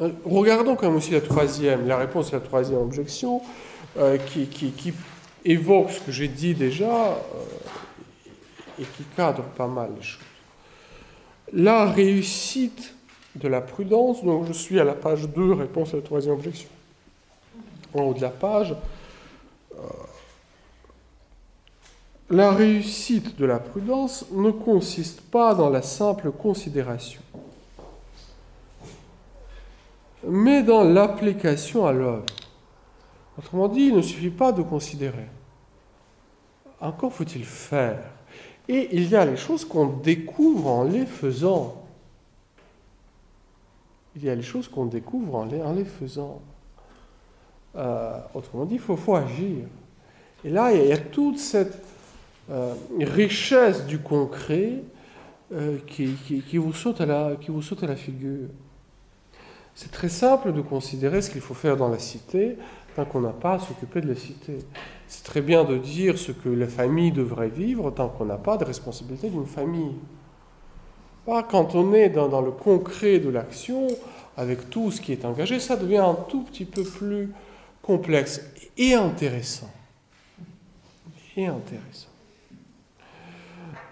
Euh, 0.01 0.11
regardons 0.25 0.77
quand 0.77 0.87
même 0.87 0.97
aussi 0.97 1.13
la 1.13 1.21
troisième, 1.21 1.87
la 1.87 1.99
réponse 1.99 2.33
à 2.33 2.37
la 2.37 2.41
troisième 2.41 2.79
objection, 2.79 3.43
euh, 3.99 4.17
qui, 4.19 4.95
évoque 5.45 5.91
ce 5.91 6.01
que 6.01 6.13
j'ai 6.13 6.29
dit 6.29 6.55
déjà 6.55 7.09
euh, 7.09 7.19
et 8.79 8.85
qui 8.85 9.05
cadre 9.17 9.43
pas 9.43 9.67
mal 9.67 9.91
les 9.97 10.03
choses. 10.03 10.21
La 11.53 11.87
réussite 11.87 12.95
de 13.37 13.49
la 13.49 13.61
prudence. 13.61 14.25
Donc 14.25 14.47
je 14.47 14.53
suis 14.53 14.79
à 14.79 14.85
la 14.85 14.95
page 14.95 15.29
2, 15.29 15.53
réponse 15.55 15.95
à 15.95 15.97
la 15.97 16.03
troisième 16.03 16.35
objection. 16.35 16.69
En 17.95 18.03
haut 18.03 18.15
de 18.15 18.21
la 18.21 18.29
page, 18.29 18.75
la 22.29 22.53
réussite 22.53 23.37
de 23.37 23.45
la 23.45 23.59
prudence 23.59 24.27
ne 24.31 24.51
consiste 24.53 25.21
pas 25.21 25.55
dans 25.55 25.69
la 25.69 25.83
simple 25.83 26.31
considération, 26.31 27.21
mais 30.27 30.63
dans 30.63 30.85
l'application 30.85 31.87
à 31.87 31.93
l'œuvre. 31.93 32.27
Autrement 33.39 33.69
dit, 33.69 33.87
il 33.87 33.97
ne 33.97 34.03
suffit 34.03 34.31
pas 34.31 34.53
de 34.53 34.63
considérer. 34.63 35.27
Encore 36.81 37.13
faut-il 37.13 37.45
faire. 37.45 38.03
Et 38.69 38.89
il 38.93 39.09
y 39.09 39.17
a 39.17 39.25
les 39.25 39.37
choses 39.37 39.65
qu'on 39.65 39.87
découvre 39.87 40.69
en 40.69 40.85
les 40.85 41.07
faisant. 41.07 41.83
Il 44.17 44.25
y 44.25 44.31
a 44.31 44.35
les 44.35 44.43
choses 44.43 44.69
qu'on 44.69 44.87
découvre 44.87 45.35
en 45.37 45.45
les, 45.45 45.63
en 45.63 45.73
les 45.73 45.85
faisant. 45.85 46.41
Euh, 47.77 48.19
autrement 48.35 48.65
dit, 48.65 48.75
il 48.75 48.81
faut, 48.81 49.15
agir. 49.15 49.65
Et 50.45 50.51
là, 50.51 50.73
il 50.73 50.89
y 50.89 50.93
a, 50.93 50.99
toute 50.99 51.39
cette 51.39 51.83
euh, 52.51 52.75
richesse 52.99 53.87
du 53.87 53.99
concret 54.01 54.83
euh, 55.53 55.79
qui, 55.87 56.15
qui, 56.15 56.59
vous 56.59 56.73
saute 56.73 57.01
à 57.01 57.07
la, 57.07 57.37
qui 57.41 57.51
vous 57.51 57.63
saute 57.63 57.83
à 57.85 57.87
la 57.87 57.97
figure. 57.97 58.49
C'est 59.83 59.91
très 59.91 60.11
simple 60.11 60.53
de 60.53 60.61
considérer 60.61 61.23
ce 61.23 61.31
qu'il 61.31 61.41
faut 61.41 61.55
faire 61.55 61.75
dans 61.75 61.89
la 61.89 61.99
cité 61.99 62.59
tant 62.95 63.07
qu'on 63.07 63.23
n'a 63.23 63.31
pas 63.31 63.55
à 63.55 63.59
s'occuper 63.59 64.03
de 64.03 64.09
la 64.09 64.15
cité. 64.15 64.59
C'est 65.09 65.25
très 65.25 65.41
bien 65.41 65.65
de 65.65 65.79
dire 65.79 66.19
ce 66.19 66.33
que 66.33 66.51
la 66.51 66.67
famille 66.67 67.13
devrait 67.13 67.49
vivre 67.49 67.91
tant 67.91 68.11
qu'on 68.11 68.27
n'a 68.27 68.37
pas 68.37 68.59
de 68.59 68.67
responsabilité 68.67 69.31
d'une 69.31 69.47
famille. 69.47 69.95
Quand 71.25 71.75
on 71.75 71.95
est 71.95 72.11
dans, 72.11 72.29
dans 72.29 72.43
le 72.43 72.51
concret 72.51 73.21
de 73.21 73.31
l'action, 73.31 73.87
avec 74.37 74.69
tout 74.69 74.91
ce 74.91 75.01
qui 75.01 75.13
est 75.13 75.25
engagé, 75.25 75.59
ça 75.59 75.77
devient 75.77 75.97
un 75.97 76.15
tout 76.29 76.43
petit 76.43 76.67
peu 76.67 76.83
plus 76.83 77.33
complexe 77.81 78.43
et 78.77 78.93
intéressant. 78.93 79.71
Et 81.39 81.47
intéressant. 81.47 82.11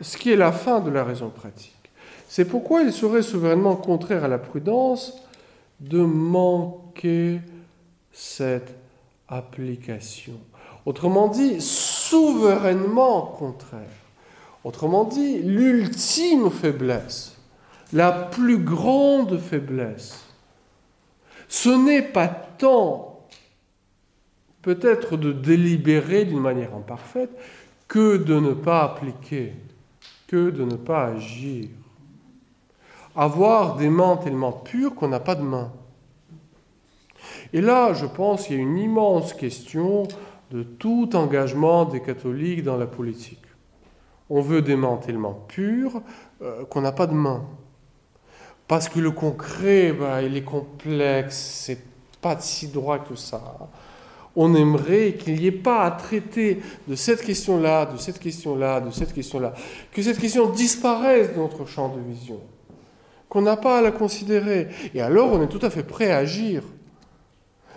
Ce 0.03 0.19
qui 0.19 0.33
est 0.33 0.37
la 0.37 0.53
fin 0.53 0.81
de 0.81 0.91
la 0.91 1.03
raison 1.03 1.31
pratique. 1.31 1.73
C'est 2.29 2.45
pourquoi 2.45 2.83
il 2.83 2.93
serait 2.93 3.23
souverainement 3.23 3.75
contraire 3.75 4.25
à 4.25 4.29
la 4.29 4.37
prudence 4.37 5.25
de 5.81 6.01
manquer 6.01 7.41
cette 8.13 8.75
application. 9.29 10.39
Autrement 10.87 11.29
dit, 11.29 11.61
souverainement 11.61 13.23
contraire. 13.23 13.89
Autrement 14.65 15.05
dit, 15.05 15.39
l'ultime 15.41 16.51
faiblesse, 16.51 17.37
la 17.93 18.11
plus 18.13 18.59
grande 18.59 19.39
faiblesse, 19.39 20.25
ce 21.49 21.69
n'est 21.69 22.03
pas 22.03 22.29
tant 22.29 23.27
peut-être 24.63 25.17
de 25.17 25.33
délibérer 25.33 26.25
d'une 26.25 26.41
manière 26.41 26.75
imparfaite 26.75 27.31
que 27.87 28.19
de 28.19 28.39
ne 28.39 28.53
pas 28.53 28.83
appliquer, 28.85 29.55
que 30.27 30.51
de 30.51 30.65
ne 30.65 30.77
pas 30.77 31.07
agir. 31.07 31.69
Avoir 33.21 33.75
des 33.75 33.91
mains 33.91 34.17
tellement 34.17 34.53
pures 34.53 34.95
qu'on 34.95 35.09
n'a 35.09 35.19
pas 35.19 35.35
de 35.35 35.43
mains. 35.43 35.73
Et 37.53 37.61
là, 37.61 37.93
je 37.93 38.07
pense 38.07 38.47
qu'il 38.47 38.55
y 38.55 38.59
a 38.61 38.63
une 38.63 38.79
immense 38.79 39.33
question 39.33 40.07
de 40.53 40.63
tout 40.63 41.11
engagement 41.17 41.85
des 41.85 42.01
catholiques 42.01 42.63
dans 42.63 42.77
la 42.77 42.87
politique. 42.87 43.43
On 44.31 44.41
veut 44.41 44.63
des 44.63 44.77
mains 44.77 44.99
tellement 44.99 45.35
pures 45.49 46.01
euh, 46.43 46.65
qu'on 46.67 46.81
n'a 46.81 46.93
pas 46.93 47.09
de 47.09 47.15
mains. 47.15 47.45
Parce 48.69 48.89
que 48.89 49.01
le 49.01 49.11
concret, 49.11 49.93
bah, 49.93 50.23
il 50.23 50.37
est 50.37 50.45
complexe, 50.45 51.65
c'est 51.65 51.83
pas 52.21 52.39
si 52.39 52.69
droit 52.69 53.01
que 53.01 53.17
ça. 53.17 53.69
On 54.37 54.55
aimerait 54.55 55.15
qu'il 55.15 55.35
n'y 55.35 55.47
ait 55.47 55.51
pas 55.51 55.83
à 55.83 55.91
traiter 55.91 56.61
de 56.87 56.95
cette 56.95 57.23
question-là, 57.23 57.87
de 57.87 57.97
cette 57.97 58.21
question-là, 58.21 58.81
de 58.81 58.93
cette 58.93 59.13
question-là, 59.13 59.55
que 59.91 60.03
cette 60.03 60.21
question 60.21 60.51
disparaisse 60.51 61.33
de 61.33 61.39
notre 61.41 61.67
champ 61.67 61.89
de 61.89 62.01
vision, 62.01 62.41
qu'on 63.29 63.43
n'a 63.43 63.57
pas 63.57 63.79
à 63.79 63.83
la 63.83 63.91
considérer. 63.91 64.69
Et 64.95 65.01
alors, 65.01 65.33
on 65.33 65.43
est 65.43 65.49
tout 65.49 65.65
à 65.65 65.71
fait 65.71 65.83
prêt 65.83 66.11
à 66.11 66.19
agir. 66.19 66.63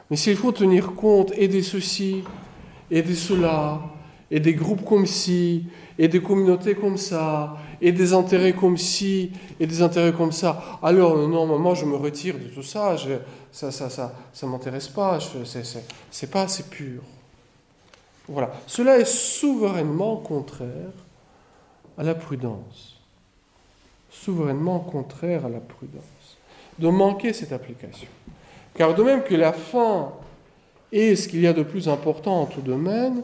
Mais 0.09 0.17
s'il 0.17 0.35
faut 0.35 0.51
tenir 0.51 0.93
compte 0.93 1.31
et 1.37 1.47
de 1.47 1.61
ceci, 1.61 2.23
et 2.89 3.01
de 3.01 3.13
cela, 3.13 3.81
et 4.29 4.39
des 4.39 4.53
groupes 4.53 4.85
comme 4.85 5.05
ci, 5.05 5.65
et 5.97 6.07
des 6.07 6.21
communautés 6.21 6.75
comme 6.75 6.97
ça, 6.97 7.57
et 7.81 7.91
des 7.91 8.13
intérêts 8.13 8.53
comme 8.53 8.77
ci, 8.77 9.31
et 9.59 9.67
des 9.67 9.81
intérêts 9.81 10.13
comme 10.13 10.31
ça. 10.31 10.79
Alors, 10.81 11.17
non, 11.27 11.57
moi, 11.59 11.75
je 11.75 11.85
me 11.85 11.95
retire 11.95 12.37
de 12.37 12.45
tout 12.45 12.63
ça, 12.63 12.95
ça, 13.51 13.71
ça, 13.71 13.89
ça, 13.89 14.13
ça 14.31 14.47
m'intéresse 14.47 14.87
pas, 14.87 15.19
c'est 16.11 16.31
pas 16.31 16.43
assez 16.43 16.63
pur. 16.63 17.01
Voilà. 18.27 18.51
Cela 18.67 18.99
est 18.99 19.05
souverainement 19.05 20.17
contraire 20.17 20.93
à 21.97 22.03
la 22.03 22.15
prudence. 22.15 23.00
Souverainement 24.11 24.79
contraire 24.79 25.45
à 25.45 25.49
la 25.49 25.59
prudence. 25.59 26.37
De 26.77 26.89
manquer 26.89 27.33
cette 27.33 27.51
application. 27.51 28.07
Car 28.75 28.93
de 28.93 29.03
même 29.03 29.23
que 29.23 29.35
la 29.35 29.53
fin 29.53 30.11
est 30.91 31.15
ce 31.15 31.27
qu'il 31.27 31.41
y 31.41 31.47
a 31.47 31.53
de 31.53 31.63
plus 31.63 31.89
important 31.89 32.41
en 32.41 32.45
tout 32.45 32.61
domaine, 32.61 33.23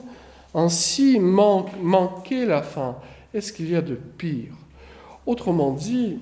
ainsi, 0.53 1.19
manquer 1.19 2.45
la 2.45 2.61
fin 2.61 2.95
est 3.33 3.41
ce 3.41 3.53
qu'il 3.53 3.69
y 3.69 3.75
a 3.75 3.81
de 3.81 3.95
pire. 3.95 4.53
Autrement 5.25 5.71
dit, 5.71 6.19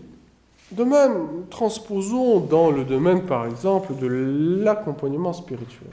De 0.72 0.84
même, 0.84 1.46
transposons 1.50 2.40
dans 2.40 2.72
le 2.72 2.84
domaine, 2.84 3.26
par 3.26 3.46
exemple, 3.46 3.96
de 3.96 4.08
l'accompagnement 4.08 5.32
spirituel, 5.32 5.92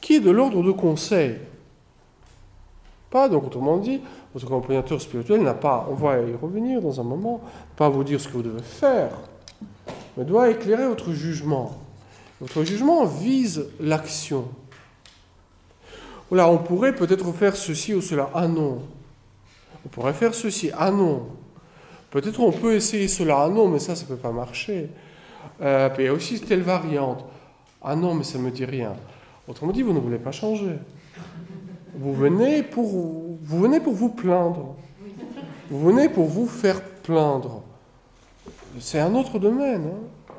qui 0.00 0.14
est 0.14 0.20
de 0.20 0.30
l'ordre 0.30 0.62
de 0.62 0.72
conseil. 0.72 1.36
Pas, 3.10 3.28
donc 3.28 3.44
autrement 3.44 3.76
dit, 3.76 4.00
votre 4.34 4.46
accompagnateur 4.46 5.00
spirituel 5.00 5.42
n'a 5.42 5.54
pas, 5.54 5.86
on 5.88 5.94
va 5.94 6.18
y 6.18 6.34
revenir 6.34 6.82
dans 6.82 7.00
un 7.00 7.04
moment, 7.04 7.40
pas 7.76 7.88
vous 7.88 8.02
dire 8.02 8.20
ce 8.20 8.26
que 8.26 8.32
vous 8.32 8.42
devez 8.42 8.62
faire, 8.62 9.10
mais 10.16 10.24
doit 10.24 10.50
éclairer 10.50 10.86
votre 10.88 11.12
jugement. 11.12 11.78
Votre 12.40 12.64
jugement 12.64 13.04
vise 13.04 13.66
l'action. 13.80 14.48
Voilà, 16.28 16.48
on 16.48 16.58
pourrait 16.58 16.94
peut-être 16.94 17.30
faire 17.32 17.54
ceci 17.54 17.94
ou 17.94 18.00
cela. 18.00 18.28
Ah 18.34 18.48
non. 18.48 18.82
On 19.86 19.88
pourrait 19.88 20.12
faire 20.12 20.34
ceci. 20.34 20.70
Ah 20.76 20.90
non. 20.90 21.28
Peut-être 22.10 22.40
on 22.40 22.50
peut 22.50 22.74
essayer 22.74 23.06
cela. 23.06 23.42
Ah 23.44 23.48
non, 23.48 23.68
mais 23.68 23.78
ça, 23.78 23.94
ça 23.94 24.02
ne 24.02 24.08
peut 24.08 24.16
pas 24.16 24.32
marcher. 24.32 24.88
Euh, 25.60 25.88
il 25.98 26.04
y 26.04 26.08
a 26.08 26.12
aussi 26.12 26.40
telle 26.40 26.62
variante. 26.62 27.24
Ah 27.82 27.94
non, 27.94 28.14
mais 28.14 28.24
ça 28.24 28.38
ne 28.38 28.44
me 28.44 28.50
dit 28.50 28.64
rien. 28.64 28.94
Autrement 29.46 29.72
dit, 29.72 29.82
vous 29.82 29.92
ne 29.92 30.00
voulez 30.00 30.18
pas 30.18 30.32
changer. 30.32 30.76
Vous 31.96 32.14
venez 32.14 32.62
pour 32.62 33.23
vous, 33.44 33.60
venez 33.60 33.80
pour 33.80 33.94
vous 33.94 34.08
plaindre. 34.08 34.74
Vous 35.70 35.80
venez 35.80 36.08
pour 36.08 36.26
vous 36.26 36.46
faire 36.46 36.82
plaindre. 37.02 37.62
C'est 38.80 39.00
un 39.00 39.14
autre 39.14 39.38
domaine. 39.38 39.86
Hein. 39.86 40.34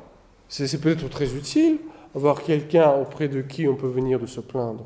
C'est 0.48 0.80
peut-être 0.80 1.08
très 1.08 1.34
utile 1.34 1.78
avoir 2.16 2.42
quelqu'un 2.42 2.92
auprès 2.92 3.28
de 3.28 3.42
qui 3.42 3.68
on 3.68 3.76
peut 3.76 3.88
venir 3.88 4.18
de 4.18 4.26
se 4.26 4.40
plaindre. 4.40 4.84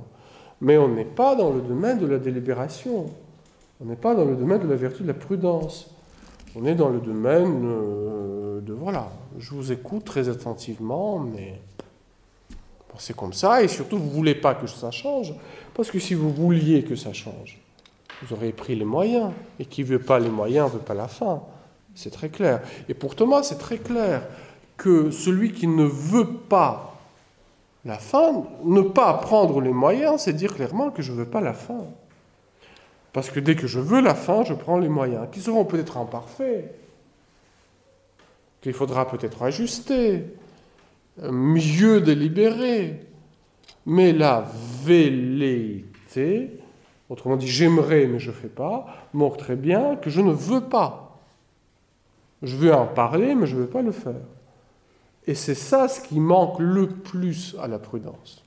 Mais 0.61 0.77
on 0.77 0.89
n'est 0.89 1.05
pas 1.05 1.37
dans 1.37 1.51
le 1.51 1.61
domaine 1.61 1.99
de 1.99 2.07
la 2.07 2.19
délibération. 2.19 3.07
On 3.81 3.85
n'est 3.85 3.97
pas 3.97 4.15
dans 4.15 4.25
le 4.25 4.35
domaine 4.35 4.61
de 4.61 4.69
la 4.69 4.77
vertu 4.77 5.03
de 5.03 5.09
la 5.09 5.15
prudence. 5.15 5.95
On 6.57 6.67
est 6.67 6.75
dans 6.75 6.89
le 6.89 6.99
domaine 6.99 7.63
euh, 7.65 8.61
de 8.61 8.73
voilà, 8.73 9.13
je 9.39 9.55
vous 9.55 9.71
écoute 9.71 10.05
très 10.05 10.29
attentivement, 10.29 11.21
mais 11.21 11.61
c'est 12.99 13.15
comme 13.15 13.33
ça, 13.33 13.63
et 13.63 13.69
surtout 13.69 13.99
vous 13.99 14.09
ne 14.09 14.11
voulez 14.11 14.35
pas 14.35 14.55
que 14.55 14.67
ça 14.67 14.91
change, 14.91 15.33
parce 15.75 15.91
que 15.91 16.01
si 16.01 16.15
vous 16.15 16.31
vouliez 16.31 16.83
que 16.83 16.97
ça 16.97 17.13
change, 17.13 17.61
vous 18.23 18.35
auriez 18.35 18.53
pris 18.53 18.77
les 18.77 18.85
moyens, 18.85 19.33
et 19.59 19.65
qui 19.65 19.83
veut 19.83 19.99
pas 19.99 20.19
les 20.19 20.29
moyens 20.29 20.69
ne 20.69 20.79
veut 20.79 20.85
pas 20.85 20.95
la 20.95 21.09
fin. 21.09 21.43
C'est 21.95 22.11
très 22.11 22.29
clair. 22.29 22.63
Et 22.89 22.95
pour 22.95 23.17
Thomas, 23.17 23.43
c'est 23.43 23.59
très 23.59 23.79
clair 23.79 24.23
que 24.77 25.11
celui 25.11 25.53
qui 25.53 25.67
ne 25.67 25.85
veut 25.85 26.27
pas 26.27 26.99
la 27.85 27.99
fin, 27.99 28.45
ne 28.65 28.83
pas 28.83 29.15
prendre 29.15 29.61
les 29.61 29.73
moyens, 29.73 30.23
c'est 30.23 30.33
dire 30.33 30.55
clairement 30.55 30.91
que 30.91 31.03
je 31.03 31.13
ne 31.13 31.19
veux 31.19 31.27
pas 31.27 31.41
la 31.41 31.55
fin. 31.55 31.85
Parce 33.13 33.31
que 33.31 33.41
dès 33.41 33.57
que 33.57 33.67
je 33.67 33.81
veux 33.81 34.01
la 34.01 34.15
fin, 34.15 34.45
je 34.45 34.55
prends 34.55 34.79
les 34.79 34.89
moyens, 34.89 35.27
qui 35.33 35.41
seront 35.41 35.65
peut-être 35.65 35.97
imparfaits, 35.97 36.75
qu'il 38.61 38.73
faudra 38.75 39.09
peut-être 39.09 39.43
ajuster, 39.43 40.27
mieux 41.23 42.01
délibérer. 42.01 43.07
Mais 43.87 44.13
la 44.13 44.47
velléité, 44.85 46.60
autrement 47.11 47.37
dit 47.37 47.49
j'aimerais 47.49 48.07
mais 48.07 48.19
je 48.19 48.31
ne 48.31 48.35
fais 48.35 48.49
pas, 48.49 48.87
montre 49.13 49.37
très 49.37 49.57
bien 49.57 49.97
que 49.97 50.09
je 50.09 50.23
ne 50.23 50.33
veux 50.33 50.63
pas. 50.63 51.21
Je 52.43 52.57
veux 52.57 52.73
en 52.73 52.87
parler 52.87 53.35
mais 53.35 53.47
je 53.47 53.57
ne 53.57 53.61
veux 53.61 53.69
pas 53.69 53.83
le 53.83 53.93
faire. 53.93 54.15
Et 55.27 55.35
c'est 55.35 55.55
ça 55.55 55.89
ce 55.89 56.01
qui 56.01 56.19
manque 56.19 56.59
le 56.59 56.89
plus 56.89 57.55
à 57.61 57.69
la 57.69 57.79
prudence. 57.79 58.43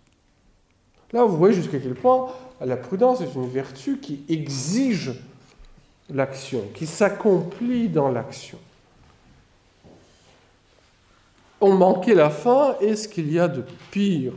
Là, 1.11 1.23
vous 1.23 1.37
voyez 1.37 1.53
jusqu'à 1.53 1.77
quel 1.77 1.93
point 1.93 2.29
la 2.59 2.75
prudence 2.75 3.21
est 3.21 3.35
une 3.35 3.47
vertu 3.47 3.99
qui 3.99 4.23
exige 4.29 5.13
l'action, 6.09 6.63
qui 6.73 6.87
s'accomplit 6.87 7.87
dans 7.87 8.09
l'action. 8.09 8.57
On 11.61 11.75
manquait 11.75 12.15
la 12.15 12.29
fin, 12.29 12.75
et 12.81 12.95
ce 12.95 13.07
qu'il 13.07 13.31
y 13.31 13.39
a 13.39 13.47
de 13.47 13.63
pire 13.91 14.33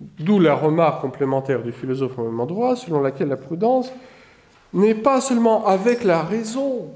D'où 0.00 0.38
la 0.38 0.54
remarque 0.54 1.02
complémentaire 1.02 1.62
du 1.62 1.72
philosophe 1.72 2.18
au 2.18 2.24
même 2.24 2.40
endroit, 2.40 2.74
selon 2.74 3.00
laquelle 3.00 3.28
la 3.28 3.36
prudence 3.36 3.92
n'est 4.72 4.94
pas 4.94 5.20
seulement 5.20 5.66
avec 5.66 6.04
la 6.04 6.22
raison, 6.22 6.88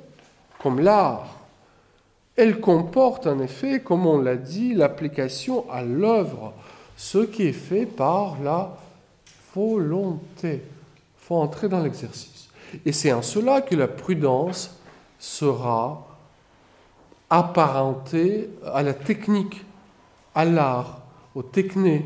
comme 0.59 0.81
l'art, 0.81 1.41
elle 2.37 2.61
comporte 2.61 3.27
en 3.27 3.41
effet, 3.41 3.81
comme 3.81 4.07
on 4.07 4.19
l'a 4.19 4.37
dit, 4.37 4.75
l'application 4.75 5.71
à 5.71 5.83
l'œuvre, 5.83 6.55
ce 6.97 7.19
qui 7.19 7.45
est 7.47 7.53
fait 7.53 7.87
par 7.87 8.37
la 8.43 8.77
volonté. 9.55 10.63
Il 10.63 11.27
faut 11.27 11.37
entrer 11.37 11.69
dans 11.69 11.81
l'exercice. 11.81 12.49
Et 12.85 12.93
c'est 12.93 13.13
en 13.13 13.23
cela 13.23 13.61
que 13.61 13.77
la 13.77 13.87
prudence 13.87 14.79
sera 15.19 16.07
apparentée 17.31 18.51
à 18.73 18.83
la 18.83 18.95
technique, 18.95 19.65
à 20.35 20.45
l'art, 20.45 21.03
aux 21.35 21.43
techniques, 21.43 22.05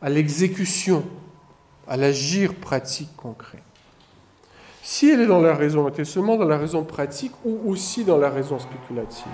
à 0.00 0.08
l'exécution, 0.08 1.04
à 1.86 1.96
l'agir 1.96 2.54
pratique 2.54 3.14
concret. 3.16 3.62
Si 4.82 5.10
elle 5.10 5.20
est 5.20 5.26
dans 5.26 5.40
la 5.40 5.54
raison, 5.54 5.88
est-elle 5.88 6.06
seulement 6.06 6.36
dans 6.36 6.46
la 6.46 6.56
raison 6.56 6.84
pratique 6.84 7.32
ou 7.44 7.70
aussi 7.70 8.04
dans 8.04 8.16
la 8.16 8.30
raison 8.30 8.58
spéculative 8.58 9.26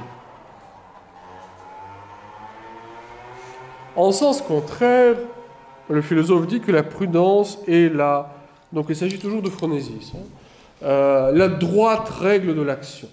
En 3.97 4.11
sens 4.11 4.43
contraire, 4.43 5.17
le 5.89 6.03
philosophe 6.03 6.47
dit 6.47 6.61
que 6.61 6.73
la 6.73 6.83
prudence 6.83 7.59
est 7.69 7.95
la... 7.95 8.35
Donc 8.73 8.87
il 8.89 8.97
s'agit 8.97 9.19
toujours 9.19 9.43
de 9.43 9.51
phronésis. 9.51 10.13
Hein, 10.17 10.19
euh, 10.83 11.33
la 11.33 11.49
droite 11.49 12.09
règle 12.09 12.57
de 12.57 12.63
l'action. 12.63 13.09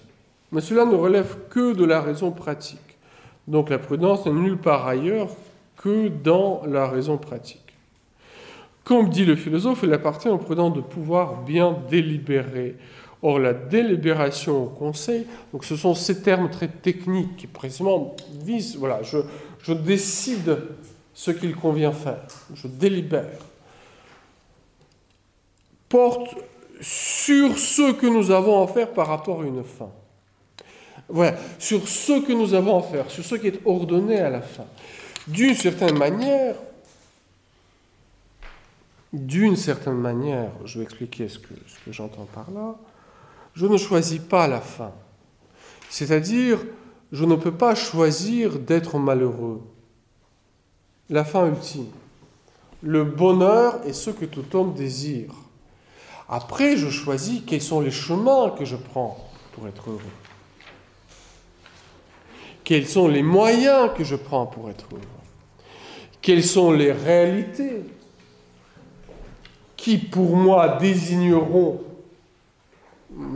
Mais 0.50 0.60
cela 0.60 0.84
ne 0.84 0.94
relève 0.94 1.36
que 1.48 1.72
de 1.74 1.84
la 1.84 2.00
raison 2.00 2.32
pratique. 2.32 2.80
Donc 3.46 3.70
la 3.70 3.78
prudence 3.78 4.26
n'est 4.26 4.32
nulle 4.32 4.58
part 4.58 4.86
ailleurs 4.86 5.28
que 5.82 6.08
dans 6.08 6.62
la 6.66 6.86
raison 6.86 7.18
pratique. 7.18 7.60
Comme 8.84 9.08
dit 9.08 9.24
le 9.24 9.36
philosophe, 9.36 9.80
il 9.82 9.92
appartient 9.92 10.28
au 10.28 10.38
prudent 10.38 10.70
de 10.70 10.80
pouvoir 10.80 11.42
bien 11.42 11.76
délibérer. 11.90 12.76
Or, 13.22 13.38
la 13.38 13.52
délibération 13.52 14.64
au 14.64 14.66
conseil, 14.66 15.26
donc 15.52 15.64
ce 15.64 15.76
sont 15.76 15.94
ces 15.94 16.22
termes 16.22 16.50
très 16.50 16.66
techniques 16.66 17.36
qui 17.36 17.46
précisément 17.46 18.16
visent, 18.44 18.76
voilà, 18.76 19.02
je, 19.04 19.18
je 19.62 19.72
décide 19.72 20.58
ce 21.14 21.30
qu'il 21.30 21.54
convient 21.54 21.92
faire, 21.92 22.26
je 22.54 22.66
délibère, 22.66 23.38
porte 25.88 26.34
sur 26.80 27.56
ce 27.56 27.92
que 27.92 28.06
nous 28.06 28.32
avons 28.32 28.64
à 28.64 28.66
faire 28.66 28.92
par 28.92 29.06
rapport 29.06 29.42
à 29.42 29.44
une 29.44 29.62
fin. 29.62 29.90
Voilà, 31.08 31.36
sur 31.60 31.86
ce 31.86 32.20
que 32.26 32.32
nous 32.32 32.54
avons 32.54 32.78
à 32.78 32.82
faire, 32.82 33.08
sur 33.08 33.24
ce 33.24 33.36
qui 33.36 33.48
est 33.48 33.60
ordonné 33.64 34.18
à 34.18 34.30
la 34.30 34.40
fin. 34.40 34.64
D'une 35.28 35.54
certaine 35.54 35.96
manière, 35.96 36.56
d'une 39.12 39.56
certaine 39.56 39.98
manière, 39.98 40.50
je 40.64 40.78
vais 40.78 40.84
expliquer 40.84 41.28
ce 41.28 41.38
que, 41.38 41.54
ce 41.66 41.84
que 41.84 41.92
j'entends 41.92 42.26
par 42.34 42.50
là, 42.50 42.76
je 43.54 43.66
ne 43.66 43.76
choisis 43.76 44.18
pas 44.18 44.48
la 44.48 44.60
fin. 44.60 44.92
C'est-à-dire, 45.90 46.58
je 47.12 47.24
ne 47.24 47.36
peux 47.36 47.52
pas 47.52 47.74
choisir 47.74 48.58
d'être 48.58 48.98
malheureux. 48.98 49.62
La 51.10 51.24
fin 51.24 51.46
ultime. 51.46 51.90
Le 52.82 53.04
bonheur 53.04 53.86
est 53.86 53.92
ce 53.92 54.10
que 54.10 54.24
tout 54.24 54.56
homme 54.56 54.72
désire. 54.74 55.34
Après, 56.28 56.78
je 56.78 56.88
choisis 56.88 57.42
quels 57.46 57.60
sont 57.60 57.80
les 57.80 57.90
chemins 57.90 58.50
que 58.50 58.64
je 58.64 58.76
prends 58.76 59.30
pour 59.52 59.68
être 59.68 59.90
heureux. 59.90 60.00
Quels 62.64 62.88
sont 62.88 63.08
les 63.08 63.22
moyens 63.22 63.90
que 63.96 64.02
je 64.02 64.16
prends 64.16 64.46
pour 64.46 64.70
être 64.70 64.86
heureux. 64.92 65.02
Quelles 66.22 66.44
sont 66.44 66.70
les 66.70 66.92
réalités 66.92 67.82
qui 69.76 69.98
pour 69.98 70.36
moi 70.36 70.78
désigneront 70.80 71.80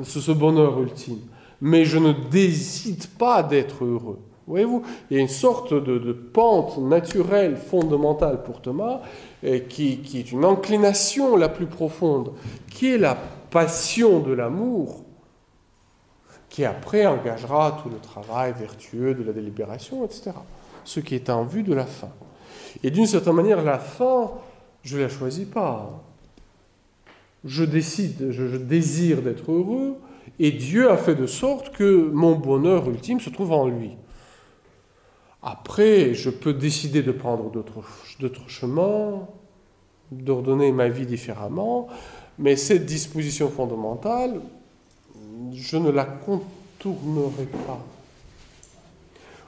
ce 0.04 0.30
bonheur 0.30 0.80
ultime? 0.80 1.18
Mais 1.60 1.84
je 1.84 1.98
ne 1.98 2.12
décide 2.12 3.08
pas 3.18 3.42
d'être 3.42 3.84
heureux. 3.84 4.20
Voyez-vous, 4.46 4.84
il 5.10 5.16
y 5.16 5.18
a 5.18 5.22
une 5.22 5.28
sorte 5.28 5.74
de, 5.74 6.12
pente 6.12 6.78
naturelle 6.78 7.56
fondamentale 7.56 8.44
pour 8.44 8.62
Thomas, 8.62 9.00
qui, 9.68 9.98
qui, 9.98 10.20
est 10.20 10.30
une 10.30 10.44
inclination 10.44 11.36
la 11.36 11.48
plus 11.48 11.66
profonde, 11.66 12.32
qui 12.70 12.92
est 12.92 12.98
la 12.98 13.16
passion 13.50 14.20
de 14.20 14.32
l'amour, 14.32 15.02
qui 16.48 16.64
après 16.64 17.06
engagera 17.06 17.80
tout 17.82 17.88
le 17.88 17.98
travail 17.98 18.54
vertueux 18.56 19.14
de 19.14 19.24
la 19.24 19.32
délibération, 19.32 20.04
etc. 20.04 20.30
Ce 20.84 21.00
qui 21.00 21.16
est 21.16 21.28
en 21.28 21.42
vue 21.42 21.64
de 21.64 21.74
la 21.74 21.86
fin. 21.86 22.10
Et 22.82 22.90
d'une 22.90 23.06
certaine 23.06 23.34
manière, 23.34 23.62
la 23.62 23.78
fin, 23.78 24.32
je 24.82 24.96
ne 24.96 25.02
la 25.02 25.08
choisis 25.08 25.46
pas 25.46 26.02
je 27.46 27.64
décide, 27.64 28.30
je, 28.30 28.56
désire 28.56 29.22
d'être 29.22 29.50
heureux, 29.50 29.96
et 30.38 30.50
Dieu 30.50 30.90
a 30.90 30.96
fait 30.96 31.14
de 31.14 31.26
sorte 31.26 31.70
que 31.70 32.10
mon 32.12 32.34
bonheur 32.34 32.90
ultime 32.90 33.20
se 33.20 33.30
trouve 33.30 33.52
en 33.52 33.68
lui. 33.68 33.92
Après, 35.42 36.12
je 36.12 36.28
peux 36.28 36.52
décider 36.52 37.02
de 37.02 37.12
prendre 37.12 37.50
d'autres 37.50 38.48
chemins, 38.48 39.26
d'ordonner 40.10 40.72
ma 40.72 40.88
vie 40.88 41.06
différemment, 41.06 41.86
mais 42.38 42.56
cette 42.56 42.84
disposition 42.84 43.48
fondamentale, 43.48 44.40
je 45.52 45.76
ne 45.76 45.90
la 45.90 46.04
contournerai 46.04 47.46
pas. 47.66 47.84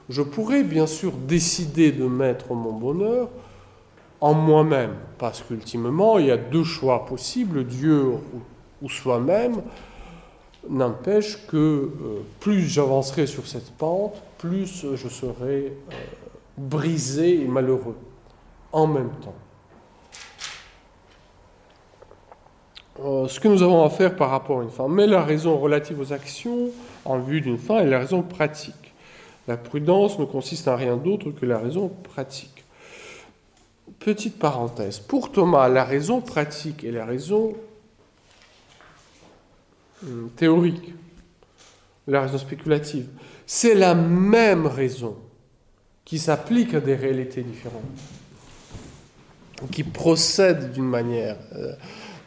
Je 0.09 0.23
pourrais 0.23 0.63
bien 0.63 0.87
sûr 0.87 1.11
décider 1.11 1.91
de 1.91 2.05
mettre 2.05 2.53
mon 2.53 2.73
bonheur 2.73 3.29
en 4.21 4.33
moi-même, 4.33 4.95
parce 5.17 5.41
qu'ultimement, 5.41 6.17
il 6.17 6.25
y 6.25 6.31
a 6.31 6.37
deux 6.37 6.63
choix 6.63 7.05
possibles, 7.05 7.63
Dieu 7.63 8.05
ou, 8.81 8.89
soi-même, 8.89 9.61
n'empêche 10.67 11.45
que 11.47 11.57
euh, 11.57 11.89
plus 12.39 12.61
j'avancerai 12.61 13.27
sur 13.27 13.47
cette 13.47 13.71
pente, 13.71 14.21
plus 14.39 14.85
je 14.95 15.07
serai 15.07 15.73
euh, 15.91 15.95
brisé 16.57 17.41
et 17.41 17.47
malheureux 17.47 17.95
en 18.73 18.87
même 18.87 19.11
temps. 19.23 19.35
Euh, 23.01 23.27
ce 23.29 23.39
que 23.39 23.47
nous 23.47 23.63
avons 23.63 23.85
à 23.85 23.89
faire 23.89 24.15
par 24.15 24.29
rapport 24.29 24.59
à 24.59 24.63
une 24.63 24.69
fin, 24.69 24.89
mais 24.89 25.07
la 25.07 25.23
raison 25.23 25.57
relative 25.57 25.99
aux 26.01 26.11
actions 26.11 26.69
en 27.05 27.19
vue 27.19 27.39
d'une 27.39 27.57
fin 27.57 27.77
est 27.77 27.87
la 27.87 27.99
raison 27.99 28.21
pratique. 28.21 28.88
La 29.47 29.57
prudence 29.57 30.19
ne 30.19 30.25
consiste 30.25 30.67
en 30.67 30.75
rien 30.75 30.97
d'autre 30.97 31.31
que 31.31 31.45
la 31.45 31.57
raison 31.57 31.89
pratique. 31.89 32.63
Petite 33.99 34.37
parenthèse, 34.37 34.99
pour 34.99 35.31
Thomas, 35.31 35.67
la 35.67 35.83
raison 35.83 36.21
pratique 36.21 36.83
et 36.83 36.91
la 36.91 37.05
raison 37.05 37.55
hum, 40.03 40.29
théorique, 40.35 40.93
la 42.07 42.21
raison 42.21 42.37
spéculative, 42.37 43.07
c'est 43.45 43.75
la 43.75 43.95
même 43.95 44.67
raison 44.67 45.17
qui 46.05 46.19
s'applique 46.19 46.73
à 46.73 46.79
des 46.79 46.95
réalités 46.95 47.43
différentes, 47.43 47.83
qui 49.71 49.83
procède 49.83 50.71
d'une 50.71 50.87
manière 50.87 51.37
euh, 51.53 51.73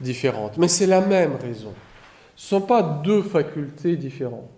différente. 0.00 0.58
Mais 0.58 0.68
c'est 0.68 0.86
la 0.86 1.00
même 1.00 1.36
raison. 1.36 1.72
Ce 2.36 2.54
ne 2.54 2.60
sont 2.60 2.66
pas 2.66 2.82
deux 2.82 3.22
facultés 3.22 3.96
différentes. 3.96 4.50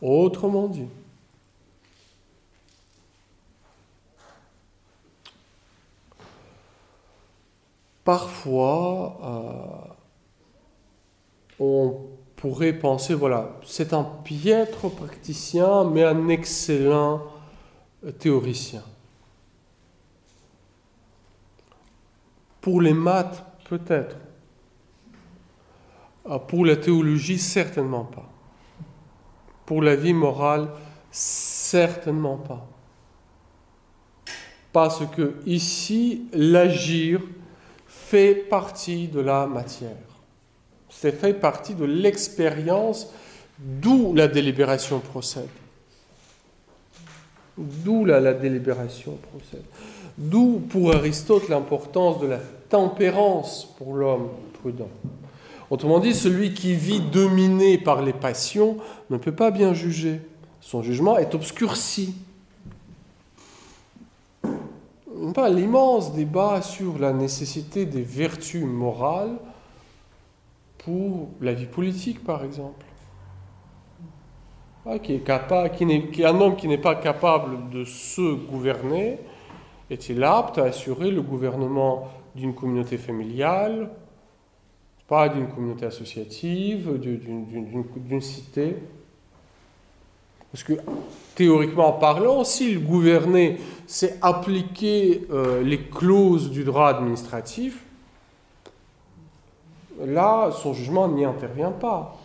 Autrement 0.00 0.68
dit, 0.68 0.86
parfois, 8.08 9.18
euh, 9.22 9.94
on 11.60 12.06
pourrait 12.36 12.72
penser, 12.72 13.12
voilà, 13.12 13.50
c'est 13.66 13.92
un 13.92 14.04
piètre 14.04 14.88
praticien, 14.88 15.84
mais 15.84 16.04
un 16.04 16.28
excellent 16.28 17.24
théoricien. 18.18 18.82
Pour 22.60 22.80
les 22.80 22.94
maths, 22.94 23.44
peut-être. 23.68 24.16
Euh, 26.26 26.38
pour 26.38 26.64
la 26.64 26.76
théologie, 26.76 27.38
certainement 27.38 28.04
pas. 28.04 28.37
Pour 29.68 29.82
la 29.82 29.96
vie 29.96 30.14
morale, 30.14 30.68
certainement 31.10 32.38
pas. 32.38 32.66
Parce 34.72 35.02
que 35.14 35.34
ici, 35.44 36.22
l'agir 36.32 37.20
fait 37.86 38.34
partie 38.34 39.08
de 39.08 39.20
la 39.20 39.46
matière. 39.46 39.90
C'est 40.88 41.12
fait 41.12 41.34
partie 41.34 41.74
de 41.74 41.84
l'expérience 41.84 43.12
d'où 43.58 44.14
la 44.14 44.26
délibération 44.26 45.00
procède. 45.00 45.50
D'où 47.58 48.06
la, 48.06 48.20
la 48.20 48.32
délibération 48.32 49.18
procède. 49.30 49.66
D'où 50.16 50.62
pour 50.70 50.94
Aristote 50.94 51.50
l'importance 51.50 52.20
de 52.20 52.26
la 52.26 52.38
tempérance 52.70 53.68
pour 53.76 53.92
l'homme 53.92 54.30
prudent. 54.54 54.88
Autrement 55.70 55.98
dit, 55.98 56.14
celui 56.14 56.54
qui 56.54 56.74
vit 56.74 57.00
dominé 57.00 57.76
par 57.76 58.02
les 58.02 58.14
passions 58.14 58.78
ne 59.10 59.18
peut 59.18 59.34
pas 59.34 59.50
bien 59.50 59.74
juger. 59.74 60.20
Son 60.60 60.82
jugement 60.82 61.18
est 61.18 61.34
obscurci. 61.34 62.14
Pas 65.34 65.50
l'immense 65.50 66.14
débat 66.14 66.62
sur 66.62 66.98
la 66.98 67.12
nécessité 67.12 67.84
des 67.84 68.02
vertus 68.02 68.64
morales 68.64 69.36
pour 70.78 71.28
la 71.40 71.52
vie 71.52 71.66
politique, 71.66 72.24
par 72.24 72.44
exemple. 72.44 72.84
Ah, 74.86 74.94
un 74.94 76.40
homme 76.40 76.56
qui 76.56 76.66
n'est 76.66 76.78
pas 76.78 76.94
capable 76.94 77.68
de 77.68 77.84
se 77.84 78.34
gouverner, 78.34 79.18
est-il 79.90 80.24
apte 80.24 80.56
à 80.56 80.64
assurer 80.64 81.10
le 81.10 81.20
gouvernement 81.20 82.08
d'une 82.34 82.54
communauté 82.54 82.96
familiale, 82.96 83.90
pas 85.08 85.30
d'une 85.30 85.48
communauté 85.48 85.86
associative, 85.86 86.98
d'une 86.98 88.20
cité 88.20 88.76
Parce 90.52 90.62
que 90.62 90.74
théoriquement 91.34 91.92
parlant, 91.92 92.44
s'il 92.44 92.84
gouvernait, 92.84 93.56
c'est 93.86 94.18
appliquer 94.20 95.26
euh, 95.30 95.62
les 95.62 95.80
clauses 95.80 96.50
du 96.50 96.62
droit 96.62 96.88
administratif, 96.88 97.82
là, 100.04 100.50
son 100.50 100.74
jugement 100.74 101.08
n'y 101.08 101.24
intervient 101.24 101.72
pas. 101.72 102.18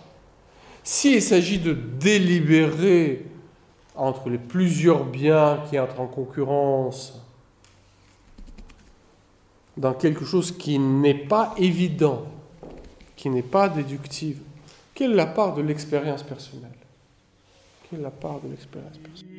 S'il 0.83 1.21
s'agit 1.21 1.59
de 1.59 1.71
délibérer 1.71 3.25
entre 3.95 4.29
les 4.29 4.37
plusieurs 4.37 5.05
biens 5.05 5.59
qui 5.69 5.79
entrent 5.79 6.01
en 6.01 6.07
concurrence 6.07 7.21
dans 9.77 9.93
quelque 9.93 10.25
chose 10.25 10.51
qui 10.51 10.77
n'est 10.77 11.13
pas 11.13 11.55
évident, 11.57 12.25
qui 13.23 13.29
n'est 13.29 13.41
pas 13.41 13.69
déductible, 13.69 14.41
quelle 14.93 15.13
est 15.13 15.15
la 15.15 15.25
part 15.25 15.55
de 15.55 15.61
l'expérience 15.61 16.23
personnelle? 16.23 16.75
Quelle 17.89 18.01
est 18.01 18.03
la 18.03 18.11
part 18.11 18.41
de 18.41 18.49
l'expérience 18.49 18.97
personnelle? 18.97 19.32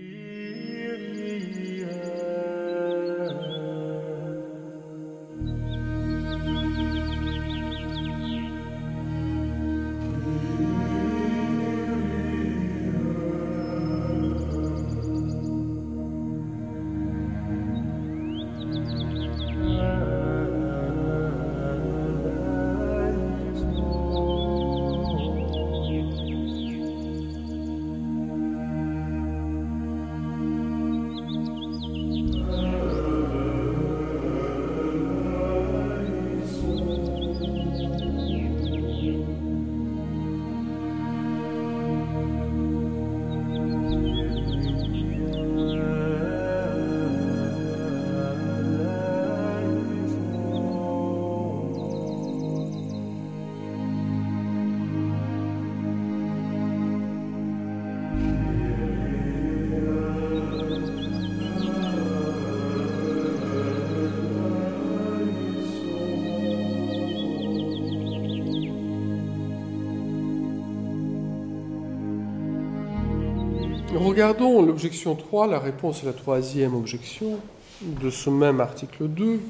Regardons 74.14 74.62
l'objection 74.62 75.16
3, 75.16 75.48
la 75.48 75.58
réponse 75.58 76.04
à 76.04 76.06
la 76.06 76.12
troisième 76.12 76.76
objection 76.76 77.40
de 77.82 78.10
ce 78.10 78.30
même 78.30 78.60
article 78.60 79.08
2. 79.08 79.40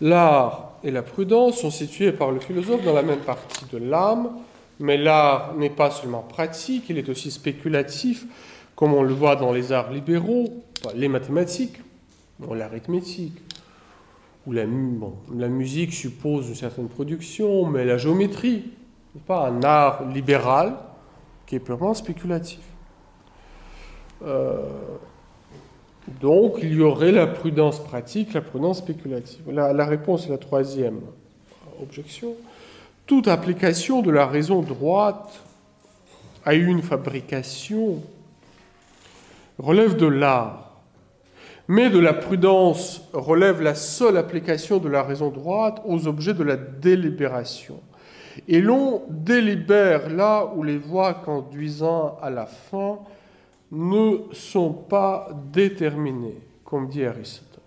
L'art 0.00 0.78
et 0.82 0.90
la 0.90 1.02
prudence 1.02 1.58
sont 1.58 1.70
situés 1.70 2.12
par 2.12 2.30
le 2.30 2.40
philosophe 2.40 2.82
dans 2.82 2.94
la 2.94 3.02
même 3.02 3.18
partie 3.18 3.66
de 3.70 3.76
l'âme, 3.76 4.30
mais 4.80 4.96
l'art 4.96 5.54
n'est 5.58 5.68
pas 5.68 5.90
seulement 5.90 6.22
pratique, 6.22 6.88
il 6.88 6.96
est 6.96 7.10
aussi 7.10 7.30
spéculatif, 7.30 8.24
comme 8.76 8.94
on 8.94 9.02
le 9.02 9.12
voit 9.12 9.36
dans 9.36 9.52
les 9.52 9.72
arts 9.72 9.92
libéraux, 9.92 10.46
les 10.94 11.08
mathématiques, 11.08 11.76
l'arithmétique, 12.50 13.36
ou 14.46 14.52
la, 14.52 14.64
la, 15.36 15.48
musique 15.48 15.92
suppose 15.92 16.48
une 16.48 16.54
certaine 16.54 16.88
production, 16.88 17.66
mais 17.66 17.84
la 17.84 17.98
géométrie, 17.98 18.70
n'est 19.14 19.20
pas 19.26 19.46
un 19.46 19.62
art 19.62 20.08
libéral 20.08 20.78
qui 21.46 21.56
est 21.56 21.60
purement 21.60 21.92
spéculatif. 21.92 22.60
Euh, 24.24 24.56
donc, 26.20 26.58
il 26.62 26.74
y 26.74 26.80
aurait 26.80 27.12
la 27.12 27.26
prudence 27.26 27.82
pratique, 27.82 28.32
la 28.32 28.40
prudence 28.40 28.78
spéculative. 28.78 29.50
La, 29.50 29.84
réponse 29.84 30.26
est 30.26 30.30
la 30.30 30.38
troisième 30.38 31.00
objection. 31.82 32.34
Toute 33.06 33.28
application 33.28 34.02
de 34.02 34.10
la 34.10 34.26
raison 34.26 34.62
droite 34.62 35.42
à 36.44 36.54
une 36.54 36.80
fabrication 36.80 38.02
relève 39.58 39.96
de 39.96 40.06
l'art, 40.06 40.76
mais 41.66 41.90
de 41.90 41.98
la 41.98 42.14
prudence 42.14 43.02
relève 43.12 43.60
la 43.60 43.74
seule 43.74 44.16
application 44.16 44.78
de 44.78 44.88
la 44.88 45.02
raison 45.02 45.30
droite 45.30 45.82
aux 45.84 46.06
objets 46.06 46.34
de 46.34 46.44
la 46.44 46.56
délibération. 46.56 47.80
Et 48.46 48.60
l'on 48.60 49.02
délibère 49.08 50.08
là 50.08 50.52
où 50.54 50.62
les 50.62 50.78
voies 50.78 51.14
conduisant 51.14 52.16
à 52.22 52.30
la 52.30 52.46
fin 52.46 52.98
ne 53.76 54.32
sont 54.32 54.72
pas 54.72 55.28
déterminées, 55.52 56.40
comme 56.64 56.88
dit 56.88 57.04
Aristote. 57.04 57.60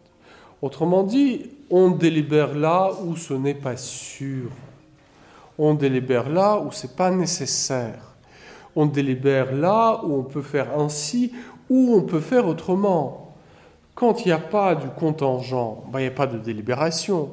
Autrement 0.61 1.03
dit, 1.03 1.51
on 1.69 1.91
délibère 1.91 2.55
là 2.55 2.91
où 3.05 3.15
ce 3.15 3.33
n'est 3.35 3.53
pas 3.53 3.77
sûr. 3.77 4.49
On 5.57 5.75
délibère 5.75 6.27
là 6.29 6.59
où 6.59 6.71
ce 6.71 6.87
n'est 6.87 6.93
pas 6.93 7.11
nécessaire. 7.11 8.15
On 8.75 8.87
délibère 8.87 9.53
là 9.53 10.01
où 10.03 10.15
on 10.15 10.23
peut 10.23 10.41
faire 10.41 10.77
ainsi 10.79 11.31
ou 11.69 11.93
on 11.95 12.01
peut 12.01 12.19
faire 12.19 12.47
autrement. 12.47 13.35
Quand 13.93 14.25
il 14.25 14.29
n'y 14.29 14.33
a 14.33 14.39
pas 14.39 14.73
du 14.73 14.87
contingent, 14.87 15.83
ben, 15.91 15.99
il 15.99 16.03
n'y 16.03 16.07
a 16.07 16.11
pas 16.11 16.27
de 16.27 16.39
délibération. 16.39 17.29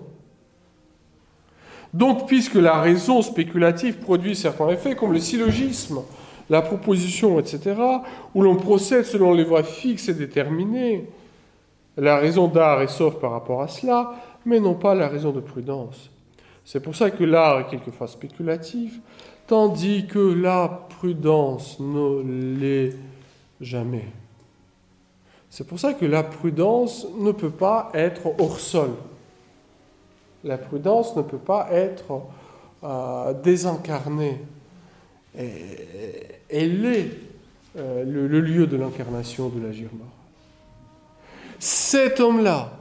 Donc, 1.95 2.27
puisque 2.27 2.57
la 2.57 2.81
raison 2.81 3.23
spéculative 3.23 3.99
produit 3.99 4.37
certains 4.37 4.69
effets, 4.69 4.95
comme 4.95 5.13
le 5.13 5.21
syllogisme, 5.21 6.01
la 6.49 6.63
proposition, 6.63 7.39
etc., 7.39 7.75
où 8.35 8.43
l'on 8.43 8.57
procède 8.57 9.05
selon 9.05 9.33
les 9.33 9.45
voies 9.45 9.63
fixes 9.63 10.09
et 10.09 10.15
déterminées, 10.15 11.07
la 11.97 12.17
raison 12.19 12.49
d'art 12.49 12.83
est 12.83 12.89
sauf 12.89 13.19
par 13.19 13.33
rapport 13.33 13.63
à 13.63 13.69
cela, 13.69 14.15
mais 14.45 14.61
non 14.61 14.75
pas 14.75 14.95
la 14.95 15.09
raison 15.09 15.33
de 15.33 15.41
prudence. 15.41 16.11
C'est 16.65 16.81
pour 16.81 16.95
ça 16.95 17.11
que 17.11 17.25
l'art 17.25 17.61
est 17.61 17.67
quelquefois 17.67 18.07
spéculatif, 18.07 19.01
tandis 19.47 20.07
que 20.07 20.19
la 20.19 20.87
prudence 20.99 21.79
ne 21.81 22.59
l'est 22.61 22.97
jamais. 23.61 24.07
C'est 25.49 25.67
pour 25.67 25.79
ça 25.79 25.95
que 25.95 26.05
la 26.05 26.23
prudence 26.23 27.07
ne 27.19 27.33
peut 27.33 27.51
pas 27.51 27.91
être 27.95 28.33
hors 28.39 28.61
sol. 28.61 28.91
La 30.45 30.59
prudence 30.59 31.17
ne 31.17 31.23
peut 31.23 31.39
pas 31.39 31.69
être 31.71 32.23
euh, 32.85 33.33
désincarnée. 33.33 34.41
Elle 36.51 36.85
est 36.85 37.11
euh, 37.77 38.05
le, 38.05 38.41
lieu 38.41 38.67
de 38.67 38.77
l'incarnation 38.77 39.49
de 39.49 39.61
l'agir 39.61 39.89
moral. 39.93 40.09
Cet 41.59 42.21
homme-là, 42.21 42.73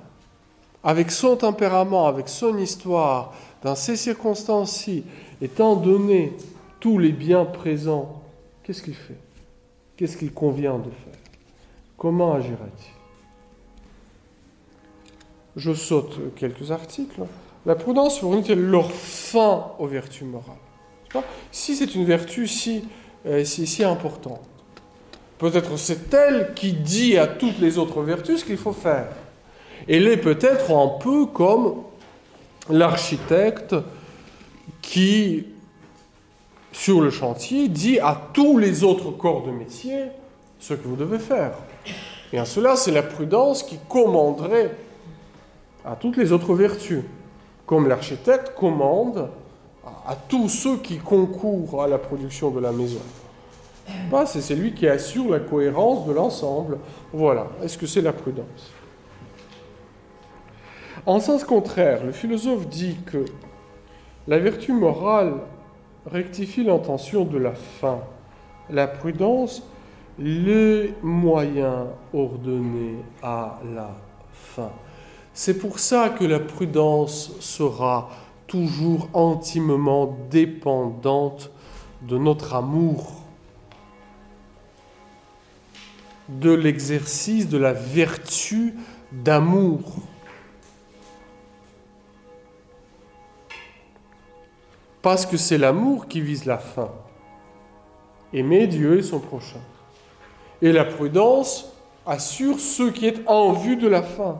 avec 0.83 1.11
son 1.11 1.35
tempérament, 1.37 2.07
avec 2.07 2.29
son 2.29 2.57
histoire, 2.57 3.33
dans 3.63 3.75
ces 3.75 3.95
circonstances-ci, 3.95 5.03
étant 5.41 5.75
donné 5.75 6.33
tous 6.79 6.99
les 6.99 7.11
biens 7.11 7.45
présents, 7.45 8.21
qu'est-ce 8.63 8.83
qu'il 8.83 8.95
fait? 8.95 9.17
Qu'est-ce 9.97 10.17
qu'il 10.17 10.31
convient 10.31 10.77
de 10.77 10.89
faire? 10.89 11.19
Comment 11.97 12.33
agira-t-il? 12.33 12.91
Je 15.55 15.73
saute 15.73 16.35
quelques 16.35 16.71
articles. 16.71 17.21
La 17.65 17.75
prudence 17.75 18.19
fournit-elle 18.19 18.61
leur 18.61 18.91
fin 18.91 19.71
aux 19.79 19.87
vertus 19.87 20.27
morales. 20.27 21.23
Si 21.51 21.75
c'est 21.75 21.95
une 21.95 22.05
vertu 22.05 22.47
si, 22.47 22.83
si, 23.43 23.65
si 23.67 23.83
importante, 23.83 24.41
Peut-être 25.37 25.77
c'est 25.77 26.13
elle 26.13 26.53
qui 26.53 26.73
dit 26.73 27.17
à 27.17 27.27
toutes 27.27 27.59
les 27.59 27.77
autres 27.77 28.01
vertus 28.01 28.39
ce 28.39 28.45
qu'il 28.45 28.57
faut 28.57 28.71
faire. 28.71 29.07
Elle 29.87 30.07
est 30.07 30.17
peut-être 30.17 30.71
un 30.71 30.87
peu 30.99 31.25
comme 31.25 31.83
l'architecte 32.69 33.75
qui, 34.81 35.45
sur 36.71 37.01
le 37.01 37.09
chantier, 37.09 37.67
dit 37.67 37.99
à 37.99 38.29
tous 38.33 38.57
les 38.57 38.83
autres 38.83 39.11
corps 39.11 39.43
de 39.43 39.51
métier 39.51 40.05
ce 40.59 40.73
que 40.73 40.87
vous 40.87 40.95
devez 40.95 41.19
faire. 41.19 41.51
Et 42.31 42.39
en 42.39 42.45
cela, 42.45 42.77
c'est 42.77 42.91
la 42.91 43.03
prudence 43.03 43.61
qui 43.61 43.77
commanderait 43.89 44.71
à 45.83 45.95
toutes 45.95 46.17
les 46.17 46.31
autres 46.31 46.55
vertus, 46.55 47.03
comme 47.65 47.89
l'architecte 47.89 48.53
commande 48.55 49.29
à 50.05 50.15
tous 50.15 50.49
ceux 50.49 50.77
qui 50.77 50.97
concourent 50.97 51.83
à 51.83 51.87
la 51.87 51.97
production 51.97 52.51
de 52.51 52.59
la 52.59 52.71
maison 52.71 53.01
c'est 54.25 54.41
celui 54.41 54.73
qui 54.73 54.87
assure 54.87 55.31
la 55.31 55.39
cohérence 55.39 56.05
de 56.07 56.13
l'ensemble. 56.13 56.79
Voilà. 57.13 57.47
Est-ce 57.63 57.77
que 57.77 57.85
c'est 57.85 58.01
la 58.01 58.13
prudence? 58.13 58.71
En 61.05 61.19
sens 61.19 61.43
contraire, 61.43 62.03
le 62.03 62.11
philosophe 62.11 62.67
dit 62.67 62.97
que 63.05 63.25
la 64.27 64.39
vertu 64.39 64.73
morale 64.73 65.33
rectifie 66.05 66.63
l'intention 66.63 67.25
de 67.25 67.37
la 67.37 67.53
fin. 67.53 67.99
La 68.69 68.87
prudence, 68.87 69.61
les 70.17 70.93
moyens 71.03 71.85
ordonnés 72.13 72.97
à 73.21 73.59
la 73.75 73.91
fin. 74.33 74.71
C'est 75.33 75.59
pour 75.59 75.77
ça 75.79 76.09
que 76.09 76.23
la 76.23 76.39
prudence 76.39 77.33
sera 77.39 78.09
toujours 78.47 79.09
intimement 79.13 80.17
dépendante 80.29 81.51
de 82.01 82.17
notre 82.17 82.53
amour 82.53 83.25
de 86.29 86.51
l'exercice 86.51 87.49
de 87.49 87.57
la 87.57 87.73
vertu 87.73 88.73
d'amour. 89.11 89.81
Parce 95.01 95.25
que 95.25 95.37
c'est 95.37 95.59
l'amour 95.59 96.07
qui 96.07 96.21
vise 96.21 96.45
la 96.45 96.57
fin. 96.57 96.91
Aimer 98.33 98.65
Dieu 98.65 98.97
et 98.97 99.03
son 99.03 99.19
prochain. 99.19 99.61
Et 100.61 100.71
la 100.71 100.83
prudence 100.83 101.71
assure 102.07 102.59
ce 102.59 102.89
qui 102.89 103.05
est 103.05 103.27
en 103.27 103.53
vue 103.53 103.77
de 103.77 103.87
la 103.87 104.01
fin. 104.01 104.39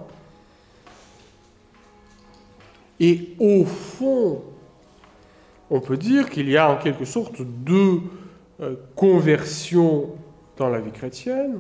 Et 2.99 3.35
au 3.39 3.65
fond, 3.65 4.41
on 5.69 5.79
peut 5.79 5.97
dire 5.97 6.29
qu'il 6.29 6.49
y 6.49 6.57
a 6.57 6.69
en 6.69 6.77
quelque 6.77 7.05
sorte 7.05 7.41
deux 7.41 8.01
euh, 8.61 8.75
conversions 8.95 10.09
dans 10.57 10.69
la 10.69 10.79
vie 10.79 10.91
chrétienne. 10.91 11.59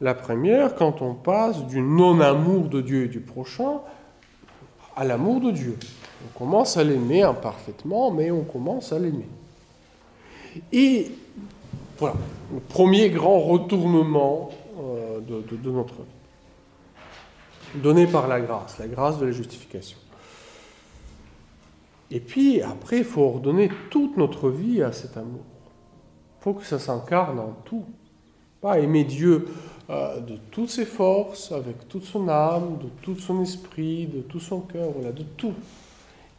La 0.00 0.14
première, 0.14 0.74
quand 0.74 1.02
on 1.02 1.14
passe 1.14 1.66
du 1.66 1.80
non-amour 1.80 2.68
de 2.68 2.80
Dieu 2.80 3.04
et 3.04 3.08
du 3.08 3.20
prochain 3.20 3.80
à 4.96 5.04
l'amour 5.04 5.40
de 5.40 5.50
Dieu. 5.50 5.76
On 6.24 6.38
commence 6.38 6.76
à 6.76 6.84
l'aimer 6.84 7.22
imparfaitement, 7.22 8.10
mais 8.10 8.30
on 8.30 8.44
commence 8.44 8.92
à 8.92 8.98
l'aimer. 8.98 9.28
Et 10.72 11.10
voilà, 11.98 12.16
le 12.52 12.60
premier 12.60 13.10
grand 13.10 13.40
retournement 13.40 14.50
euh, 14.80 15.20
de, 15.20 15.56
de 15.56 15.70
notre 15.70 15.94
vie, 15.94 17.80
donné 17.82 18.06
par 18.06 18.26
la 18.26 18.40
grâce, 18.40 18.78
la 18.78 18.86
grâce 18.86 19.18
de 19.18 19.26
la 19.26 19.32
justification. 19.32 19.98
Et 22.10 22.20
puis 22.20 22.62
après, 22.62 22.98
il 22.98 23.04
faut 23.04 23.22
ordonner 23.22 23.70
toute 23.90 24.16
notre 24.16 24.48
vie 24.50 24.82
à 24.82 24.92
cet 24.92 25.16
amour. 25.16 25.44
Il 26.40 26.42
faut 26.42 26.54
que 26.54 26.64
ça 26.64 26.78
s'incarne 26.78 27.38
en 27.38 27.54
tout. 27.64 27.84
Pas 28.60 28.78
aimer 28.78 29.04
Dieu 29.04 29.46
euh, 29.90 30.20
de 30.20 30.36
toutes 30.50 30.70
ses 30.70 30.84
forces, 30.84 31.50
avec 31.52 31.88
toute 31.88 32.04
son 32.04 32.28
âme, 32.28 32.78
de 32.78 32.88
tout 33.02 33.16
son 33.16 33.42
esprit, 33.42 34.06
de 34.06 34.20
tout 34.20 34.40
son 34.40 34.60
cœur, 34.60 34.90
voilà, 34.94 35.12
de 35.12 35.24
tout. 35.36 35.54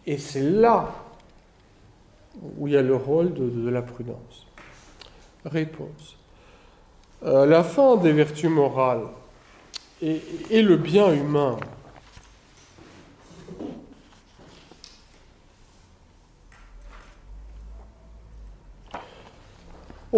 Et 0.06 0.18
c'est 0.18 0.50
là 0.50 0.94
où 2.58 2.68
il 2.68 2.74
y 2.74 2.78
a 2.78 2.82
le 2.82 2.96
rôle 2.96 3.34
de, 3.34 3.70
la 3.70 3.82
prudence. 3.82 4.48
Réponse. 5.44 6.16
Euh, 7.24 7.46
la 7.46 7.64
fin 7.64 7.98
des 7.98 8.14
vertus 8.14 8.50
morales 8.50 9.08
et 10.02 10.62
le 10.62 10.78
bien 10.78 11.12
humain 11.12 11.58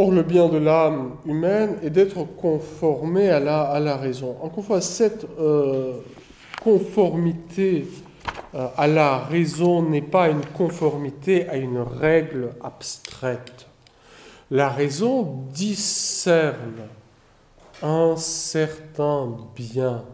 Or, 0.02 0.14
le 0.14 0.24
bien 0.24 0.47
de 0.47 0.58
l'âme 0.58 1.18
humaine 1.26 1.76
est 1.84 1.89
d'être 1.89 2.24
conformé 2.24 3.28
à 3.28 3.41
la, 3.41 3.97
raison. 3.97 4.38
Encore 4.41 4.78
une 4.78 4.80
cette 4.80 5.28
euh, 5.38 5.95
conformité 6.64 7.86
euh, 8.56 8.70
à 8.78 8.88
la 8.88 9.18
raison 9.18 9.84
n'est 9.84 10.02
pas 10.02 10.30
une 10.30 10.45
conformité 10.54 11.50
à 11.50 11.58
une 11.58 11.80
règle 11.80 12.52
abstraite? 12.64 13.68
La 14.50 14.70
raison 14.70 15.43
discerne 15.52 16.88
un 17.84 18.16
certain 18.16 19.36
bien. 19.54 20.06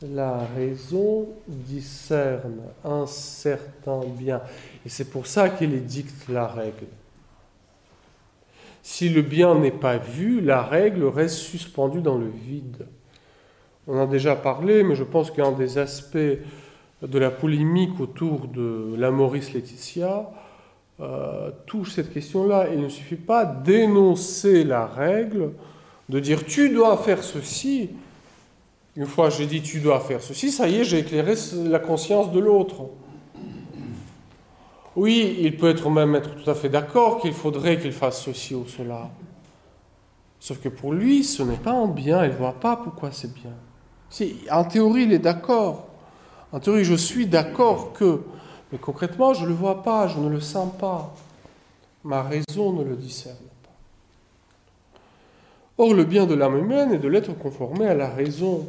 La 0.00 0.38
raison 0.56 1.28
discerne 1.46 2.62
un 2.82 3.06
certain 3.06 4.00
bien. 4.06 4.40
Et 4.86 4.88
c'est 4.88 5.10
pour 5.10 5.26
ça 5.26 5.50
qu'elle 5.50 5.84
dicte 5.84 6.26
la 6.30 6.46
règle. 6.46 6.86
Si 8.92 9.08
le 9.08 9.22
bien 9.22 9.54
n'est 9.54 9.70
pas 9.70 9.98
vu, 9.98 10.40
la 10.40 10.62
règle 10.62 11.04
reste 11.04 11.36
suspendue 11.36 12.00
dans 12.00 12.18
le 12.18 12.26
vide. 12.28 12.88
On 13.86 13.96
en 13.96 14.02
a 14.02 14.06
déjà 14.06 14.34
parlé, 14.34 14.82
mais 14.82 14.96
je 14.96 15.04
pense 15.04 15.30
qu'un 15.30 15.52
des 15.52 15.78
aspects 15.78 16.18
de 16.18 17.18
la 17.18 17.30
polémique 17.30 18.00
autour 18.00 18.48
de 18.48 18.96
la 18.98 19.12
Maurice 19.12 19.52
Laetitia, 19.52 20.28
euh, 21.00 21.52
touche 21.66 21.92
cette 21.92 22.12
question-là. 22.12 22.66
Il 22.72 22.80
ne 22.80 22.88
suffit 22.88 23.14
pas 23.14 23.44
d'énoncer 23.44 24.64
la 24.64 24.86
règle, 24.86 25.52
de 26.08 26.18
dire 26.18 26.44
tu 26.44 26.68
dois 26.70 26.96
faire 26.96 27.22
ceci. 27.22 27.90
Une 28.96 29.06
fois 29.06 29.30
j'ai 29.30 29.46
dit 29.46 29.62
tu 29.62 29.78
dois 29.78 30.00
faire 30.00 30.20
ceci, 30.20 30.50
ça 30.50 30.68
y 30.68 30.80
est, 30.80 30.84
j'ai 30.84 30.98
éclairé 30.98 31.34
la 31.64 31.78
conscience 31.78 32.32
de 32.32 32.40
l'autre. 32.40 32.86
Oui, 34.96 35.38
il 35.40 35.56
peut 35.56 35.70
être 35.70 35.88
même 35.88 36.16
être 36.16 36.34
tout 36.34 36.50
à 36.50 36.54
fait 36.54 36.68
d'accord 36.68 37.20
qu'il 37.20 37.32
faudrait 37.32 37.78
qu'il 37.78 37.92
fasse 37.92 38.22
ceci 38.22 38.54
ou 38.54 38.66
cela. 38.66 39.10
Sauf 40.40 40.60
que 40.60 40.68
pour 40.68 40.92
lui, 40.92 41.22
ce 41.22 41.42
n'est 41.42 41.56
pas 41.56 41.72
en 41.72 41.86
bien, 41.86 42.24
il 42.24 42.32
ne 42.32 42.36
voit 42.36 42.58
pas 42.58 42.76
pourquoi 42.76 43.12
c'est 43.12 43.32
bien. 43.32 43.52
Si, 44.08 44.36
en 44.50 44.64
théorie, 44.64 45.02
il 45.02 45.12
est 45.12 45.18
d'accord. 45.18 45.86
En 46.50 46.58
théorie, 46.58 46.84
je 46.84 46.94
suis 46.94 47.26
d'accord 47.26 47.92
que. 47.92 48.22
Mais 48.72 48.78
concrètement, 48.78 49.34
je 49.34 49.44
ne 49.44 49.48
le 49.48 49.54
vois 49.54 49.82
pas, 49.82 50.08
je 50.08 50.18
ne 50.18 50.28
le 50.28 50.40
sens 50.40 50.72
pas. 50.78 51.14
Ma 52.02 52.22
raison 52.22 52.72
ne 52.72 52.82
le 52.82 52.96
discerne 52.96 53.36
pas. 53.62 53.70
Or, 55.78 55.94
le 55.94 56.04
bien 56.04 56.26
de 56.26 56.34
l'âme 56.34 56.58
humaine 56.58 56.92
est 56.92 56.98
de 56.98 57.08
l'être 57.08 57.36
conformé 57.38 57.86
à 57.86 57.94
la 57.94 58.08
raison. 58.08 58.68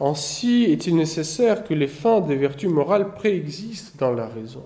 Ainsi 0.00 0.64
est-il 0.64 0.96
nécessaire 0.96 1.64
que 1.64 1.72
les 1.72 1.88
fins 1.88 2.20
des 2.20 2.36
vertus 2.36 2.68
morales 2.68 3.14
préexistent 3.14 3.96
dans 3.98 4.12
la 4.12 4.26
raison? 4.26 4.64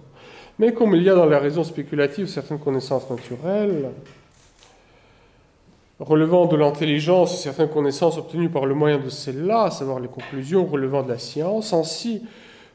Mais 0.60 0.74
comme 0.74 0.94
il 0.94 1.02
y 1.02 1.08
a 1.08 1.14
dans 1.14 1.24
la 1.24 1.38
raison 1.38 1.64
spéculative 1.64 2.26
certaines 2.26 2.58
connaissances 2.58 3.08
naturelles, 3.08 3.92
relevant 5.98 6.44
de 6.44 6.56
l'intelligence 6.56 7.40
certaines 7.40 7.70
connaissances 7.70 8.18
obtenues 8.18 8.50
par 8.50 8.66
le 8.66 8.74
moyen 8.74 8.98
de 8.98 9.08
celles-là, 9.08 9.62
à 9.62 9.70
savoir 9.70 10.00
les 10.00 10.08
conclusions 10.08 10.66
relevant 10.66 11.02
de 11.02 11.08
la 11.08 11.18
science, 11.18 11.72
ainsi 11.72 12.26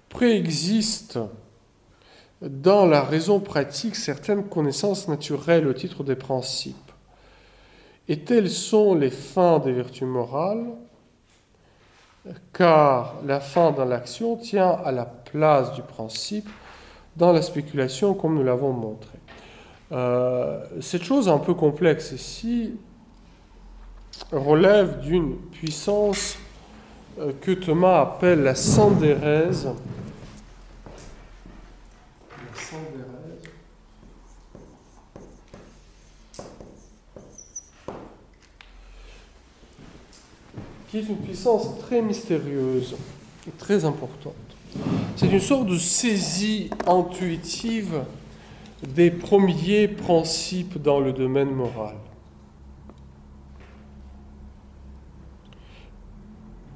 préexistent 0.10 1.20
dans 2.42 2.88
la 2.88 3.04
raison 3.04 3.40
pratique 3.40 3.96
certaines 3.96 4.46
connaissances 4.46 5.08
naturelles 5.08 5.68
au 5.68 5.74
titre 5.74 6.04
des 6.04 6.16
principes. 6.16 6.92
Et 8.08 8.22
telles 8.22 8.50
sont 8.50 8.96
les 8.96 9.12
fins 9.12 9.60
des 9.60 9.74
vertus 9.74 10.08
morales, 10.08 10.66
car 12.52 13.18
la 13.28 13.40
fin 13.40 13.70
dans 13.70 13.86
l'action 13.86 14.38
tient 14.38 14.72
à 14.72 14.92
la 14.92 15.06
place 15.06 15.72
du 15.74 15.84
principe 15.84 16.50
dans 17.16 17.32
la 17.32 17.42
spéculation, 17.42 18.14
comme 18.14 18.36
nous 18.36 18.44
l'avons 18.44 18.74
montré. 18.74 19.18
Euh, 19.92 20.66
cette 20.82 21.04
chose 21.04 21.30
un 21.30 21.38
peu 21.38 21.54
complexe 21.54 22.12
ici 22.12 22.74
relève 24.32 25.00
d'une 25.02 25.36
puissance 25.36 26.38
euh, 27.20 27.32
que 27.40 27.52
Thomas 27.52 28.02
appelle 28.02 28.44
la 28.44 28.56
sandérèse. 28.56 29.70
qui 40.88 41.00
est 41.00 41.10
une 41.10 41.18
puissance 41.18 41.78
très 41.80 42.02
mystérieuse 42.02 42.96
et 43.48 43.52
très 43.52 43.84
importante. 43.84 44.45
C'est 45.16 45.32
une 45.32 45.40
sorte 45.40 45.68
de 45.68 45.78
saisie 45.78 46.70
intuitive 46.88 48.04
des 48.88 49.12
premiers 49.12 49.88
principes 49.88 50.82
dans 50.82 51.00
le 51.00 51.14
domaine 51.14 51.52
moral. 51.52 51.96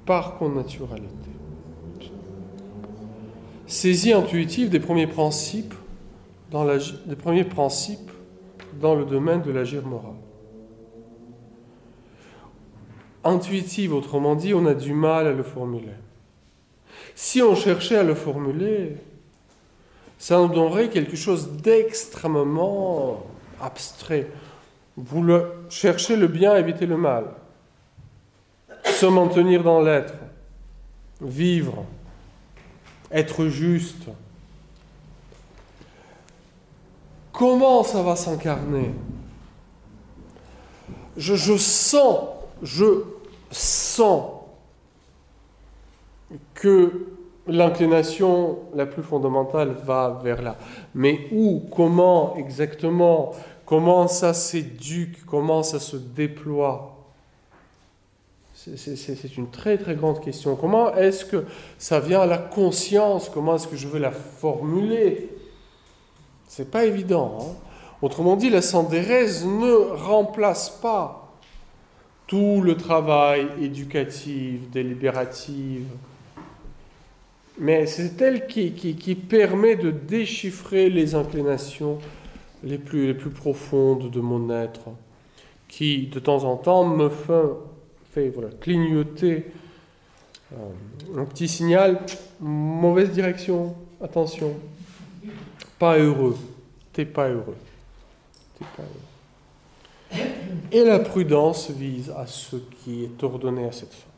par 0.10 0.40
connaturalité. 0.40 1.30
Saisie 3.68 4.12
intuitive 4.12 4.72
des 4.72 4.80
premiers 4.80 5.06
principes 5.06 5.76
dans, 6.50 6.66
des 6.66 7.16
premiers 7.16 7.44
principes 7.44 8.10
dans 8.82 8.96
le 8.96 9.06
domaine 9.06 9.44
de 9.44 9.52
l'agir 9.52 9.86
moral. 9.86 10.16
Intuitive, 13.24 13.94
autrement 13.94 14.34
dit, 14.34 14.56
on 14.56 14.66
a 14.66 14.74
du 14.74 14.94
mal 14.94 15.28
à 15.28 15.32
le 15.32 15.44
formuler. 15.44 15.94
Si 17.22 17.42
on 17.42 17.54
cherchait 17.54 17.98
à 17.98 18.04
le 18.04 18.16
formuler, 18.16 18.96
ça 20.18 20.38
nous 20.38 20.48
donnerait 20.48 20.88
quelque 20.88 21.18
chose 21.18 21.50
d'extrêmement 21.52 23.26
abstrait. 23.60 24.28
Vous 24.96 25.28
cherchez 25.70 26.16
le 26.16 26.28
bien, 26.28 26.56
évitez 26.56 26.86
le 26.86 26.96
mal 26.96 27.26
se 28.86 29.06
maintenir 29.06 29.64
dans 29.64 29.82
l'être, 29.82 30.14
vivre, 31.20 31.84
être 33.12 33.48
juste. 33.48 34.06
Comment 37.34 37.84
ça 37.84 38.02
va 38.02 38.16
s'incarner? 38.16 38.92
Je 41.18 41.58
sens, 41.58 42.30
je 42.64 43.04
sens 43.52 44.39
que 46.54 47.08
l'inclination 47.48 48.60
la 48.76 48.86
plus 48.86 49.04
fondamentale 49.04 49.76
va 49.84 50.20
vers 50.24 50.42
là. 50.42 50.58
Mais 50.94 51.28
où, 51.32 51.64
comment 51.76 52.36
exactement, 52.36 53.32
comment 53.66 54.08
ça 54.08 54.34
s'éduque, 54.34 55.26
comment 55.26 55.64
ça 55.64 55.80
se 55.80 55.98
déploie? 55.98 56.96
C'est 58.54 59.38
une 59.38 59.50
très 59.50 59.78
très 59.78 59.96
grande 59.96 60.20
question. 60.20 60.56
Comment 60.56 60.94
est-ce 60.94 61.24
que 61.24 61.46
ça 61.78 62.00
vient 62.00 62.22
à 62.22 62.26
la 62.26 62.38
conscience? 62.38 63.30
Comment 63.30 63.56
est-ce 63.56 63.68
que 63.68 63.78
je 63.78 63.88
veux 63.88 64.00
la 64.00 64.12
formuler? 64.12 65.30
C'est 66.48 66.70
pas 66.70 66.84
évident. 66.86 67.38
Hein. 67.40 67.56
Autrement 68.02 68.36
dit, 68.36 68.50
la 68.50 68.62
sandérèse 68.62 69.46
ne 69.46 69.72
remplace 69.96 70.70
pas 70.70 71.34
tout 72.28 72.62
le 72.62 72.76
travail 72.76 73.48
éducatif, 73.62 74.70
délibératif, 74.70 75.84
mais 77.60 77.86
c'est 77.86 78.22
elle 78.22 78.48
qui, 78.48 78.72
qui, 78.72 79.16
permet 79.16 79.76
de 79.76 79.92
déchiffrer 79.92 80.90
les 80.90 81.14
inclinations 81.14 82.00
les 82.64 82.78
plus, 82.78 83.08
les 83.08 83.14
plus 83.14 83.30
profondes 83.30 84.10
de 84.10 84.20
mon 84.22 84.50
être, 84.50 84.90
qui 85.68 86.08
de 86.08 86.20
temps 86.20 86.46
en 86.46 86.56
temps 86.56 86.86
me 86.86 87.10
fait 87.10 88.30
voilà, 88.30 88.50
clignoter 88.60 89.46
euh, 90.54 91.22
un 91.22 91.26
petit 91.26 91.48
signal, 91.48 92.00
mauvaise 92.40 93.12
direction, 93.12 93.76
attention, 94.02 94.54
pas 95.78 95.98
heureux, 95.98 96.38
t'es 96.94 97.06
pas 97.06 97.30
heureux. 97.30 97.58
Et 100.72 100.84
la 100.84 101.00
prudence 101.00 101.70
vise 101.72 102.10
à 102.10 102.26
ce 102.26 102.56
qui 102.56 103.04
est 103.04 103.24
ordonné 103.24 103.66
à 103.66 103.72
cette 103.72 103.94
fin. 103.94 104.09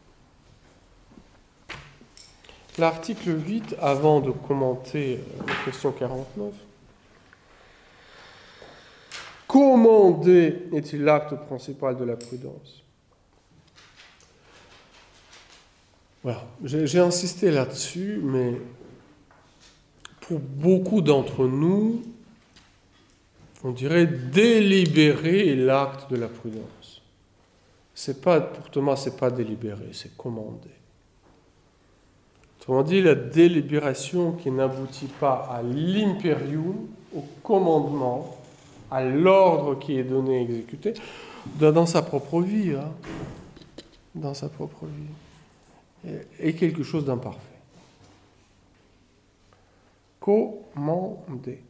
L'article 2.81 3.39
8, 3.45 3.75
avant 3.79 4.21
de 4.21 4.31
commenter 4.31 5.19
euh, 5.19 5.43
la 5.45 5.53
question 5.65 5.91
49, 5.91 6.51
commander 9.45 10.63
est-il 10.73 11.03
l'acte 11.03 11.35
principal 11.45 11.95
de 11.95 12.03
la 12.05 12.15
prudence? 12.15 12.81
Voilà. 16.23 16.43
J'ai 16.63 16.97
insisté 16.97 17.51
là-dessus, 17.51 18.19
mais 18.23 18.59
pour 20.21 20.39
beaucoup 20.39 21.01
d'entre 21.01 21.45
nous, 21.45 22.01
on 23.63 23.73
dirait 23.73 24.07
délibérer 24.07 25.55
l'acte 25.55 26.09
de 26.09 26.15
la 26.15 26.27
prudence. 26.27 27.03
C'est 27.93 28.21
pas, 28.21 28.41
pour 28.41 28.71
Thomas, 28.71 28.95
c'est 28.95 29.17
pas 29.17 29.29
délibéré, 29.29 29.89
c'est 29.93 30.17
commandé. 30.17 30.80
Autrement 32.61 32.83
dit, 32.83 33.01
la 33.01 33.15
délibération 33.15 34.33
qui 34.33 34.51
n'aboutit 34.51 35.09
pas 35.19 35.49
à 35.51 35.63
l'imperium, 35.63 36.87
au 37.15 37.25
commandement, 37.41 38.37
à 38.91 39.03
l'ordre 39.03 39.79
qui 39.79 39.97
est 39.97 40.03
donné 40.03 40.39
et 40.39 40.43
exécuté, 40.43 40.93
dans 41.59 41.87
sa 41.87 42.03
propre 42.03 42.39
vie. 42.41 42.75
Hein, 42.75 42.91
dans 44.13 44.35
sa 44.35 44.47
propre 44.47 44.85
vie 44.85 46.13
est 46.39 46.53
quelque 46.53 46.83
chose 46.83 47.05
d'imparfait. 47.05 47.39
Commander. 50.19 51.63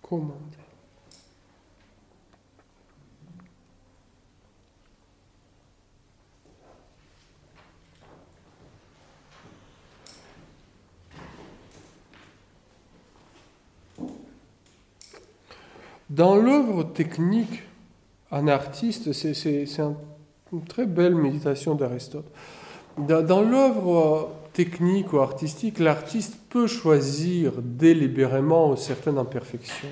Commander. 0.00 0.67
Dans 16.10 16.36
l'œuvre 16.36 16.84
technique, 16.84 17.62
un 18.30 18.48
artiste, 18.48 19.12
c'est 19.12 19.80
un 19.80 19.96
une 20.52 20.64
très 20.64 20.86
belle 20.86 21.14
méditation 21.14 21.74
d'Aristote. 21.74 22.26
Dans, 22.96 23.42
l'œuvre 23.42 24.34
technique 24.52 25.12
ou 25.12 25.18
artistique, 25.18 25.78
l'artiste 25.78 26.36
peut 26.48 26.66
choisir 26.66 27.52
délibérément 27.58 28.74
certaines 28.76 29.18
imperfections 29.18 29.88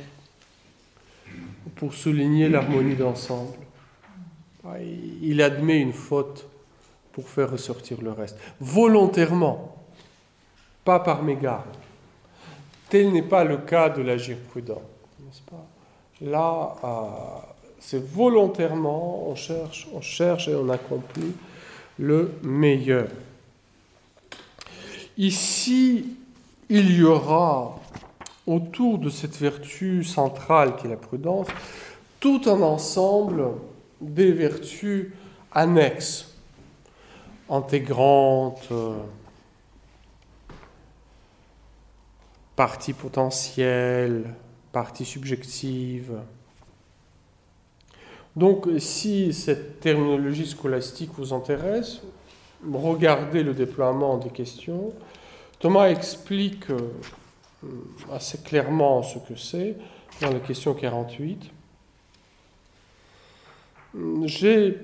pour 1.76 1.94
souligner 1.94 2.48
l'harmonie 2.48 2.97
d'ensemble. 2.97 3.52
Il 5.22 5.40
admet 5.43 5.80
une 5.80 5.93
faute 5.93 6.47
pour 7.12 7.28
faire 7.28 7.51
ressortir 7.51 8.02
le 8.02 8.10
reste, 8.10 8.36
volontairement, 8.60 9.76
pas 10.84 10.98
par 10.98 11.22
mégarde. 11.22 11.64
Tel 12.88 13.12
n'est 13.12 13.22
pas 13.22 13.44
le 13.44 13.59
cas 13.59 13.88
de 13.88 14.02
l'agir 14.02 14.36
prudent, 14.51 14.82
n'est-ce 15.20 15.43
pas? 15.43 15.66
Là, 16.20 16.74
euh, 16.82 16.88
c'est 17.78 18.02
volontairement, 18.02 19.28
on 19.28 19.34
cherche, 19.34 19.86
on 19.93 20.01
cherche 20.01 20.48
et 20.48 20.55
on 20.55 20.68
accomplit 20.70 21.34
le 21.98 22.32
meilleur. 22.43 23.09
Ici, 25.18 26.16
il 26.68 26.97
y 26.97 27.02
aura 27.02 27.78
autour 28.47 28.98
de 28.98 29.10
cette 29.10 29.36
vertu 29.36 30.05
centrale 30.05 30.76
qui 30.76 30.86
est 30.86 30.90
la 30.90 30.97
prudence, 30.97 31.48
tout 32.20 32.43
un 32.47 32.62
ensemble 32.62 33.48
des 34.01 34.32
vertus 34.32 35.12
annexes, 35.52 36.34
intégrantes, 37.48 38.68
partie 42.56 42.94
potentielle, 42.94 44.34
partie 44.77 45.07
subjective. 45.07 46.12
Donc 48.36 48.69
si 48.77 49.32
cette 49.32 49.81
terminologie 49.81 50.47
scolastique 50.47 51.12
vous 51.16 51.32
intéresse, 51.32 52.03
regardez 52.70 53.43
le 53.43 53.55
déploiement 53.55 54.19
des 54.19 54.28
questions. 54.28 54.93
Thomas 55.61 55.89
explique 55.89 56.69
euh, 56.69 56.77
assez 58.12 58.36
clairement 58.43 59.03
ce 59.03 59.19
que 59.19 59.35
c'est 59.35 59.77
dans 60.20 60.31
la 60.31 60.40
question 60.40 60.74
48. 60.74 61.51
J'ai 64.24 64.78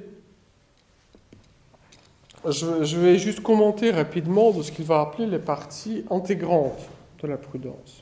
je 2.47 2.97
vais 2.97 3.19
juste 3.19 3.40
commenter 3.40 3.90
rapidement 3.90 4.52
de 4.52 4.62
ce 4.62 4.73
qu'il 4.73 4.86
va 4.86 5.02
appeler 5.02 5.27
les 5.27 5.39
parties 5.39 6.06
intégrantes 6.10 6.89
de 7.23 7.28
la 7.28 7.36
prudence. 7.36 8.01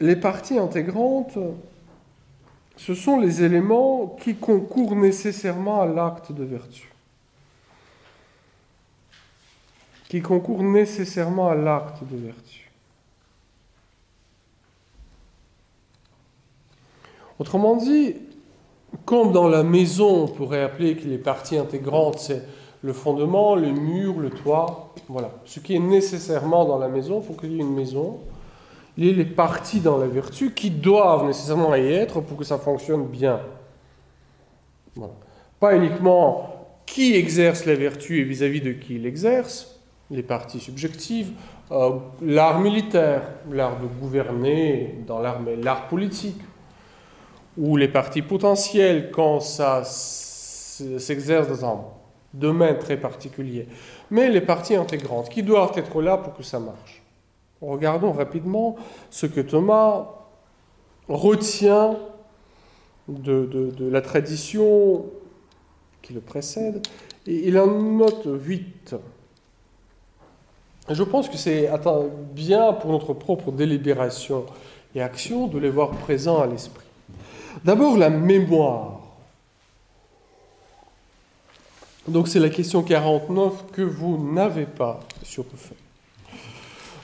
Les 0.00 0.16
parties 0.16 0.58
intégrantes, 0.58 1.38
ce 2.76 2.94
sont 2.94 3.20
les 3.20 3.42
éléments 3.42 4.16
qui 4.20 4.34
concourent 4.34 4.96
nécessairement 4.96 5.82
à 5.82 5.86
l'acte 5.86 6.32
de 6.32 6.44
vertu. 6.44 6.90
Qui 10.08 10.22
concourent 10.22 10.62
nécessairement 10.62 11.50
à 11.50 11.54
l'acte 11.54 12.02
de 12.10 12.16
vertu. 12.16 12.70
Autrement 17.38 17.76
dit, 17.76 18.16
comme 19.04 19.32
dans 19.32 19.48
la 19.48 19.62
maison, 19.62 20.24
on 20.24 20.28
pourrait 20.28 20.62
appeler 20.62 20.96
que 20.96 21.06
les 21.06 21.18
parties 21.18 21.58
intégrantes, 21.58 22.18
c'est 22.18 22.42
le 22.82 22.92
fondement, 22.94 23.54
le 23.54 23.70
mur, 23.70 24.18
le 24.18 24.30
toit, 24.30 24.94
voilà. 25.08 25.30
Ce 25.44 25.60
qui 25.60 25.74
est 25.74 25.80
nécessairement 25.80 26.64
dans 26.64 26.78
la 26.78 26.88
maison, 26.88 27.20
pour 27.20 27.36
qu'il 27.36 27.52
y 27.52 27.56
ait 27.56 27.60
une 27.60 27.74
maison, 27.74 28.20
il 28.22 28.39
les 29.00 29.24
parties 29.24 29.80
dans 29.80 29.96
la 29.96 30.06
vertu 30.06 30.52
qui 30.52 30.70
doivent 30.70 31.26
nécessairement 31.26 31.74
y 31.74 31.92
être 31.92 32.20
pour 32.20 32.36
que 32.36 32.44
ça 32.44 32.58
fonctionne 32.58 33.06
bien. 33.06 33.40
Pas 35.58 35.74
uniquement 35.74 36.68
qui 36.84 37.14
exerce 37.14 37.64
la 37.64 37.74
vertu 37.74 38.20
et 38.20 38.24
vis-à-vis 38.24 38.60
de 38.60 38.72
qui 38.72 38.96
il 38.96 39.06
exerce, 39.06 39.80
les 40.10 40.22
parties 40.22 40.60
subjectives, 40.60 41.30
euh, 41.70 41.92
l'art 42.20 42.60
militaire, 42.60 43.22
l'art 43.50 43.78
de 43.78 43.86
gouverner 43.86 44.98
dans 45.06 45.20
l'armée, 45.20 45.56
l'art 45.56 45.88
politique, 45.88 46.40
ou 47.56 47.76
les 47.76 47.88
parties 47.88 48.22
potentielles 48.22 49.10
quand 49.12 49.40
ça 49.40 49.82
s'exerce 49.84 51.48
dans 51.48 51.64
un 51.64 51.80
domaine 52.34 52.78
très 52.78 52.96
particulier, 52.96 53.66
mais 54.10 54.28
les 54.28 54.40
parties 54.40 54.76
intégrantes 54.76 55.28
qui 55.28 55.42
doivent 55.42 55.72
être 55.76 56.02
là 56.02 56.16
pour 56.16 56.34
que 56.34 56.42
ça 56.42 56.58
marche. 56.58 56.99
Regardons 57.62 58.12
rapidement 58.12 58.76
ce 59.10 59.26
que 59.26 59.40
Thomas 59.40 60.08
retient 61.08 61.96
de, 63.08 63.74
la 63.80 64.00
tradition 64.00 65.06
qui 66.02 66.12
le 66.12 66.20
précède. 66.20 66.86
Et 67.26 67.48
il 67.48 67.58
en 67.58 67.66
note 67.66 68.26
8. 68.26 68.96
Je 70.88 71.02
pense 71.02 71.28
que 71.28 71.36
c'est 71.36 71.70
bien 72.34 72.72
pour 72.72 72.90
notre 72.90 73.12
propre 73.12 73.52
délibération 73.52 74.46
et 74.94 75.02
action 75.02 75.46
de 75.46 75.58
les 75.58 75.70
voir 75.70 75.90
présents 75.90 76.40
à 76.40 76.46
l'esprit. 76.46 76.86
D'abord 77.64 77.98
la 77.98 78.10
mémoire. 78.10 79.00
Donc 82.08 82.28
c'est 82.28 82.40
la 82.40 82.48
question 82.48 82.82
49 82.82 83.66
que 83.72 83.82
vous 83.82 84.32
n'avez 84.32 84.66
pas 84.66 85.00
sur 85.22 85.44
le 85.52 85.58
fait. 85.58 85.89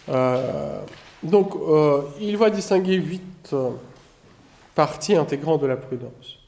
Euh, 0.09 0.81
donc 1.23 1.55
euh, 1.57 2.03
il 2.21 2.37
va 2.37 2.51
distinguer 2.51 2.95
huit 2.95 3.51
euh, 3.53 3.71
parties 4.75 5.17
intégrantes 5.17 5.63
de 5.63 5.67
la 5.67 5.77
prudence. 5.77 6.39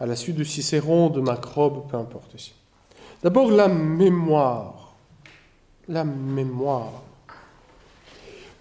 À 0.00 0.06
la 0.06 0.14
suite 0.14 0.36
de 0.36 0.44
Cicéron, 0.44 1.08
de 1.08 1.20
Macrobe, 1.20 1.88
peu 1.90 1.96
importe. 1.96 2.36
D'abord 3.22 3.50
la 3.50 3.68
mémoire. 3.68 4.94
La 5.88 6.04
mémoire. 6.04 7.02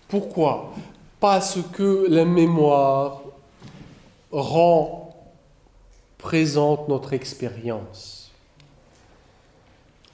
Pourquoi? 0.07 0.73
Parce 1.19 1.59
que 1.73 2.07
la 2.09 2.25
mémoire 2.25 3.21
rend 4.31 5.15
présente 6.17 6.87
notre 6.87 7.13
expérience. 7.13 8.31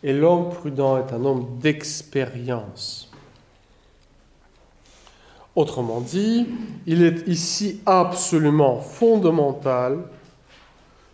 Et 0.02 0.12
l'homme 0.12 0.50
prudent 0.50 0.98
est 0.98 1.14
un 1.14 1.24
homme 1.24 1.60
d'expérience. 1.60 3.13
Autrement 5.56 6.02
dit, 6.02 6.48
il 6.88 7.04
est 7.04 7.28
ici 7.28 7.80
absolument 7.86 8.80
fondamental 8.80 10.00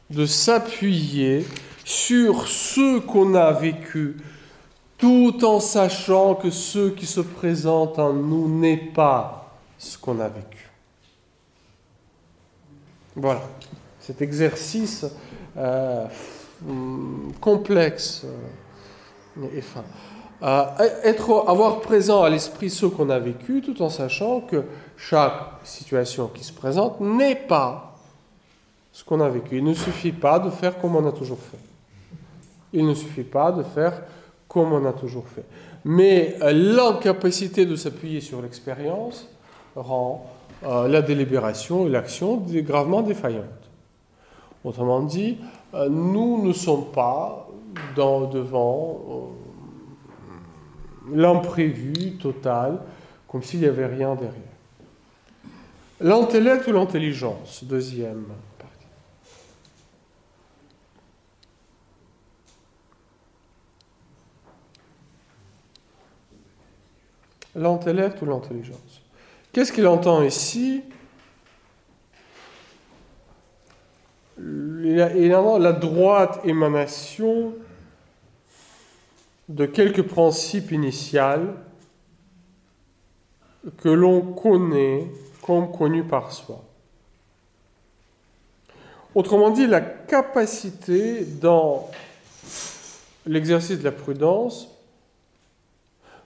de 0.09 0.25
s'appuyer 0.25 1.45
sur 1.83 2.47
ce 2.47 2.99
qu'on 2.99 3.35
a 3.35 3.51
vécu, 3.51 4.17
tout 4.97 5.43
en 5.43 5.59
sachant 5.59 6.35
que 6.35 6.49
ce 6.49 6.89
qui 6.89 7.05
se 7.05 7.19
présente 7.19 7.99
en 7.99 8.13
nous 8.13 8.47
n'est 8.59 8.77
pas 8.77 9.57
ce 9.77 9.97
qu'on 9.97 10.19
a 10.19 10.29
vécu. 10.29 10.69
Voilà, 13.15 13.41
cet 13.99 14.21
exercice 14.21 15.05
euh, 15.57 16.05
complexe. 17.41 18.21
Euh, 18.25 18.29
euh, 19.41 19.81
être, 20.41 21.45
avoir 21.47 21.81
présent 21.81 22.23
à 22.23 22.29
l'esprit 22.29 22.69
ce 22.69 22.85
qu'on 22.85 23.09
a 23.09 23.19
vécu, 23.19 23.61
tout 23.61 23.81
en 23.81 23.89
sachant 23.89 24.41
que 24.41 24.63
chaque 24.97 25.33
situation 25.63 26.27
qui 26.27 26.43
se 26.43 26.53
présente 26.53 26.99
n'est 27.01 27.35
pas 27.35 27.97
ce 28.91 29.03
qu'on 29.03 29.19
a 29.21 29.29
vécu. 29.29 29.57
Il 29.57 29.63
ne 29.63 29.73
suffit 29.73 30.11
pas 30.11 30.39
de 30.39 30.49
faire 30.49 30.79
comme 30.79 30.95
on 30.95 31.07
a 31.07 31.11
toujours 31.11 31.39
fait. 31.39 31.59
Il 32.73 32.85
ne 32.85 32.93
suffit 32.93 33.23
pas 33.23 33.51
de 33.51 33.63
faire 33.63 34.01
comme 34.47 34.73
on 34.73 34.85
a 34.85 34.93
toujours 34.93 35.27
fait. 35.27 35.45
Mais 35.85 36.35
euh, 36.41 36.51
l'incapacité 36.51 37.65
de 37.65 37.75
s'appuyer 37.75 38.21
sur 38.21 38.41
l'expérience 38.41 39.27
rend 39.75 40.25
euh, 40.65 40.87
la 40.87 41.01
délibération 41.01 41.87
et 41.87 41.89
l'action 41.89 42.37
gravement 42.37 43.01
défaillantes. 43.01 43.45
Autrement 44.63 45.01
dit, 45.01 45.37
nous 45.89 46.45
ne 46.45 46.51
sommes 46.51 46.91
pas 46.93 47.47
dans, 47.95 48.21
devant 48.21 48.99
euh, 49.09 49.13
l'imprévu 51.13 52.17
total, 52.17 52.79
comme 53.27 53.43
s'il 53.43 53.59
n'y 53.59 53.65
avait 53.65 53.85
rien 53.85 54.15
derrière. 54.15 54.33
L'intellect 56.01 56.65
ou 56.67 56.71
l'intelligence, 56.71 57.63
deuxième 57.63 58.25
partie. 58.57 58.75
L'intellect 67.55 68.21
ou 68.21 68.25
l'intelligence. 68.25 69.01
Qu'est-ce 69.51 69.73
qu'il 69.73 69.87
entend 69.87 70.23
ici? 70.23 70.83
Il 74.37 75.01
a 75.01 75.59
la 75.59 75.73
droite 75.73 76.39
émanation 76.45 77.53
de 79.49 79.65
quelques 79.65 80.03
principes 80.03 80.71
initiaux 80.71 81.55
que 83.77 83.89
l'on 83.89 84.21
connaît 84.33 85.07
comme 85.41 85.71
connus 85.71 86.03
par 86.03 86.31
soi. 86.31 86.63
Autrement 89.15 89.49
dit, 89.49 89.65
la 89.65 89.81
capacité 89.81 91.25
dans 91.25 91.89
l'exercice 93.25 93.79
de 93.79 93.83
la 93.83 93.91
prudence, 93.91 94.69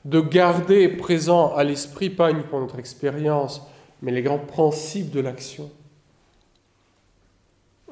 de 0.03 0.19
garder 0.19 0.89
présent 0.89 1.55
à 1.55 1.63
l'esprit, 1.63 2.09
pas 2.09 2.29
uniquement 2.29 2.59
notre 2.59 2.77
expérience, 2.77 3.61
mais 4.01 4.11
les 4.11 4.21
grands 4.21 4.37
principes 4.37 5.11
de 5.11 5.21
l'action, 5.21 5.71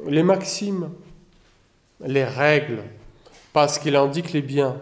les 0.05 0.23
maximes, 0.23 0.91
les 2.01 2.25
règles, 2.25 2.83
parce 3.53 3.79
qu'il 3.79 3.95
indique 3.95 4.33
les 4.33 4.41
biens, 4.41 4.75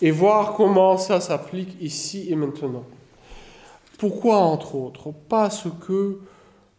et 0.00 0.10
voir 0.10 0.54
comment 0.54 0.96
ça 0.96 1.20
s'applique 1.20 1.76
ici 1.80 2.28
et 2.30 2.36
maintenant. 2.36 2.84
Pourquoi, 3.98 4.38
entre 4.38 4.76
autres? 4.76 5.12
Parce 5.28 5.66
que, 5.86 6.20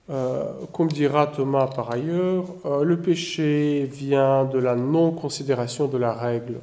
euh, 0.10 0.46
comme 0.72 0.88
dira 0.88 1.28
Thomas 1.28 1.68
par 1.68 1.92
ailleurs, 1.92 2.46
euh, 2.66 2.84
le 2.84 3.02
péché 3.02 3.84
vient 3.92 4.46
de 4.46 4.58
la 4.58 4.76
non-considération 4.76 5.88
de 5.88 5.98
la 5.98 6.14
règle. 6.14 6.60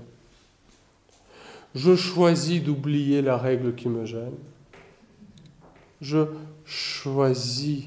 Je 1.75 1.95
choisis 1.95 2.63
d'oublier 2.63 3.21
la 3.21 3.37
règle 3.37 3.75
qui 3.75 3.91
me 3.91 4.07
gêne. 4.07 4.33
Je 6.01 6.25
choisis 6.65 7.85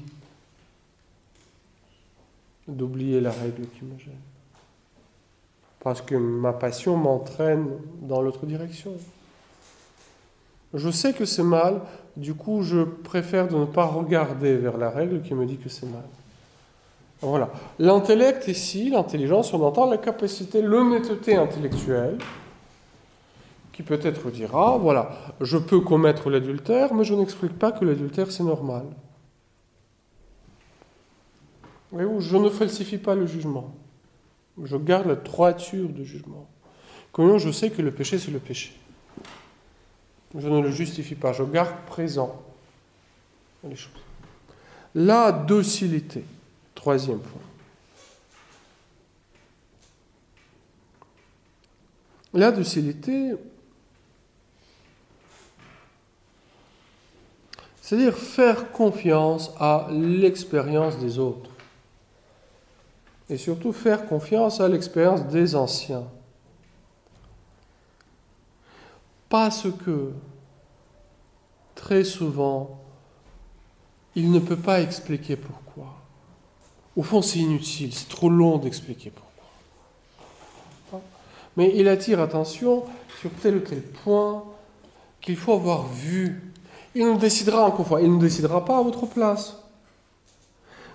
d'oublier 2.68 3.20
la 3.20 3.32
règle 3.32 3.66
qui 3.66 3.84
me 3.84 3.98
gêne. 3.98 4.29
Parce 5.80 6.02
que 6.02 6.14
ma 6.14 6.52
passion 6.52 6.96
m'entraîne 6.96 7.68
dans 8.02 8.20
l'autre 8.20 8.46
direction. 8.46 8.92
Je 10.74 10.90
sais 10.90 11.12
que 11.12 11.24
c'est 11.24 11.42
mal, 11.42 11.80
du 12.16 12.34
coup 12.34 12.62
je 12.62 12.82
préfère 12.82 13.48
de 13.48 13.56
ne 13.56 13.64
pas 13.64 13.86
regarder 13.86 14.56
vers 14.56 14.76
la 14.76 14.90
règle 14.90 15.22
qui 15.22 15.34
me 15.34 15.46
dit 15.46 15.56
que 15.56 15.68
c'est 15.68 15.86
mal. 15.86 16.04
Voilà. 17.22 17.50
L'intellect 17.78 18.48
ici, 18.48 18.90
l'intelligence, 18.90 19.52
on 19.52 19.62
entend 19.62 19.90
la 19.90 19.98
capacité, 19.98 20.62
l'honnêteté 20.62 21.36
intellectuelle, 21.36 22.16
qui 23.72 23.82
peut-être 23.82 24.30
dira, 24.30 24.78
voilà, 24.78 25.10
je 25.40 25.58
peux 25.58 25.80
commettre 25.80 26.30
l'adultère, 26.30 26.94
mais 26.94 27.04
je 27.04 27.14
n'explique 27.14 27.58
pas 27.58 27.72
que 27.72 27.84
l'adultère 27.84 28.30
c'est 28.30 28.44
normal. 28.44 28.84
je 31.92 32.36
ne 32.36 32.48
falsifie 32.48 32.98
pas 32.98 33.14
le 33.14 33.26
jugement. 33.26 33.74
Je 34.62 34.76
garde 34.76 35.06
la 35.06 35.14
droiture 35.14 35.88
du 35.88 36.04
jugement. 36.04 36.48
Comment 37.12 37.38
je 37.38 37.50
sais 37.50 37.70
que 37.70 37.82
le 37.82 37.90
péché 37.90 38.18
c'est 38.18 38.30
le 38.30 38.38
péché 38.38 38.72
je 40.38 40.48
ne 40.48 40.60
le 40.60 40.70
justifie 40.70 41.16
pas, 41.16 41.32
je 41.32 41.42
garde 41.42 41.74
présent 41.86 42.40
les 43.64 43.76
choses. 43.76 43.92
La 44.94 45.32
docilité, 45.32 46.24
troisième 46.74 47.18
point. 47.18 47.40
La 52.32 52.52
docilité, 52.52 53.32
c'est-à-dire 57.82 58.16
faire 58.16 58.70
confiance 58.70 59.52
à 59.58 59.88
l'expérience 59.90 60.98
des 60.98 61.18
autres. 61.18 61.49
Et 63.30 63.38
surtout 63.38 63.72
faire 63.72 64.06
confiance 64.06 64.60
à 64.60 64.68
l'expérience 64.68 65.24
des 65.28 65.54
anciens. 65.54 66.04
Parce 69.28 69.68
que 69.84 70.12
très 71.76 72.02
souvent, 72.02 72.80
il 74.16 74.32
ne 74.32 74.40
peut 74.40 74.56
pas 74.56 74.80
expliquer 74.80 75.36
pourquoi. 75.36 75.94
Au 76.96 77.04
fond, 77.04 77.22
c'est 77.22 77.38
inutile, 77.38 77.94
c'est 77.94 78.08
trop 78.08 78.28
long 78.28 78.58
d'expliquer 78.58 79.10
pourquoi. 79.10 79.30
Mais 81.56 81.72
il 81.76 81.86
attire 81.88 82.20
attention 82.20 82.84
sur 83.20 83.30
tel 83.42 83.56
ou 83.56 83.60
tel 83.60 83.82
point 83.82 84.44
qu'il 85.20 85.36
faut 85.36 85.52
avoir 85.52 85.86
vu. 85.86 86.52
Il 86.96 87.06
nous 87.06 87.18
décidera 87.18 87.64
encore 87.64 88.00
il 88.00 88.12
ne 88.12 88.20
décidera 88.20 88.64
pas 88.64 88.78
à 88.78 88.82
votre 88.82 89.06
place. 89.06 89.59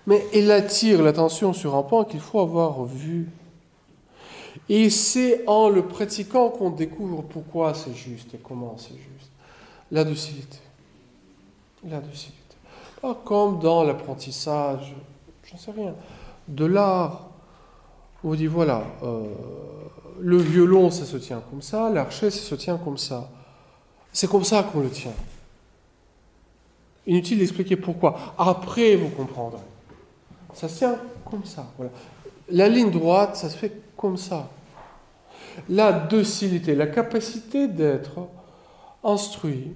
Mais 0.08 0.26
il 0.34 0.52
attire 0.52 1.02
l'attention 1.02 1.54
sur 1.54 1.76
un 1.76 1.84
point 1.84 2.06
qu'il 2.06 2.20
faut 2.20 2.40
avoir 2.40 2.84
vu. 2.86 3.28
Et 4.70 4.90
c'est 4.90 5.48
en 5.48 5.70
le 5.70 5.84
pratiquant 5.84 6.50
qu'on 6.50 6.70
découvre 6.70 7.22
pourquoi 7.24 7.74
c'est 7.74 7.94
juste 7.94 8.34
et 8.34 8.38
comment 8.38 8.76
c'est 8.78 8.96
juste. 8.96 9.32
La 9.92 10.04
docilité. 10.04 10.58
La 11.88 12.00
docilité. 12.00 12.36
Pas 13.02 13.20
comme 13.24 13.60
dans 13.60 13.84
l'apprentissage, 13.84 14.96
j'en 15.44 15.58
sais 15.58 15.72
rien, 15.72 15.94
de 16.48 16.66
l'art. 16.66 17.30
On 18.24 18.34
dit 18.34 18.48
voilà, 18.48 18.84
euh, 19.04 19.26
le 20.20 20.38
violon 20.38 20.90
ça 20.90 21.06
se 21.06 21.18
tient 21.18 21.44
comme 21.52 21.62
ça, 21.62 21.92
l'archet 21.92 22.32
ça 22.32 22.42
se 22.42 22.56
tient 22.56 22.78
comme 22.78 22.98
ça. 22.98 23.30
C'est 24.12 24.30
comme 24.30 24.44
ça 24.44 24.64
qu'on 24.64 24.80
le 24.80 24.90
tient. 24.90 25.14
Inutile 27.06 27.40
d'expliquer 27.40 27.76
pourquoi. 27.76 28.34
Après, 28.38 28.96
vous 28.96 29.10
comprendrez. 29.10 29.60
Ça 30.56 30.68
se 30.68 30.78
tient 30.80 30.98
comme 31.30 31.46
ça. 31.46 31.68
Voilà. 31.78 31.92
La 32.50 32.70
ligne 32.70 32.90
droite, 32.90 33.36
ça 33.36 33.50
se 33.50 33.58
fait 33.58 33.74
comme 33.96 34.18
ça. 34.18 34.50
La 35.70 35.92
docilité, 35.92 36.76
la 36.76 36.88
capacité 36.88 37.68
d'être 37.68 38.28
instruit 39.04 39.74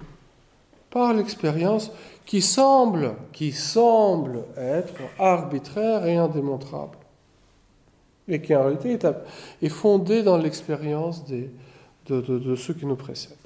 par 0.90 1.14
l'expérience 1.14 1.92
qui 2.26 2.42
semble, 2.42 3.14
qui 3.32 3.52
semble 3.52 4.44
être 4.56 4.94
arbitraire 5.18 6.06
et 6.06 6.16
indémontrable, 6.16 6.96
et 8.28 8.40
qui 8.40 8.54
en 8.54 8.62
réalité 8.64 8.98
est, 9.62 9.68
fondée 9.68 10.22
dans 10.22 10.38
l'expérience 10.38 11.24
de, 11.26 11.48
de, 12.08 12.56
ceux 12.56 12.74
qui 12.74 12.86
nous 12.86 12.96
précèdent. 12.96 13.36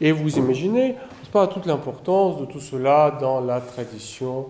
Et 0.00 0.12
vous 0.12 0.36
imaginez, 0.36 0.96
pas, 1.32 1.46
toute 1.46 1.66
l'importance 1.66 2.40
de 2.40 2.46
tout 2.46 2.60
cela 2.60 3.16
dans 3.20 3.40
la 3.40 3.60
tradition 3.60 4.46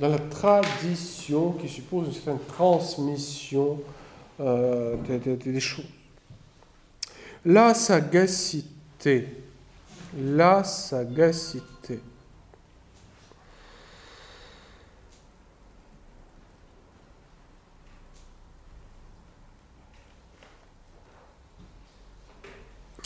dans 0.00 0.08
la 0.08 0.18
tradition 0.18 1.52
qui 1.52 1.68
suppose 1.68 2.06
une 2.06 2.14
certaine 2.14 2.46
transmission 2.48 3.78
euh, 4.40 4.96
des, 4.96 5.60
choses. 5.60 5.84
La 7.44 7.74
sagacité, 7.74 9.28
la 10.16 10.64
sagacité. 10.64 12.00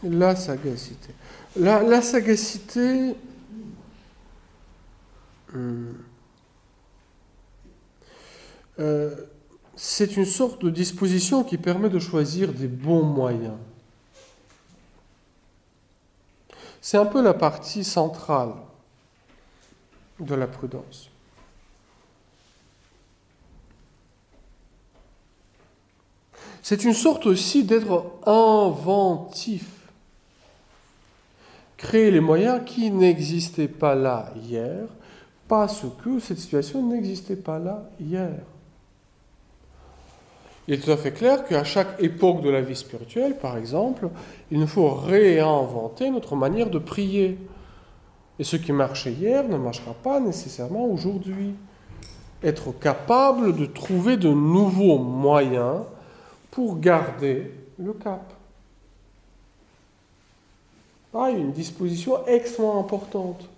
La 0.04 0.36
sagacité. 0.36 1.14
La, 1.56 2.02
sagacité. 2.02 3.14
Hmm, 5.52 5.92
euh, 8.80 9.14
c'est 9.76 10.16
une 10.16 10.24
sorte 10.24 10.64
de 10.64 10.70
disposition 10.70 11.44
qui 11.44 11.58
permet 11.58 11.88
de 11.88 12.00
choisir 12.00 12.52
des 12.52 12.66
bons 12.66 13.04
moyens. 13.04 13.56
C'est 16.80 16.98
un 16.98 17.06
peu 17.06 17.22
la 17.22 17.34
partie 17.34 17.84
centrale 17.84 18.52
de 20.20 20.34
la 20.34 20.46
prudence. 20.46 21.08
C'est 26.62 26.84
une 26.84 26.94
sorte 26.94 27.26
aussi 27.26 27.64
d'être 27.64 28.10
inventif. 28.26 29.73
Créer 31.84 32.10
les 32.10 32.20
moyens 32.20 32.62
qui 32.64 32.90
n'existaient 32.90 33.68
pas 33.68 33.94
là 33.94 34.32
hier, 34.42 34.86
parce 35.46 35.84
que 36.02 36.18
cette 36.18 36.38
situation 36.38 36.82
n'existait 36.82 37.36
pas 37.36 37.58
là 37.58 37.90
hier. 38.00 38.30
Il 40.66 40.72
est 40.72 40.78
tout 40.78 40.90
à 40.90 40.96
fait 40.96 41.12
clair 41.12 41.44
qu'à 41.44 41.62
chaque 41.62 42.02
époque 42.02 42.40
de 42.40 42.48
la 42.48 42.62
vie 42.62 42.74
spirituelle, 42.74 43.36
par 43.36 43.58
exemple, 43.58 44.08
il 44.50 44.60
nous 44.60 44.66
faut 44.66 44.88
réinventer 44.94 46.08
notre 46.08 46.36
manière 46.36 46.70
de 46.70 46.78
prier. 46.78 47.36
Et 48.38 48.44
ce 48.44 48.56
qui 48.56 48.72
marchait 48.72 49.12
hier 49.12 49.46
ne 49.46 49.58
marchera 49.58 49.92
pas 49.92 50.20
nécessairement 50.20 50.86
aujourd'hui. 50.86 51.52
Être 52.42 52.72
capable 52.72 53.54
de 53.54 53.66
trouver 53.66 54.16
de 54.16 54.30
nouveaux 54.30 54.98
moyens 54.98 55.82
pour 56.50 56.80
garder 56.80 57.52
le 57.78 57.92
cap. 57.92 58.33
Ah, 61.14 61.30
une 61.30 61.52
disposition 61.52 62.26
extrêmement 62.26 62.80
importante 62.80 63.48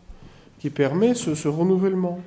qui 0.59 0.70
permet 0.70 1.15
ce 1.15 1.49
renouvellement. 1.49 2.20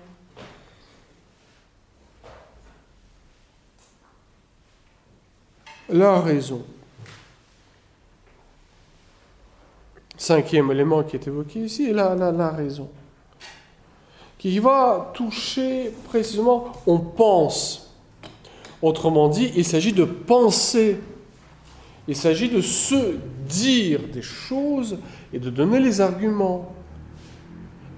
la 5.92 6.20
raison. 6.22 6.64
Cinquième 10.16 10.70
élément 10.70 11.02
qui 11.02 11.16
est 11.16 11.28
évoqué 11.28 11.62
ici, 11.62 11.92
la 11.92 12.52
raison. 12.52 12.88
Qui 14.38 14.60
va 14.60 15.12
toucher 15.16 15.92
précisément, 16.06 16.72
on 16.86 17.00
pense, 17.00 17.90
Autrement 18.82 19.28
dit, 19.28 19.52
il 19.56 19.66
s'agit 19.66 19.92
de 19.92 20.06
penser. 20.06 21.00
Il 22.08 22.16
s'agit 22.16 22.50
de 22.50 22.62
se 22.62 23.18
dire 23.48 24.00
des 24.08 24.22
choses 24.22 24.98
et 25.34 25.40
de 25.40 25.50
donner 25.50 25.80
les 25.80 26.02
arguments. 26.02 26.74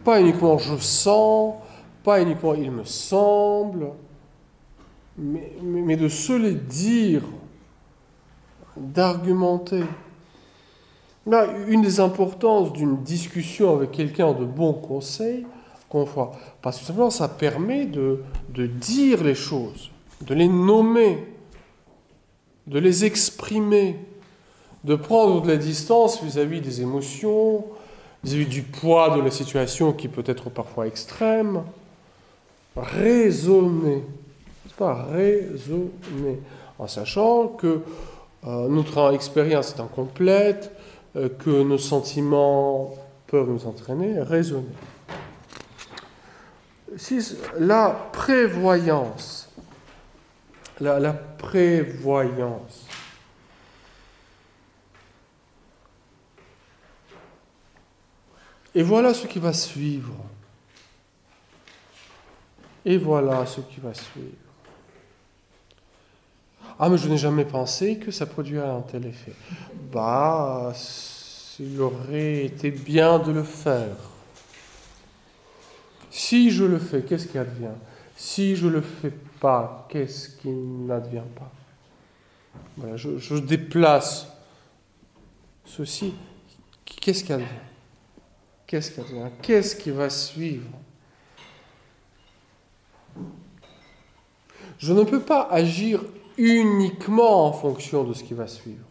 Pas 0.03 0.20
uniquement 0.20 0.58
je 0.58 0.76
sens, 0.78 1.56
pas 2.03 2.22
uniquement 2.22 2.53
il 2.56 2.72
me 2.72 2.84
semble, 2.84 3.91
mais, 5.18 5.98
de 5.98 6.08
se 6.08 6.34
les 6.34 6.56
dire, 6.56 7.22
d'argumenter. 8.76 9.84
Là, 11.28 11.45
une 11.68 11.82
des 11.82 11.99
importances 11.99 12.74
d'une 12.74 13.03
discussion 13.03 13.76
avec 13.76 13.91
quelqu'un 13.91 14.34
de 14.34 14.45
bon 14.45 14.74
conseil, 14.74 15.45
qu'on 15.90 16.08
parce 16.62 16.80
que 16.80 16.86
simplement 16.86 17.10
ça 17.10 17.28
permet 17.28 17.86
de, 17.86 18.24
de 18.49 18.66
dire 18.66 19.24
les 19.24 19.36
choses, 19.36 19.91
de 20.22 20.34
les 20.34 20.48
nommer, 20.48 21.28
de 22.66 22.80
les 22.80 23.06
exprimer, 23.06 23.99
de 24.84 24.95
prendre 24.95 25.41
de 25.41 25.48
la 25.48 25.58
distance 25.58 26.24
vis-à-vis 26.24 26.62
des 26.62 26.82
émotions, 26.82 27.66
vis-à-vis 28.24 28.48
du 28.48 28.64
poids 28.64 29.16
de 29.16 29.22
la 29.22 29.32
situation 29.32 29.94
qui 29.94 30.08
peut 30.08 30.24
être 30.26 30.49
parfois 30.49 30.88
extrême. 30.88 31.64
Raisonner, 32.76 34.03
pas 34.78 35.06
raisonner, 35.12 36.40
en 36.80 36.88
sachant 36.88 37.48
que 37.48 37.82
euh, 38.48 38.68
notre 38.70 39.14
expérience 39.14 39.76
est 39.76 39.82
incomplète, 39.82 40.72
euh, 41.16 41.30
que 41.30 41.64
nos 41.64 41.78
sentiments 41.78 42.95
peuvent 43.28 43.49
nous 43.49 43.68
entraîner, 43.68 44.22
raisonner. 44.22 44.66
la 47.60 48.10
prévoyance, 48.12 49.49
la 50.80 51.14
prévoyance, 51.14 52.86
Et 58.73 58.84
voilà 58.84 59.14
ce 59.14 59.27
qui 59.27 59.39
va 59.39 59.53
suivre. 59.53 60.15
Et 62.85 62.98
voilà 62.98 63.45
ce 63.45 63.61
qui 63.61 63.80
va 63.80 63.93
suivre. 63.93 64.38
Ah, 66.80 66.89
mais 66.89 66.98
je 66.98 67.07
n'ai 67.07 67.18
jamais 67.18 67.45
pensé 67.45 67.98
que 67.99 68.11
ça 68.11 68.26
produirait 68.26 68.69
un 68.69 68.81
tel 68.81 69.06
effet. 69.06 69.34
Bah, 69.91 70.73
il 71.60 71.80
aurait 71.80 72.45
été 72.45 72.72
bien 72.72 73.19
de 73.19 73.31
le 73.31 73.43
faire. 73.43 73.95
Si 76.10 76.49
je 76.49 76.64
le 76.64 76.80
fais, 76.80 77.03
qu'est-ce 77.03 77.27
qui 77.27 77.38
advient? 77.38 77.76
Si 78.15 78.56
je 78.56 78.65
ne 78.65 78.72
le 78.72 78.81
fais 78.81 79.14
pas, 79.39 79.88
qu'est-ce 79.89 80.30
qui 80.30 80.49
n'advient 80.49 81.22
pas? 81.35 81.52
Voilà, 82.77 82.98
je, 82.98 83.18
je 83.18 83.35
déplace 83.35 84.27
ceci. 85.65 86.14
Qu'est-ce 86.85 87.23
qui 87.23 87.34
advient? 87.34 87.45
Qu'est-ce 88.72 89.02
Qu'est-ce 89.41 89.76
qui 89.76 89.91
va 89.91 90.10
suivre? 90.10 90.69
Je 94.77 94.93
ne 94.93 95.03
peux 95.03 95.19
pas 95.19 95.49
agir 95.52 96.02
uniquement 96.38 97.48
en 97.48 97.52
fonction 97.52 98.06
de 98.06 98.14
ce 98.14 98.23
qui 98.23 98.34
va 98.34 98.48
suivre. 98.48 98.85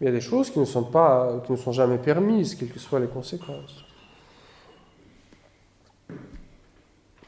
Il 0.00 0.04
y 0.04 0.08
a 0.08 0.10
des 0.10 0.22
choses 0.22 0.48
qui 0.48 0.58
ne 0.58 0.64
sont, 0.64 0.84
pas, 0.84 1.42
qui 1.44 1.52
ne 1.52 1.58
sont 1.58 1.72
jamais 1.72 1.98
permises, 1.98 2.54
quelles 2.54 2.72
que 2.72 2.78
soient 2.78 2.98
les 2.98 3.08
conséquences. 3.08 3.84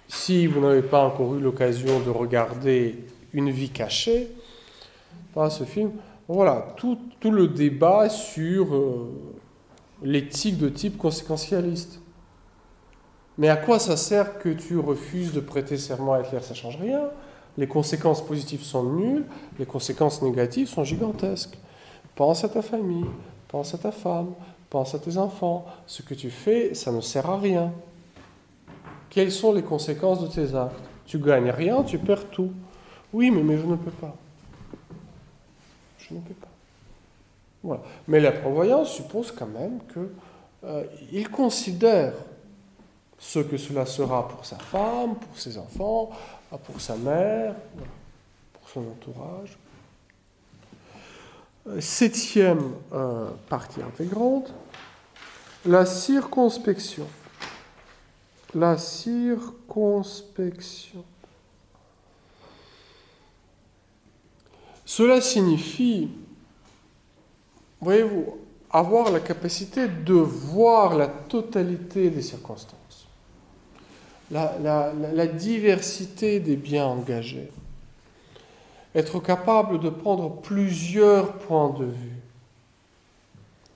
Si 0.09 0.47
vous 0.47 0.63
n'avez 0.63 0.81
pas 0.81 1.05
encore 1.05 1.35
eu 1.35 1.41
l'occasion 1.41 2.01
de 2.01 2.09
regarder 2.09 3.05
Une 3.35 3.51
vie 3.51 3.69
cachée, 3.69 4.29
pas 5.35 5.51
ce 5.51 5.65
film, 5.65 5.93
voilà, 6.27 6.75
tout, 6.79 6.99
tout 7.21 7.31
le 7.31 7.49
débat 7.49 8.09
sur 8.09 8.75
euh, 8.75 9.38
l'éthique 10.03 10.59
de 10.59 10.69
type 10.69 10.97
conséquentialiste. 10.99 12.01
Mais 13.37 13.49
à 13.49 13.57
quoi 13.57 13.79
ça 13.79 13.97
sert 13.97 14.39
que 14.39 14.49
tu 14.49 14.79
refuses 14.79 15.33
de 15.33 15.41
prêter 15.41 15.77
serment 15.77 16.15
à 16.15 16.21
Hitler 16.21 16.41
Ça 16.43 16.55
change 16.55 16.77
rien. 16.77 17.11
Les 17.57 17.67
conséquences 17.67 18.25
positives 18.25 18.63
sont 18.63 18.85
nulles, 18.85 19.25
les 19.59 19.67
conséquences 19.67 20.23
négatives 20.23 20.69
sont 20.69 20.85
gigantesques. 20.85 21.59
Pense 22.15 22.45
à 22.45 22.49
ta 22.49 22.63
famille, 22.63 23.07
pense 23.49 23.75
à 23.75 23.79
ta 23.79 23.91
femme, 23.91 24.33
pense 24.71 24.95
à 24.95 24.99
tes 24.99 25.17
enfants. 25.19 25.67
Ce 25.87 26.03
que 26.03 26.15
tu 26.15 26.31
fais, 26.31 26.75
ça 26.75 26.93
ne 26.93 27.01
sert 27.01 27.29
à 27.29 27.39
rien. 27.39 27.73
Quelles 29.11 29.33
sont 29.33 29.53
les 29.53 29.63
conséquences 29.63 30.21
de 30.21 30.29
tes 30.29 30.55
actes? 30.55 30.83
Tu 31.07 31.19
gagnes 31.19 31.51
rien, 31.51 31.83
tu 31.83 31.99
perds 31.99 32.29
tout. 32.31 32.53
Oui, 33.13 33.31
mais, 33.31 33.43
mais 33.43 33.57
je 33.57 33.67
ne 33.67 33.77
peux 33.77 33.91
pas. 33.91 34.15
Je 35.99 36.15
ne 36.15 36.21
peux 36.21 36.35
pas. 36.35 36.48
Mais 38.07 38.21
la 38.21 38.33
prévoyance 38.33 38.93
suppose 38.93 39.33
quand 39.33 39.47
même 39.47 39.81
qu'il 39.93 40.11
euh, 40.65 40.85
considère 41.33 42.13
ce 43.19 43.41
que 43.41 43.57
cela 43.57 43.85
sera 43.85 44.29
pour 44.29 44.47
sa 44.47 44.59
femme, 44.59 45.17
pour 45.17 45.37
ses 45.39 45.59
enfants, 45.59 46.11
pour 46.65 46.81
sa 46.81 46.95
mère, 46.97 47.57
pour 48.53 48.69
son 48.69 48.83
entourage. 48.83 49.59
Septième 51.81 52.75
euh, 52.93 53.29
partie 53.49 53.83
intégrante, 53.83 54.55
la 55.67 55.85
circonspection. 55.85 57.09
La 58.55 58.79
circonspection. 58.79 61.05
Cela 64.87 65.21
signifie 65.21 66.09
voyez-vous, 67.81 68.39
avoir 68.71 69.11
la 69.11 69.21
capacité 69.21 69.89
de 69.89 70.15
voir 70.15 70.97
la 70.97 71.07
totalité 71.07 72.11
des 72.11 72.23
circonstances, 72.23 73.07
la, 74.31 75.27
diversité 75.27 76.41
des 76.41 76.57
biens 76.57 76.87
engagés, 76.87 77.51
être 78.95 79.21
capable 79.21 79.81
de 79.81 79.89
prendre 79.89 80.41
plusieurs 80.41 81.33
points 81.35 81.71
de 81.71 81.85
vue. 81.85 82.19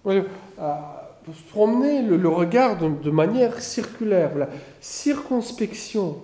Voyez, 0.05 0.24
euh, 0.59 0.74
promener 1.51 2.03
le, 2.03 2.29
regard 2.29 2.79
de, 2.79 3.11
manière 3.11 3.61
circulaire, 3.61 4.37
la 4.37 4.49
circonspection, 4.81 6.19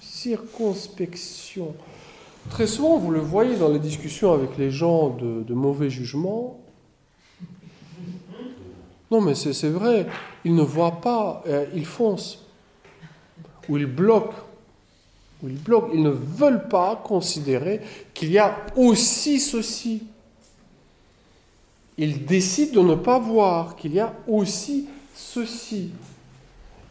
circonspection. 0.00 1.74
Très 2.50 2.66
souvent, 2.66 2.98
vous 2.98 3.10
le 3.10 3.20
voyez 3.20 3.56
dans 3.56 3.68
les 3.68 3.78
discussions 3.78 4.32
avec 4.32 4.56
les 4.56 4.70
gens 4.70 5.10
de, 5.10 5.54
mauvais 5.54 5.90
jugement. 5.90 6.58
Non, 9.10 9.20
mais 9.20 9.34
c'est 9.34 9.68
vrai, 9.68 10.06
ils 10.44 10.54
ne 10.54 10.62
voient 10.62 11.00
pas, 11.00 11.42
euh, 11.46 11.66
ils 11.74 11.86
foncent, 11.86 12.44
ou 13.68 13.78
ils 13.78 13.86
bloquent, 13.86 14.36
ou 15.42 15.48
ils 15.48 15.60
bloquent, 15.60 15.90
ils 15.94 16.02
ne 16.02 16.10
veulent 16.10 16.68
pas 16.68 16.96
considérer 16.96 17.80
qu'il 18.12 18.30
y 18.30 18.38
a 18.38 18.56
aussi 18.76 19.40
ceci. 19.40 20.02
Ils 21.96 22.24
décident 22.26 22.82
de 22.82 22.88
ne 22.88 22.94
pas 22.94 23.18
voir 23.18 23.76
qu'il 23.76 23.94
y 23.94 24.00
a 24.00 24.14
aussi 24.26 24.88
ceci. 25.14 25.90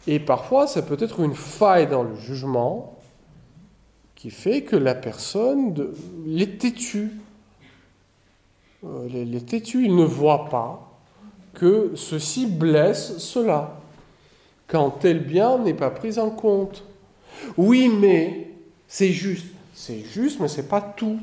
Et 0.08 0.20
parfois, 0.20 0.68
ça 0.68 0.82
peut 0.82 0.98
être 1.00 1.20
une 1.20 1.36
faille 1.36 1.88
dans 1.88 2.04
le 2.04 2.16
jugement, 2.16 2.97
qui 4.18 4.32
fait 4.32 4.64
que 4.64 4.76
la 4.76 4.96
personne 4.96 5.94
est 6.28 6.58
têtue. 6.58 7.12
Euh, 8.84 9.08
les 9.08 9.42
têtu, 9.42 9.86
il 9.86 9.96
ne 9.96 10.04
voit 10.04 10.50
pas 10.50 11.00
que 11.54 11.92
ceci 11.96 12.48
blesse 12.48 13.20
cela, 13.20 13.80
quand 14.66 14.90
tel 14.90 15.24
bien 15.24 15.60
n'est 15.60 15.76
pas 15.76 15.92
pris 15.92 16.18
en 16.18 16.32
compte. 16.32 16.84
Oui, 17.58 17.90
mais 17.90 18.52
c'est 18.88 19.12
juste. 19.12 19.46
C'est 19.74 20.04
juste, 20.04 20.40
mais 20.40 20.48
c'est 20.48 20.68
pas 20.68 20.82
tout. 20.82 21.20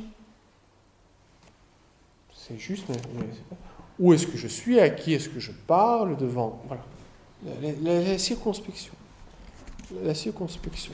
C'est 2.32 2.58
juste, 2.58 2.84
mais, 2.88 2.96
pas... 2.96 3.56
où 3.98 4.12
est-ce 4.12 4.28
que 4.28 4.38
je 4.38 4.46
suis, 4.46 4.78
à 4.78 4.88
qui 4.90 5.14
est-ce 5.14 5.28
que 5.28 5.40
je 5.40 5.50
parle 5.66 6.16
devant? 6.16 6.62
Voilà. 6.68 6.84
la 7.82 8.18
circonspection. 8.18 8.92
La 10.04 10.14
circonspection. 10.14 10.92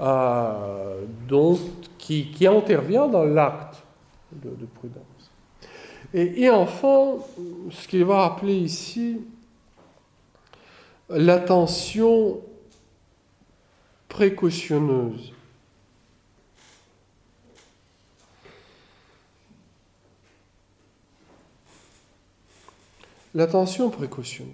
Euh, 0.00 1.04
donc, 1.26 1.58
qui, 1.98 2.46
intervient 2.46 3.08
dans 3.08 3.24
l'acte 3.24 3.82
de, 4.32 4.66
prudence. 4.66 5.02
Et, 6.14 6.48
enfin, 6.48 7.16
ce 7.70 7.88
qu'il 7.88 8.04
va 8.04 8.24
appeler 8.24 8.54
ici 8.54 9.20
l'attention 11.10 12.40
précautionneuse. 14.08 15.32
L'attention 23.34 23.90
précautionneuse. 23.90 24.52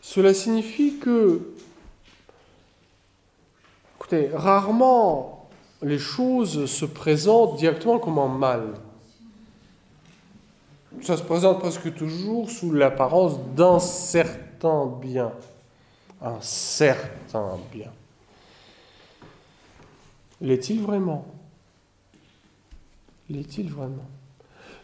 Cela 0.00 0.32
signifie 0.32 0.98
que 0.98 1.54
rarement 4.32 5.40
les 5.82 5.98
choses 5.98 6.66
se 6.66 6.84
présentent 6.84 7.56
directement 7.56 7.98
comme 7.98 8.18
un 8.18 8.28
mal. 8.28 8.74
Ça 11.02 11.16
se 11.16 11.22
présente 11.22 11.60
presque 11.60 11.94
toujours 11.94 12.50
sous 12.50 12.72
l'apparence 12.72 13.38
d'un 13.54 13.78
certain 13.78 14.86
bien. 14.86 15.32
Un 16.20 16.40
certain 16.40 17.56
bien. 17.72 17.90
L'est-il 20.40 20.82
vraiment? 20.82 21.24
L'est-il 23.30 23.70
vraiment? 23.70 24.08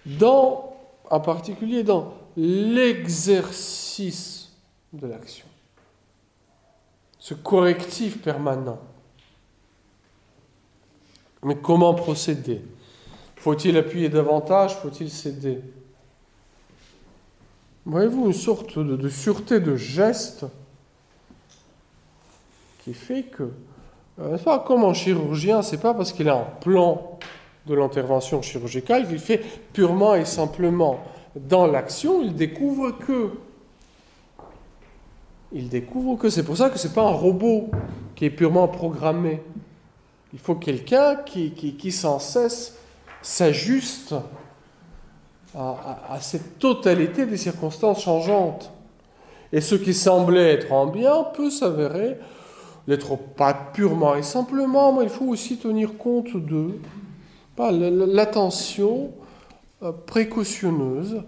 Dans, 0.06 0.74
en 1.10 1.20
particulier 1.20 1.82
dans 1.82 2.14
l'exercice 2.36 4.52
de 4.92 5.08
l'action, 5.08 5.46
ce 7.18 7.34
correctif 7.34 8.22
permanent. 8.22 8.78
Mais 11.46 11.54
comment 11.54 11.94
procéder? 11.94 12.60
Faut-il 13.36 13.76
appuyer 13.76 14.08
davantage? 14.08 14.74
Faut-il 14.74 15.08
céder? 15.08 15.60
Voyez-vous 17.84 18.26
une 18.26 18.32
sorte 18.32 18.80
de, 18.80 19.08
sûreté 19.08 19.60
de 19.60 19.76
geste 19.76 20.44
qui 22.82 22.92
fait 22.92 23.22
que, 23.22 23.44
euh, 24.18 24.36
pas 24.38 24.58
comme 24.58 24.82
un 24.82 24.92
chirurgien, 24.92 25.62
c'est 25.62 25.80
pas 25.80 25.94
parce 25.94 26.12
qu'il 26.12 26.28
a 26.28 26.34
un 26.34 26.48
plan 26.60 27.16
de 27.68 27.74
l'intervention 27.76 28.42
chirurgicale 28.42 29.06
qu'il 29.06 29.20
fait 29.20 29.40
purement 29.72 30.16
et 30.16 30.24
simplement. 30.24 30.98
Dans 31.36 31.68
l'action, 31.68 32.22
il 32.22 32.34
découvre 32.34 32.90
que. 32.90 33.30
Il 35.52 35.68
découvre 35.68 36.16
que. 36.16 36.28
C'est 36.28 36.42
pour 36.42 36.56
ça 36.56 36.70
que 36.70 36.78
ce 36.80 36.88
n'est 36.88 36.94
pas 36.94 37.02
un 37.06 37.14
robot 37.14 37.70
qui 38.16 38.24
est 38.24 38.30
purement 38.30 38.66
programmé. 38.66 39.42
Il 40.36 40.40
faut 40.40 40.54
quelqu'un 40.54 41.16
qui, 41.16 41.90
sans 41.90 42.18
cesse 42.18 42.76
s'ajuste 43.22 44.14
à, 45.56 46.18
cette 46.20 46.58
totalité 46.58 47.24
des 47.24 47.38
circonstances 47.38 48.02
changeantes. 48.02 48.70
Et 49.50 49.62
ce 49.62 49.74
qui 49.74 49.94
semblait 49.94 50.52
être 50.52 50.72
en 50.72 50.88
bien 50.88 51.24
peut 51.34 51.48
s'avérer 51.48 52.18
l'être 52.86 53.16
pas 53.16 53.54
purement 53.54 54.14
et 54.14 54.22
simplement, 54.22 54.92
mais 54.92 55.04
il 55.04 55.08
faut 55.08 55.24
aussi 55.24 55.56
tenir 55.56 55.96
compte 55.96 56.36
de 56.36 56.78
l'attention 57.58 59.12
euh, 59.82 59.90
précautionneuse, 59.90 61.22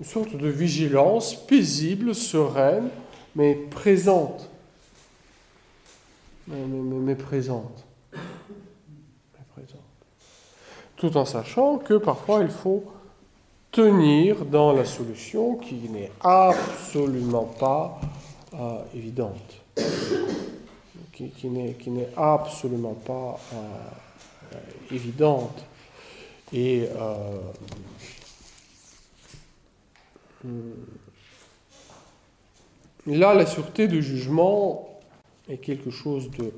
une 0.00 0.06
sorte 0.06 0.36
de 0.36 0.48
vigilance 0.48 1.34
paisible, 1.34 2.14
sereine, 2.14 2.90
mais 3.34 3.54
présente. 3.54 4.50
Mais 6.46 7.14
présente. 7.14 7.84
mais 8.12 9.44
présente. 9.54 9.80
Tout 11.04 11.18
en 11.18 11.26
sachant 11.26 11.76
que 11.76 11.98
parfois 11.98 12.40
il 12.40 12.48
faut 12.48 12.82
tenir 13.70 14.46
dans 14.46 14.72
la 14.72 14.86
solution 14.86 15.56
qui 15.56 15.74
n'est 15.90 16.10
absolument 16.22 17.44
pas 17.44 18.00
euh, 18.54 18.78
évidente, 18.94 19.60
qui, 21.12 21.28
qui 21.28 21.50
n'est 21.50 22.08
absolument 22.16 22.94
pas 22.94 23.38
euh, 23.52 24.56
évidente. 24.90 25.66
Et 26.54 26.88
euh, 26.96 27.38
là, 33.06 33.34
la 33.34 33.44
sûreté 33.44 33.88
de 33.88 34.00
jugement 34.00 34.88
est 35.50 35.58
quelque 35.58 35.90
chose 35.90 36.30
de, 36.30 36.54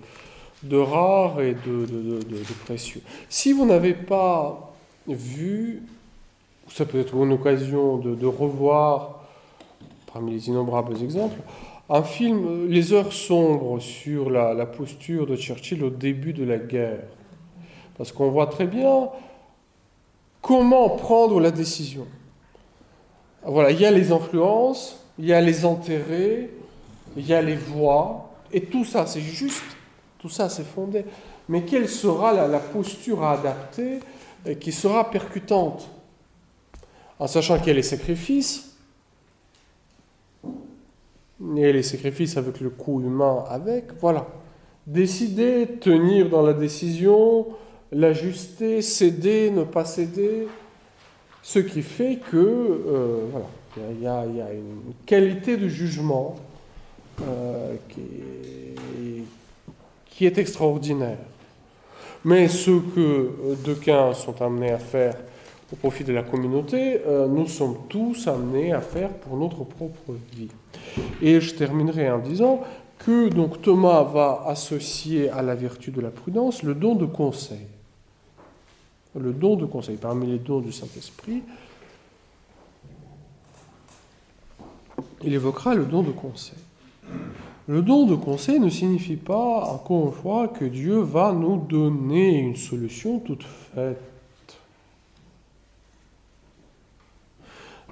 de 0.62 0.77
rare 0.77 1.41
et 1.41 1.55
de, 1.55 1.87
de, 1.87 2.55
précieux. 2.65 3.03
Si 3.28 3.53
vous 3.53 3.66
n'avez 3.66 3.95
pas 3.95 4.74
vu, 5.07 5.83
ça 6.69 6.85
peut 6.85 6.99
être 7.01 7.15
une 7.15 7.33
occasion 7.33 7.99
de, 7.99 8.27
revoir, 8.27 9.23
parmi 10.12 10.33
les 10.33 10.49
innombrables 10.49 11.01
exemples, 11.03 11.39
un 11.89 12.03
film, 12.03 12.69
Les 12.69 12.93
heures 12.93 13.12
sombres, 13.12 13.78
sur 13.78 14.28
la, 14.31 14.55
la 14.55 14.66
posture 14.66 15.27
de 15.27 15.37
Churchill 15.37 15.85
au 15.85 15.91
début 15.91 16.33
de 16.33 16.43
la 16.43 16.59
guerre. 16.59 17.05
Parce 17.97 18.11
qu'on 18.11 18.31
voit 18.31 18.49
très 18.49 18.66
bien 18.66 19.09
comment 20.43 20.91
prendre 20.91 21.41
la 21.41 21.51
décision. 21.51 22.07
Voilà, 23.45 23.70
il 23.70 23.81
y 23.81 23.87
a 23.87 23.93
les 23.93 24.11
influences, 24.11 25.05
il 25.19 25.27
y 25.27 25.33
a 25.33 25.41
les 25.41 25.65
intérêts, 25.65 26.51
il 27.16 27.27
y 27.27 27.33
a 27.33 27.41
les 27.41 27.55
voix, 27.55 28.31
et 28.53 28.62
tout 28.62 28.85
ça, 28.85 29.07
c'est 29.07 29.20
juste, 29.20 29.65
tout 30.27 30.32
ça, 30.32 30.48
c'est 30.48 30.66
fondé. 30.66 31.05
Mais 31.48 31.62
quelle 31.62 31.89
sera 31.89 32.32
la, 32.48 32.59
posture 32.59 33.23
à 33.23 33.35
adapter 33.35 34.01
et 34.44 34.57
qui 34.57 34.73
sera 34.73 35.09
percutante? 35.09 35.89
En 37.20 37.28
sachant 37.28 37.59
qu'il 37.59 37.69
y 37.69 37.70
a 37.70 37.74
les 37.74 37.82
sacrifices, 37.82 38.77
et 41.57 41.73
les 41.73 41.82
sacrifices 41.82 42.36
avec 42.36 42.61
le 42.61 42.70
coût 42.70 43.01
humain 43.01 43.44
avec, 43.48 43.93
voilà. 44.01 44.27
Décider, 44.86 45.78
tenir 45.81 46.28
dans 46.28 46.43
la 46.43 46.55
décision, 46.55 47.47
l'ajuster, 47.93 48.82
céder, 48.82 49.51
ne 49.51 49.62
pas 49.62 49.85
céder, 49.85 50.48
ce 51.43 51.61
qui 51.61 51.82
fait 51.82 52.19
que 52.31 52.36
euh, 52.36 53.27
voilà, 53.31 53.47
il 53.94 54.03
y, 54.03 54.07
a, 54.07 54.27
il 54.27 54.36
y, 54.36 54.40
a, 54.40 54.53
une 54.53 54.93
qualité 55.05 55.57
de 55.57 55.69
jugement 55.69 56.36
euh, 57.23 57.74
qui, 57.89 58.01
est, 58.01 58.65
qui, 60.16 60.26
est, 60.26 60.38
extraordinaire. 60.38 61.18
Mais 62.24 62.48
ce 62.48 62.70
que 62.70 63.56
d'aucuns 63.64 64.14
sont 64.14 64.40
amenés 64.43 64.72
à 64.72 64.78
faire 64.78 65.14
au 65.72 65.76
profit 65.76 66.05
de 66.05 66.12
la 66.12 66.22
communauté, 66.22 67.01
euh, 67.06 67.26
nous 67.26 67.47
sommes 67.47 67.76
tous 67.88 68.26
amenés 68.26 68.72
à 68.72 68.80
faire 68.80 69.10
pour 69.10 69.36
notre 69.36 69.64
propre 69.64 70.14
vie. 70.32 70.48
Et 71.20 71.40
je 71.40 71.55
terminerai 71.55 72.10
en 72.10 72.18
disant 72.18 72.62
que 72.98 73.28
donc 73.28 73.62
Thomas 73.62 74.02
va 74.02 74.44
associer 74.47 75.28
à 75.30 75.43
la 75.43 75.55
vertu 75.55 75.90
de 75.90 76.01
la 76.01 76.10
prudence 76.10 76.62
le 76.62 76.74
don 76.74 76.94
de 76.94 77.06
conseil 77.06 77.66
le 79.18 79.32
don 79.32 79.56
de 79.56 79.66
conseil. 79.66 79.97
Parmi 79.97 80.26
les 80.26 80.38
dons 80.38 80.60
du 80.60 80.72
Saint-Esprit, 80.72 81.43
il 85.22 85.34
évoquera 85.34 85.74
le 85.74 85.84
don 85.84 86.02
de 86.02 86.12
conseil. 86.12 86.59
Le 87.68 87.82
don 87.82 88.06
de 88.06 88.14
conseil 88.14 88.60
ne 88.60 88.70
signifie 88.70 89.16
pas, 89.16 89.64
encore 89.64 90.06
une 90.06 90.12
fois, 90.12 90.48
que 90.48 90.64
Dieu 90.64 90.98
va 91.01 91.32
nous 91.32 91.56
donner 91.56 92.38
une 92.38 92.55
solution 92.55 93.18
toute 93.18 93.43
faite, 93.43 93.98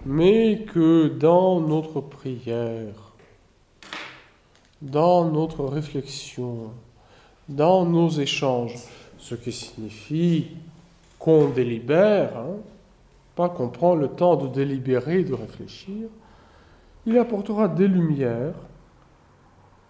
mais 0.07 0.65
que 0.73 1.09
dans 1.09 1.61
notre 1.61 2.01
prière, 2.01 3.13
dans 4.81 5.29
notre 5.29 5.65
réflexion, 5.65 6.71
dans 7.49 7.85
nos 7.85 8.11
échanges, 8.11 8.77
ce 9.19 9.35
qui 9.35 9.51
signifie 9.51 10.47
qu'on 11.19 11.49
délibère, 11.49 12.37
hein, 12.37 12.57
pas 13.35 13.49
qu'on 13.49 13.69
prend 13.69 13.97
le 13.97 14.07
temps 14.07 14.37
de 14.37 14.47
délibérer, 14.47 15.25
de 15.25 15.35
réfléchir, 15.35 16.09
il 17.07 17.19
apportera 17.19 17.67
des 17.67 17.89
lumières 17.89 18.55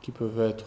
qui 0.05 0.13
peuvent 0.13 0.41
être 0.41 0.67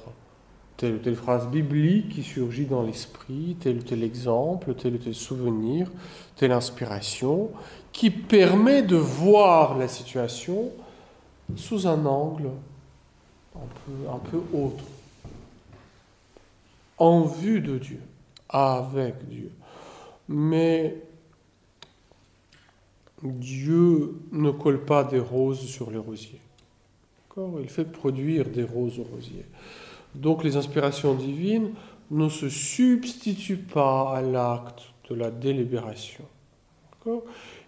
telle 0.77 0.95
ou 0.95 0.97
telle 0.97 1.15
phrase 1.15 1.47
biblique 1.47 2.09
qui 2.09 2.23
surgit 2.23 2.65
dans 2.65 2.81
l'esprit, 2.81 3.55
tel 3.59 3.77
ou 3.77 3.83
tel 3.83 4.03
exemple, 4.03 4.73
tel 4.73 4.95
ou 4.95 4.97
tel 4.97 5.13
souvenir, 5.13 5.91
telle 6.35 6.51
inspiration, 6.51 7.51
qui 7.91 8.09
permet 8.09 8.81
de 8.81 8.95
voir 8.95 9.77
la 9.77 9.87
situation 9.87 10.71
sous 11.55 11.85
un 11.85 12.03
angle 12.07 12.49
un 13.55 13.67
peu, 13.85 14.09
un 14.09 14.17
peu 14.17 14.57
autre, 14.57 14.83
en 16.97 17.21
vue 17.21 17.61
de 17.61 17.77
Dieu, 17.77 18.01
avec 18.49 19.23
Dieu. 19.29 19.51
Mais 20.27 20.95
Dieu 23.21 24.15
ne 24.31 24.49
colle 24.49 24.83
pas 24.83 25.03
des 25.03 25.19
roses 25.19 25.67
sur 25.67 25.91
les 25.91 25.99
rosiers. 25.99 26.41
Il 27.61 27.69
fait 27.69 27.85
produire 27.85 28.45
des 28.45 28.63
roses 28.63 28.99
aux 28.99 29.03
rosiers. 29.03 29.45
Donc 30.15 30.43
les 30.43 30.55
inspirations 30.55 31.13
divines 31.13 31.71
ne 32.09 32.29
se 32.29 32.49
substituent 32.49 33.57
pas 33.57 34.13
à 34.15 34.21
l'acte 34.21 34.83
de 35.09 35.15
la 35.15 35.29
délibération. 35.29 36.23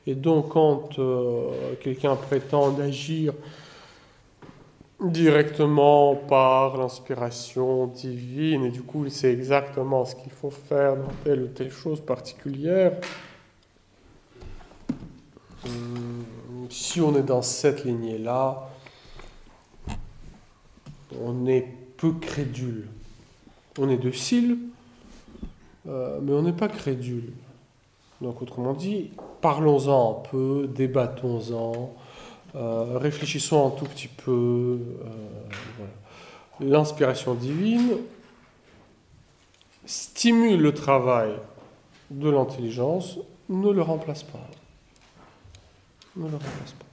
Et 0.07 0.15
donc 0.15 0.49
quand 0.49 0.99
euh, 0.99 1.75
quelqu'un 1.81 2.15
prétend 2.15 2.77
agir 2.79 3.33
directement 4.99 6.15
par 6.15 6.77
l'inspiration 6.77 7.87
divine, 7.87 8.65
et 8.65 8.69
du 8.69 8.81
coup 8.81 9.05
il 9.05 9.11
sait 9.11 9.31
exactement 9.31 10.03
ce 10.03 10.15
qu'il 10.15 10.31
faut 10.31 10.49
faire 10.49 10.97
dans 10.97 11.11
telle 11.23 11.43
ou 11.43 11.47
telle 11.47 11.71
chose 11.71 12.01
particulière. 12.01 12.93
Hum, 15.65 16.23
si 16.69 16.99
on 17.01 17.15
est 17.15 17.23
dans 17.23 17.41
cette 17.41 17.85
lignée-là, 17.85 18.68
on 21.17 21.45
est 21.45 21.67
peu 21.97 22.13
crédule. 22.13 22.87
on 23.77 23.89
est 23.89 23.97
docile, 23.97 24.57
euh, 25.87 26.19
mais 26.21 26.33
on 26.33 26.41
n'est 26.41 26.53
pas 26.53 26.67
crédule. 26.67 27.33
Donc 28.21 28.41
autrement 28.41 28.73
dit, 28.73 29.11
parlons-en 29.41 30.11
un 30.11 30.29
peu, 30.29 30.69
débattons-en, 30.73 31.93
euh, 32.55 32.97
réfléchissons 32.97 33.67
un 33.67 33.71
tout 33.71 33.85
petit 33.85 34.07
peu. 34.07 34.79
L'inspiration 36.59 37.35
divine 37.35 37.97
stimule 39.85 40.61
le 40.61 40.73
travail 40.73 41.31
de 42.11 42.29
l'intelligence, 42.29 43.17
ne 43.49 43.71
le 43.71 43.81
remplace 43.81 44.23
pas. 44.23 44.47
Ne 46.15 46.25
le 46.25 46.33
remplace 46.33 46.73
pas. 46.77 46.88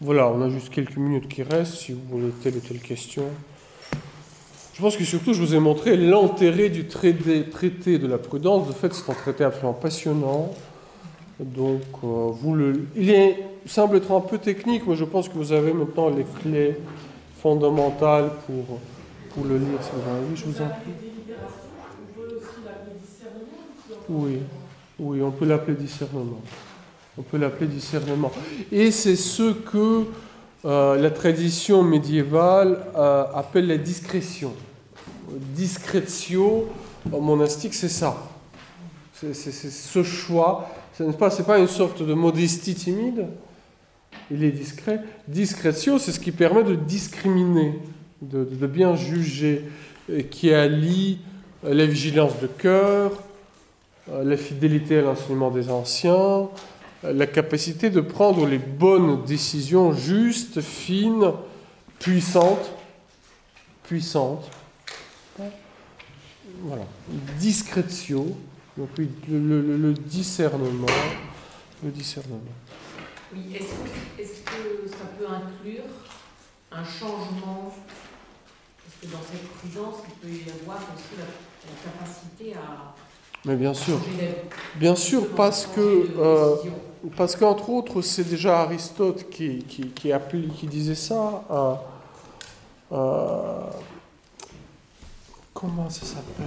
Voilà, 0.00 0.28
on 0.28 0.42
a 0.42 0.48
juste 0.50 0.70
quelques 0.70 0.96
minutes 0.96 1.28
qui 1.28 1.42
restent 1.42 1.74
si 1.74 1.92
vous 1.92 2.00
voulez 2.10 2.32
telle 2.42 2.56
ou 2.56 2.60
telle 2.60 2.80
question. 2.80 3.24
Je 4.74 4.82
pense 4.82 4.96
que 4.96 5.04
surtout, 5.04 5.32
je 5.34 5.40
vous 5.40 5.54
ai 5.54 5.60
montré 5.60 5.96
l'intérêt 5.96 6.68
du 6.68 6.88
traité, 6.88 7.98
de 7.98 8.06
la 8.08 8.18
prudence. 8.18 8.66
De 8.66 8.72
fait, 8.72 8.92
c'est 8.92 9.08
un 9.08 9.14
traité 9.14 9.44
absolument 9.44 9.72
passionnant. 9.72 10.50
Donc, 11.38 11.82
euh, 12.02 12.30
vous 12.32 12.54
le, 12.54 12.86
il 12.96 13.10
est, 13.10 13.38
semble 13.66 13.96
être 13.98 14.10
un 14.10 14.20
peu 14.20 14.38
technique, 14.38 14.82
mais 14.86 14.96
je 14.96 15.04
pense 15.04 15.28
que 15.28 15.34
vous 15.34 15.52
avez 15.52 15.72
maintenant 15.72 16.08
les 16.08 16.24
clés 16.40 16.76
fondamentales 17.40 18.30
pour, 18.46 18.80
pour 19.32 19.44
le 19.44 19.58
lire, 19.58 19.78
si 19.80 19.90
vous 19.94 20.10
en 20.10 20.14
avez. 20.16 20.36
Je 20.36 20.44
vous 20.44 20.60
en. 20.60 20.68
Oui, 24.08 24.38
oui, 24.98 25.22
on 25.22 25.30
peut 25.30 25.46
l'appeler 25.46 25.76
discernement. 25.76 26.40
On 27.16 27.22
peut 27.22 27.38
l'appeler 27.38 27.68
discernement. 27.68 28.32
Et 28.72 28.90
c'est 28.90 29.16
ce 29.16 29.52
que 29.52 30.04
euh, 30.64 30.96
la 30.96 31.10
tradition 31.10 31.82
médiévale 31.82 32.78
euh, 32.96 33.24
appelle 33.34 33.68
la 33.68 33.76
discrétion. 33.76 34.52
Discretio 35.54 36.68
monastique, 37.10 37.74
c'est 37.74 37.88
ça. 37.88 38.16
C'est 39.12 39.32
ce 39.32 40.02
choix. 40.02 40.68
Ce 40.98 41.02
n'est 41.02 41.12
pas, 41.12 41.58
une 41.58 41.68
sorte 41.68 42.02
de 42.02 42.14
modestie 42.14 42.74
timide. 42.74 43.26
Il 44.30 44.42
est 44.42 44.50
discret. 44.50 45.00
Discretio, 45.28 45.98
c'est 45.98 46.12
ce 46.12 46.20
qui 46.20 46.32
permet 46.32 46.64
de 46.64 46.74
discriminer, 46.74 47.78
de, 48.22 48.44
de 48.44 48.66
bien 48.66 48.96
juger, 48.96 49.64
qui 50.30 50.52
allie 50.52 51.18
la 51.62 51.86
vigilance 51.86 52.38
de 52.40 52.46
cœur, 52.46 53.12
la 54.12 54.36
fidélité 54.36 54.98
à 54.98 55.02
l'enseignement 55.02 55.50
des 55.50 55.70
anciens, 55.70 56.48
la 57.12 57.26
capacité 57.26 57.90
de 57.90 58.00
prendre 58.00 58.46
les 58.46 58.58
bonnes 58.58 59.24
décisions 59.24 59.92
justes, 59.92 60.60
fines, 60.60 61.32
puissantes, 61.98 62.70
puissantes. 63.84 64.50
Voilà. 66.62 66.84
Discretio, 67.38 68.36
donc 68.76 68.88
le, 68.98 69.92
discernement. 69.92 70.86
Le 71.82 71.90
discernement. 71.90 72.40
Oui, 73.34 73.54
est-ce 73.54 74.40
que, 74.42 74.88
ça 74.88 75.04
peut 75.18 75.26
inclure 75.26 75.84
un 76.72 76.84
changement? 76.84 77.74
Parce 78.78 78.96
que 79.02 79.06
dans 79.06 79.22
cette 79.30 79.48
prudence, 79.48 79.96
il 80.08 80.28
peut 80.28 80.34
y 80.34 80.62
avoir 80.62 80.78
aussi 80.78 81.18
la 81.18 81.90
capacité 81.90 82.54
à 82.54 82.94
mais 83.44 83.56
bien 83.56 83.74
sûr. 83.74 83.98
Bien 84.76 84.96
sûr, 84.96 85.28
parce 85.36 85.66
que, 85.66 86.08
euh, 86.18 86.56
parce 87.16 87.36
qu'entre 87.36 87.70
autres, 87.70 88.02
c'est 88.02 88.28
déjà 88.28 88.60
Aristote 88.60 89.28
qui, 89.30 89.64
qui, 89.64 90.66
disait 90.66 90.94
ça. 90.94 91.44
Euh, 91.50 91.74
euh, 92.92 93.60
comment 95.52 95.90
ça 95.90 96.06
s'appelle? 96.06 96.46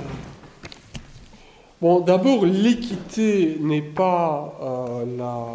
Bon, 1.80 2.00
d'abord, 2.00 2.46
l'équité 2.46 3.58
n'est 3.60 3.82
pas 3.82 4.54
la, 5.18 5.46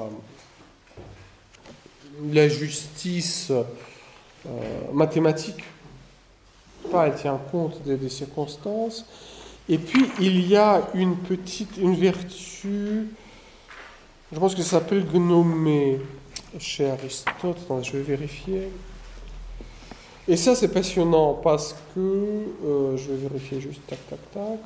la 2.33 2.49
justice 2.49 3.51
mathématique. 4.93 5.65
Pas, 6.93 7.09
elle 7.09 7.15
tient 7.17 7.41
compte 7.51 7.83
des 7.83 8.09
circonstances. 8.09 9.05
Et 9.69 9.79
puis, 9.79 10.07
il 10.21 10.47
y 10.47 10.57
a 10.57 10.83
une 10.95 11.17
petite, 11.17 11.77
une 11.77 11.95
vertu, 11.95 13.09
je 14.33 14.39
pense 14.39 14.55
que 14.55 14.63
ça 14.63 14.79
s'appelle 14.79 15.05
gnomé 15.07 16.01
chez 16.59 16.89
Aristote. 16.89 17.59
je 17.83 17.93
vais 17.93 18.03
vérifier. 18.03 18.69
Et 20.27 20.37
ça, 20.37 20.55
c'est 20.55 20.69
passionnant 20.73 21.35
parce 21.35 21.75
que, 21.95 22.01
euh, 22.01 22.97
je 22.97 23.11
vais 23.11 23.29
vérifier 23.29 23.61
juste, 23.61 23.81
tac, 23.87 23.99
tac, 24.09 24.19
tac. 24.33 24.61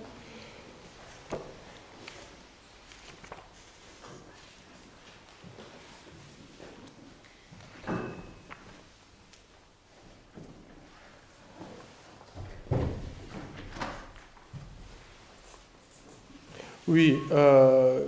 Oui, 16.87 17.19
euh, 17.33 18.01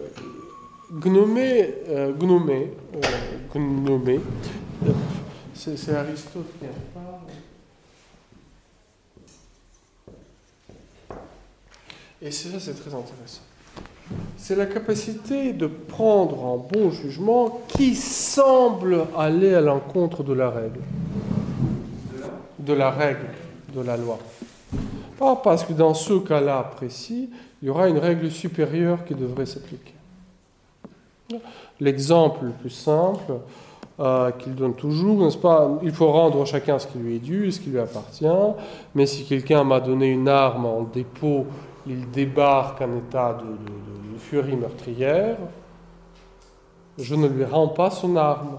gnomé, 0.93 1.75
euh, 1.89 2.13
gnomé, 2.13 2.71
euh, 2.95 4.93
c'est 5.55 5.95
Aristote 5.95 6.47
qui 6.59 6.67
en 6.67 7.01
parle. 7.01 7.19
Et 12.21 12.31
ça, 12.31 12.49
c'est 12.59 12.75
très 12.75 12.95
intéressant. 12.95 13.43
C'est 14.37 14.57
la 14.57 14.67
capacité 14.67 15.53
de 15.53 15.67
prendre 15.67 16.47
un 16.47 16.57
bon 16.57 16.91
jugement 16.91 17.61
qui 17.69 17.95
semble 17.95 19.07
aller 19.17 19.55
à 19.55 19.61
l'encontre 19.61 20.23
de 20.23 20.33
la 20.33 20.51
règle. 20.51 20.81
De 22.59 22.73
la 22.73 22.91
règle, 22.91 23.27
de 23.75 23.83
la 23.83 23.97
loi. 23.97 24.19
Pas 25.19 25.37
parce 25.37 25.65
que 25.65 25.73
dans 25.73 25.95
ce 25.95 26.15
cas-là 26.15 26.63
précis, 26.77 27.29
il 27.61 27.67
y 27.67 27.71
aura 27.71 27.89
une 27.89 27.99
règle 27.99 28.31
supérieure 28.31 29.05
qui 29.05 29.15
devrait 29.15 29.47
s'appliquer. 29.47 29.98
L'exemple 31.81 32.47
le 32.47 32.51
plus 32.53 32.71
simple 32.71 33.41
euh, 34.01 34.31
qu'il 34.31 34.55
donne 34.55 34.75
toujours, 34.75 35.25
n'est-ce 35.25 35.37
pas 35.37 35.69
Il 35.83 35.93
faut 35.93 36.11
rendre 36.11 36.45
chacun 36.45 36.79
ce 36.79 36.87
qui 36.87 36.99
lui 36.99 37.17
est 37.17 37.21
dû, 37.21 37.51
ce 37.51 37.61
qui 37.61 37.71
lui 37.71 37.81
appartient, 37.81 38.27
mais 38.95 39.07
si 39.07 39.25
quelqu'un 39.25 39.65
m'a 39.65 39.81
donné 39.81 40.07
une 40.09 40.29
arme 40.29 40.67
en 40.67 40.83
dépôt, 40.83 41.47
il 41.87 42.09
débarque 42.11 42.81
en 42.81 42.97
état 42.97 43.35
de, 43.35 44.19
furie 44.19 44.57
meurtrière, 44.57 45.37
je 46.99 47.15
ne 47.15 47.29
lui 47.29 47.45
rends 47.45 47.69
pas 47.69 47.91
son 47.91 48.17
arme. 48.17 48.59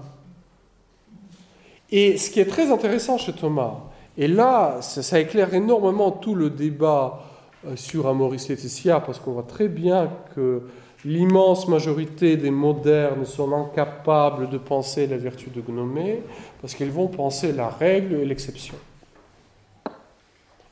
Et 1.90 2.16
ce 2.16 2.30
qui 2.30 2.40
est 2.40 2.46
très 2.46 2.72
intéressant 2.72 3.18
chez 3.18 3.34
Thomas, 3.34 3.74
et 4.16 4.26
là, 4.26 4.78
ça, 4.80 5.20
éclaire 5.20 5.52
énormément 5.54 6.10
tout 6.10 6.34
le 6.34 6.50
débat 6.50 7.20
euh, 7.66 7.76
sur 7.76 8.06
Amoris 8.06 8.48
Laetitia, 8.48 9.00
parce 9.00 9.18
qu'on 9.18 9.32
voit 9.32 9.42
très 9.42 9.68
bien 9.68 10.08
que 10.34 10.62
l'immense 11.04 11.68
majorité 11.68 12.36
des 12.36 12.50
modernes 12.50 13.24
sont 13.24 13.52
incapables 13.52 14.48
de 14.50 14.58
penser 14.58 15.06
la 15.06 15.16
vertu 15.16 15.50
de 15.50 15.60
Gnomé, 15.60 16.22
parce 16.60 16.74
qu'ils 16.74 16.90
vont 16.90 17.08
penser 17.08 17.52
la 17.52 17.68
règle 17.68 18.14
et 18.14 18.24
l'exception. 18.24 18.74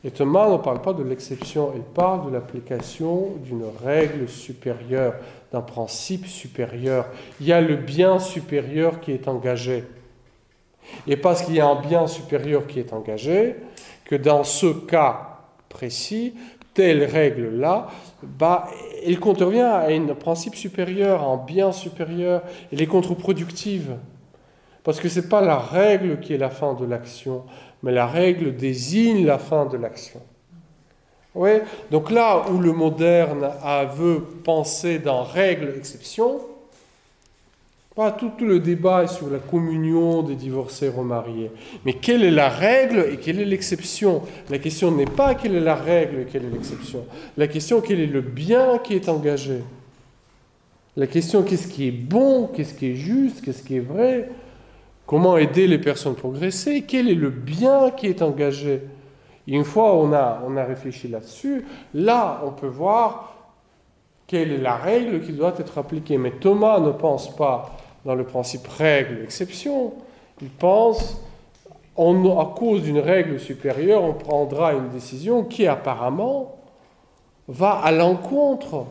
Et 0.04 0.10
Thomas 0.10 0.48
ne 0.48 0.58
parle 0.58 0.80
pas 0.80 0.92
de 0.92 1.02
l'exception, 1.02 1.72
il 1.74 1.82
parle 1.82 2.26
de 2.26 2.32
l'application 2.32 3.32
d'une 3.42 3.64
règle 3.84 4.28
supérieure, 4.28 5.14
d'un 5.50 5.60
principe 5.60 6.26
supérieur. 6.26 7.06
Il 7.40 7.46
y 7.46 7.52
a 7.52 7.60
le 7.60 7.76
bien 7.76 8.18
supérieur 8.20 9.00
qui 9.00 9.12
est 9.12 9.26
engagé. 9.26 9.84
Et 11.06 11.16
parce 11.16 11.42
qu'il 11.42 11.56
y 11.56 11.60
a 11.60 11.66
un 11.66 11.80
bien 11.80 12.06
supérieur 12.06 12.66
qui 12.66 12.78
est 12.78 12.92
engagé, 12.92 13.56
que 14.04 14.14
dans 14.14 14.44
ce 14.44 14.66
cas 14.66 15.40
précis, 15.68 16.34
telle 16.74 17.04
règle-là, 17.04 17.88
bah, 18.22 18.68
elle 19.04 19.20
contrevient 19.20 19.60
à 19.60 19.86
un 19.88 20.14
principe 20.14 20.54
supérieur, 20.54 21.22
à 21.22 21.26
un 21.26 21.36
bien 21.36 21.72
supérieur, 21.72 22.42
elle 22.72 22.82
est 22.82 22.86
contre-productive. 22.86 23.96
Parce 24.84 25.00
que 25.00 25.08
ce 25.08 25.20
n'est 25.20 25.26
pas 25.26 25.40
la 25.40 25.58
règle 25.58 26.20
qui 26.20 26.32
est 26.34 26.38
la 26.38 26.50
fin 26.50 26.74
de 26.74 26.84
l'action, 26.84 27.44
mais 27.82 27.92
la 27.92 28.06
règle 28.06 28.56
désigne 28.56 29.26
la 29.26 29.38
fin 29.38 29.66
de 29.66 29.76
l'action. 29.76 30.20
Ouais. 31.34 31.62
Donc 31.90 32.10
là 32.10 32.46
où 32.50 32.58
le 32.58 32.72
moderne 32.72 33.50
a 33.62 33.84
veut 33.84 34.20
penser 34.44 34.98
dans 34.98 35.22
règle-exception, 35.22 36.40
tout, 38.16 38.30
le 38.40 38.60
débat 38.60 39.02
est 39.02 39.08
sur 39.08 39.28
la 39.28 39.38
communion 39.38 40.22
des 40.22 40.36
divorcés 40.36 40.88
remariés. 40.88 41.50
Mais 41.84 41.94
quelle 41.94 42.22
est 42.22 42.30
la 42.30 42.48
règle 42.48 43.06
et 43.10 43.16
quelle 43.16 43.40
est 43.40 43.44
l'exception? 43.44 44.22
La 44.50 44.58
question 44.58 44.92
n'est 44.92 45.04
pas 45.04 45.34
quelle 45.34 45.56
est 45.56 45.60
la 45.60 45.74
règle 45.74 46.20
et 46.20 46.24
quelle 46.24 46.44
est 46.44 46.50
l'exception. 46.50 47.04
La 47.36 47.48
question, 47.48 47.80
quel 47.80 47.98
est 47.98 48.06
le 48.06 48.20
bien 48.20 48.78
qui 48.78 48.94
est 48.94 49.08
engagé? 49.08 49.62
La 50.96 51.08
question, 51.08 51.42
qu'est-ce 51.42 51.66
qui 51.66 51.88
est 51.88 51.92
bon, 51.92 52.46
qu'est-ce 52.46 52.74
qui 52.74 52.92
est 52.92 52.94
juste, 52.94 53.44
qu'est-ce 53.44 53.64
qui 53.64 53.76
est 53.76 53.80
vrai? 53.80 54.30
Comment 55.04 55.36
aider 55.36 55.66
les 55.66 55.78
personnes 55.78 56.12
à 56.12 56.16
progresser 56.16 56.84
Quel 56.86 57.08
est 57.08 57.14
le 57.14 57.30
bien 57.30 57.90
qui 57.90 58.06
est 58.06 58.22
engagé? 58.22 58.82
Une 59.48 59.64
fois 59.64 59.96
on 59.96 60.12
a, 60.12 60.42
on 60.46 60.56
a 60.56 60.64
réfléchi 60.64 61.08
là-dessus, 61.08 61.64
là 61.94 62.42
on 62.44 62.50
peut 62.50 62.66
voir 62.68 63.34
quelle 64.28 64.52
est 64.52 64.58
la 64.58 64.76
règle 64.76 65.22
qui 65.22 65.32
doit 65.32 65.54
être 65.58 65.78
appliquée. 65.78 66.18
Mais 66.18 66.32
Thomas 66.32 66.78
ne 66.78 66.92
pense 66.92 67.34
pas 67.34 67.76
dans 68.08 68.14
le 68.14 68.24
principe 68.24 68.66
règle-exception, 68.66 69.92
il 70.40 70.48
pense 70.48 71.20
on, 71.94 72.40
à 72.40 72.54
cause 72.56 72.82
d'une 72.82 73.00
règle 73.00 73.38
supérieure, 73.38 74.02
on 74.02 74.14
prendra 74.14 74.72
une 74.72 74.88
décision 74.88 75.44
qui 75.44 75.66
apparemment 75.66 76.56
va 77.48 77.72
à 77.72 77.92
l'encontre 77.92 78.86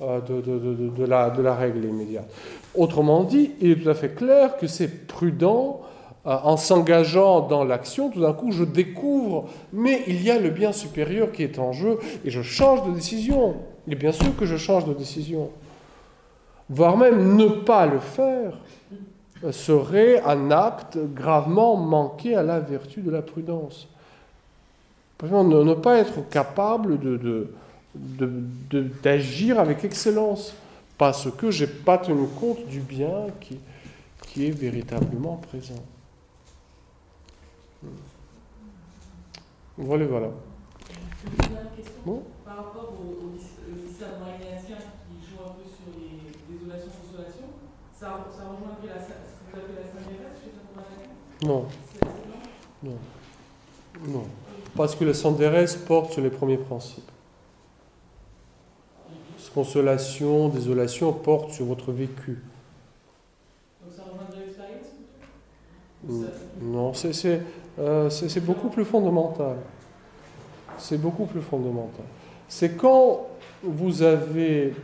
euh, 0.00 0.18
de, 0.20 1.04
la, 1.04 1.54
règle 1.54 1.84
immédiate. 1.84 2.28
Autrement 2.74 3.22
dit, 3.22 3.52
il 3.60 3.70
est 3.70 3.76
tout 3.76 3.90
à 3.90 3.94
fait 3.94 4.16
clair 4.16 4.56
que 4.56 4.66
c'est 4.66 5.06
prudent, 5.06 5.80
euh, 6.26 6.36
en 6.42 6.56
s'engageant 6.56 7.42
dans 7.42 7.62
l'action, 7.62 8.10
tout 8.10 8.22
d'un 8.22 8.32
coup 8.32 8.50
je 8.50 8.64
découvre, 8.64 9.50
mais 9.72 10.02
il 10.08 10.20
y 10.20 10.32
a 10.32 10.38
le 10.40 10.50
bien 10.50 10.72
supérieur 10.72 11.30
qui 11.30 11.44
est 11.44 11.60
en 11.60 11.72
jeu, 11.72 12.00
et 12.24 12.30
je 12.30 12.42
change 12.42 12.84
de 12.88 12.90
décision. 12.90 13.54
Et 13.88 13.94
bien 13.94 14.10
sûr 14.10 14.34
que 14.36 14.46
je 14.46 14.56
change 14.56 14.84
de 14.84 14.94
décision. 14.94 15.48
Voire 16.70 16.96
même 16.96 17.36
ne 17.36 17.48
pas 17.48 17.86
le 17.86 17.98
faire 17.98 18.52
serait 19.52 20.20
un 20.22 20.50
acte 20.50 20.98
gravement 21.14 21.76
manqué 21.76 22.34
à 22.34 22.42
la 22.42 22.60
vertu 22.60 23.00
de 23.00 23.10
la 23.10 23.22
prudence. 23.22 23.88
Par 25.16 25.28
exemple, 25.28 25.64
ne, 25.64 25.74
pas 25.74 25.98
être 25.98 26.28
capable 26.28 26.98
de, 26.98 27.50
d'agir 29.02 29.58
avec 29.58 29.84
excellence, 29.84 30.54
parce 30.98 31.30
que 31.30 31.50
je 31.50 31.64
n'ai 31.64 31.70
pas 31.70 31.98
tenu 31.98 32.26
compte 32.28 32.66
du 32.66 32.80
bien 32.80 33.26
qui, 33.40 33.58
qui 34.26 34.46
est 34.46 34.50
véritablement 34.50 35.36
présent. 35.36 35.82
Voilà, 39.76 40.06
voilà. 40.06 40.30
Bon. 42.04 42.22
Par 42.44 42.56
rapport 42.56 42.92
au, 42.98 43.38
qui 43.38 43.98
joue 43.98 45.42
un 45.44 45.52
peu 45.54 45.64
sur 45.64 45.86
les 45.96 46.18
désolation-consolation, 46.48 47.46
ça, 47.98 48.26
ça 48.30 48.42
rejoint 48.44 48.72
un 48.72 48.80
peu 48.80 48.88
la, 48.88 48.94
non. 51.44 51.64
Non. 52.82 52.96
Non. 54.06 54.24
Parce 54.76 54.94
que 54.94 55.04
le 55.04 55.14
Sandérès 55.14 55.76
porte 55.76 56.12
sur 56.12 56.22
les 56.22 56.30
premiers 56.30 56.58
principes. 56.58 57.10
Consolation, 59.54 60.48
désolation 60.50 61.12
porte 61.12 61.50
sur 61.52 61.64
votre 61.64 61.90
vécu. 61.90 62.38
Donc 63.82 63.92
ça 63.96 64.02
rejoint 64.02 64.28
de 64.30 64.44
l'expérience 64.44 64.86
Non, 66.60 66.92
euh, 67.80 68.10
c'est 68.10 68.44
beaucoup 68.44 68.68
plus 68.68 68.84
fondamental. 68.84 69.56
C'est 70.76 70.98
beaucoup 70.98 71.24
plus 71.24 71.40
fondamental. 71.40 72.04
C'est 72.46 72.76
quand 72.76 73.26
vous 73.62 74.02
avez 74.02 74.74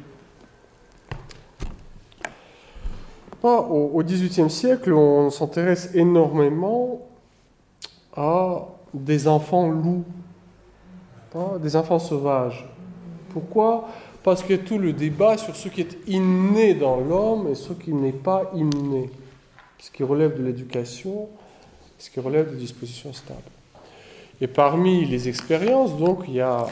au 3.45 4.03
XVIIIe 4.03 4.51
siècle, 4.51 4.93
on 4.93 5.31
s'intéresse 5.31 5.91
énormément 5.95 7.01
à 8.17 8.67
des 8.93 9.29
enfants 9.29 9.69
loups, 9.69 10.05
hein, 11.35 11.59
des 11.61 11.77
enfants 11.77 11.99
sauvages. 11.99 12.67
Pourquoi? 13.31 13.89
Parce 14.23 14.43
qu'il 14.43 14.57
y 14.57 14.59
a 14.59 14.63
tout 14.63 14.79
le 14.79 14.93
débat 14.93 15.37
sur 15.37 15.55
ce 15.57 15.69
qui 15.69 15.83
est 15.83 15.99
inné 16.07 16.75
dans 16.75 16.97
l'homme 16.97 17.49
et 17.49 17.55
ce 17.55 17.73
qui 17.73 17.93
n'est 17.93 18.13
pas 18.13 18.51
inné, 18.55 19.11
ce 19.79 19.91
qui 19.91 20.03
relève 20.03 20.39
de 20.39 20.45
l'éducation, 20.45 21.29
ce 21.99 22.09
qui 22.09 22.21
relève 22.21 22.51
de 22.51 22.57
dispositions 22.57 23.13
stables. 23.13 23.41
Et 24.41 24.47
parmi 24.47 25.05
les 25.05 25.29
expériences, 25.29 25.97
donc, 25.97 26.25
il 26.29 26.35
y 26.35 26.41
a, 26.41 26.67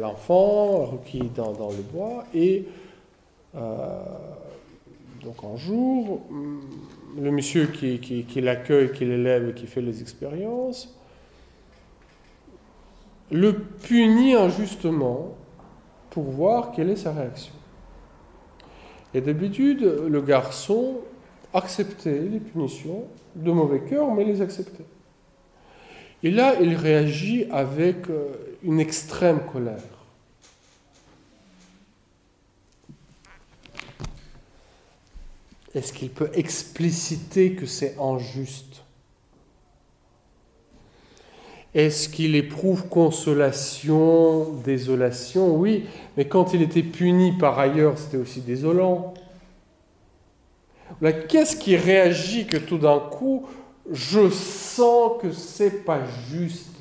l'enfant 0.00 0.84
requis 0.86 1.30
dans, 1.34 1.52
dans, 1.52 1.70
le 1.70 1.82
bois 1.82 2.24
et 2.34 2.66
euh, 3.54 3.98
donc 5.22 5.36
un 5.44 5.56
jour, 5.56 6.22
le 7.18 7.30
monsieur 7.30 7.66
qui, 7.66 7.98
qui, 7.98 8.40
l'accueille, 8.40 8.92
qui 8.92 9.04
l'élève 9.04 9.50
et 9.50 9.54
qui 9.54 9.66
fait 9.66 9.82
les 9.82 10.00
expériences, 10.00 10.96
le 13.30 13.58
punit 13.58 14.34
injustement 14.34 15.36
pour 16.10 16.24
voir 16.24 16.72
quelle 16.72 16.90
est 16.90 16.96
sa 16.96 17.12
réaction. 17.12 17.52
Et 19.14 19.20
d'habitude, 19.20 19.82
le 20.08 20.20
garçon 20.22 20.98
acceptait 21.52 22.20
les 22.20 22.40
punitions 22.40 23.04
de 23.34 23.50
mauvais 23.50 23.80
cœur, 23.80 24.12
mais 24.14 24.24
les 24.24 24.40
acceptait. 24.40 24.84
Et 26.22 26.30
là, 26.30 26.54
il 26.60 26.74
réagit 26.74 27.46
avec 27.50 28.08
euh, 28.10 28.56
une 28.62 28.78
extrême 28.78 29.40
colère. 29.52 29.99
Est-ce 35.74 35.92
qu'il 35.92 36.10
peut 36.10 36.30
expliciter 36.34 37.52
que 37.52 37.66
c'est 37.66 37.96
injuste? 38.00 38.82
Est-ce 41.72 42.08
qu'il 42.08 42.34
éprouve 42.34 42.88
consolation, 42.88 44.54
désolation? 44.64 45.54
Oui, 45.56 45.84
mais 46.16 46.26
quand 46.26 46.52
il 46.52 46.62
était 46.62 46.82
puni 46.82 47.32
par 47.32 47.60
ailleurs, 47.60 47.96
c'était 47.96 48.16
aussi 48.16 48.40
désolant. 48.40 49.14
Qu'est-ce 51.28 51.54
qui 51.54 51.76
réagit 51.76 52.46
que 52.46 52.56
tout 52.56 52.78
d'un 52.78 52.98
coup, 52.98 53.46
je 53.88 54.28
sens 54.30 55.22
que 55.22 55.30
c'est 55.30 55.84
pas 55.84 56.00
juste? 56.28 56.78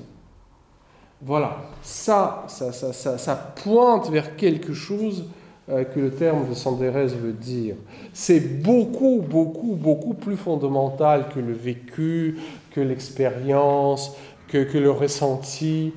Voilà, 1.21 1.57
ça 1.83 2.45
ça, 2.47 2.71
ça, 2.71 2.91
ça, 2.91 3.19
ça 3.19 3.35
pointe 3.35 4.09
vers 4.09 4.35
quelque 4.35 4.73
chose 4.73 5.25
que 5.69 5.99
le 5.99 6.11
terme 6.11 6.49
de 6.49 6.53
Sandérès 6.53 7.13
veut 7.13 7.33
dire. 7.33 7.75
C'est 8.13 8.39
beaucoup, 8.39 9.23
beaucoup, 9.27 9.75
beaucoup 9.75 10.15
plus 10.15 10.37
fondamental 10.37 11.29
que 11.33 11.39
le 11.39 11.53
vécu, 11.53 12.37
que 12.71 12.81
l'expérience, 12.81 14.15
que, 14.47 14.63
que, 14.63 14.77
le 14.77 14.91
ressenti. 14.91 15.93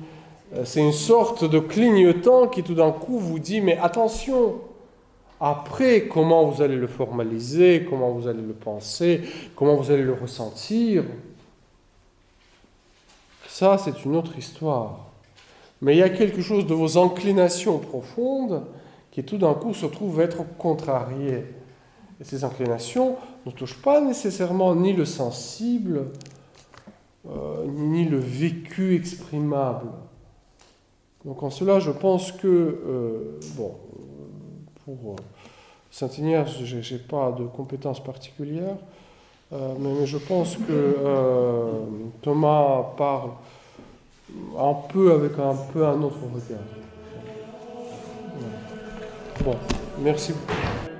Euh, 0.55 0.61
c'est 0.65 0.81
une 0.81 0.91
sorte 0.91 1.49
de 1.49 1.59
clignotant 1.59 2.47
qui 2.47 2.63
tout 2.63 2.75
d'un 2.75 2.91
coup 2.91 3.17
vous 3.17 3.39
dit, 3.39 3.61
mais 3.61 3.77
attention, 3.77 4.55
après, 5.39 6.03
comment 6.03 6.45
vous 6.45 6.61
allez 6.61 6.75
le 6.75 6.87
formaliser, 6.87 7.85
comment 7.89 8.11
vous 8.11 8.27
allez 8.27 8.41
le 8.41 8.53
penser, 8.53 9.21
comment 9.55 9.75
vous 9.75 9.91
allez 9.91 10.03
le 10.03 10.13
ressentir, 10.13 11.03
ça 13.47 13.77
c'est 13.77 14.05
une 14.05 14.15
autre 14.15 14.37
histoire. 14.37 14.99
Mais 15.81 15.95
il 15.95 15.99
y 15.99 16.03
a 16.03 16.09
quelque 16.09 16.41
chose 16.41 16.65
de 16.65 16.73
vos 16.73 16.97
inclinations 16.97 17.77
profondes 17.77 18.63
qui 19.13 19.23
tout 19.23 19.37
d'un 19.37 19.53
coup 19.53 19.75
se 19.75 19.85
trouve 19.85 20.19
être 20.21 20.43
contrarié. 20.57 21.45
Et 22.19 22.23
ces 22.23 22.43
inclinations 22.43 23.15
ne 23.45 23.51
touchent 23.51 23.79
pas 23.79 24.01
nécessairement 24.01 24.73
ni 24.73 24.91
le 24.91 25.05
sensible, 25.05 26.07
euh, 27.29 27.63
ni 27.67 28.05
le 28.05 28.17
vécu 28.17 28.95
exprimable. 28.95 29.85
Donc 31.25 31.43
en 31.43 31.51
cela, 31.51 31.79
je 31.79 31.91
pense 31.91 32.31
que, 32.31 32.47
euh, 32.47 33.39
bon, 33.55 33.75
pour 34.83 35.11
euh, 35.11 35.15
Saint-Ignace, 35.91 36.63
je 36.63 36.77
n'ai 36.77 36.99
pas 36.99 37.31
de 37.33 37.43
compétences 37.43 38.03
particulières, 38.03 38.77
mais, 39.51 40.07
je 40.07 40.17
pense 40.17 40.57
que 40.57 40.97
Thomas 42.23 42.81
parle 42.97 43.29
un 44.57 44.73
peu 44.91 45.13
avec 45.13 45.37
un 45.37 45.53
peu 45.71 45.85
un 45.85 46.01
autre 46.01 46.17
regard. 46.33 46.82
Bon, 49.41 49.57
merci 49.99 50.33
beaucoup. 50.33 50.92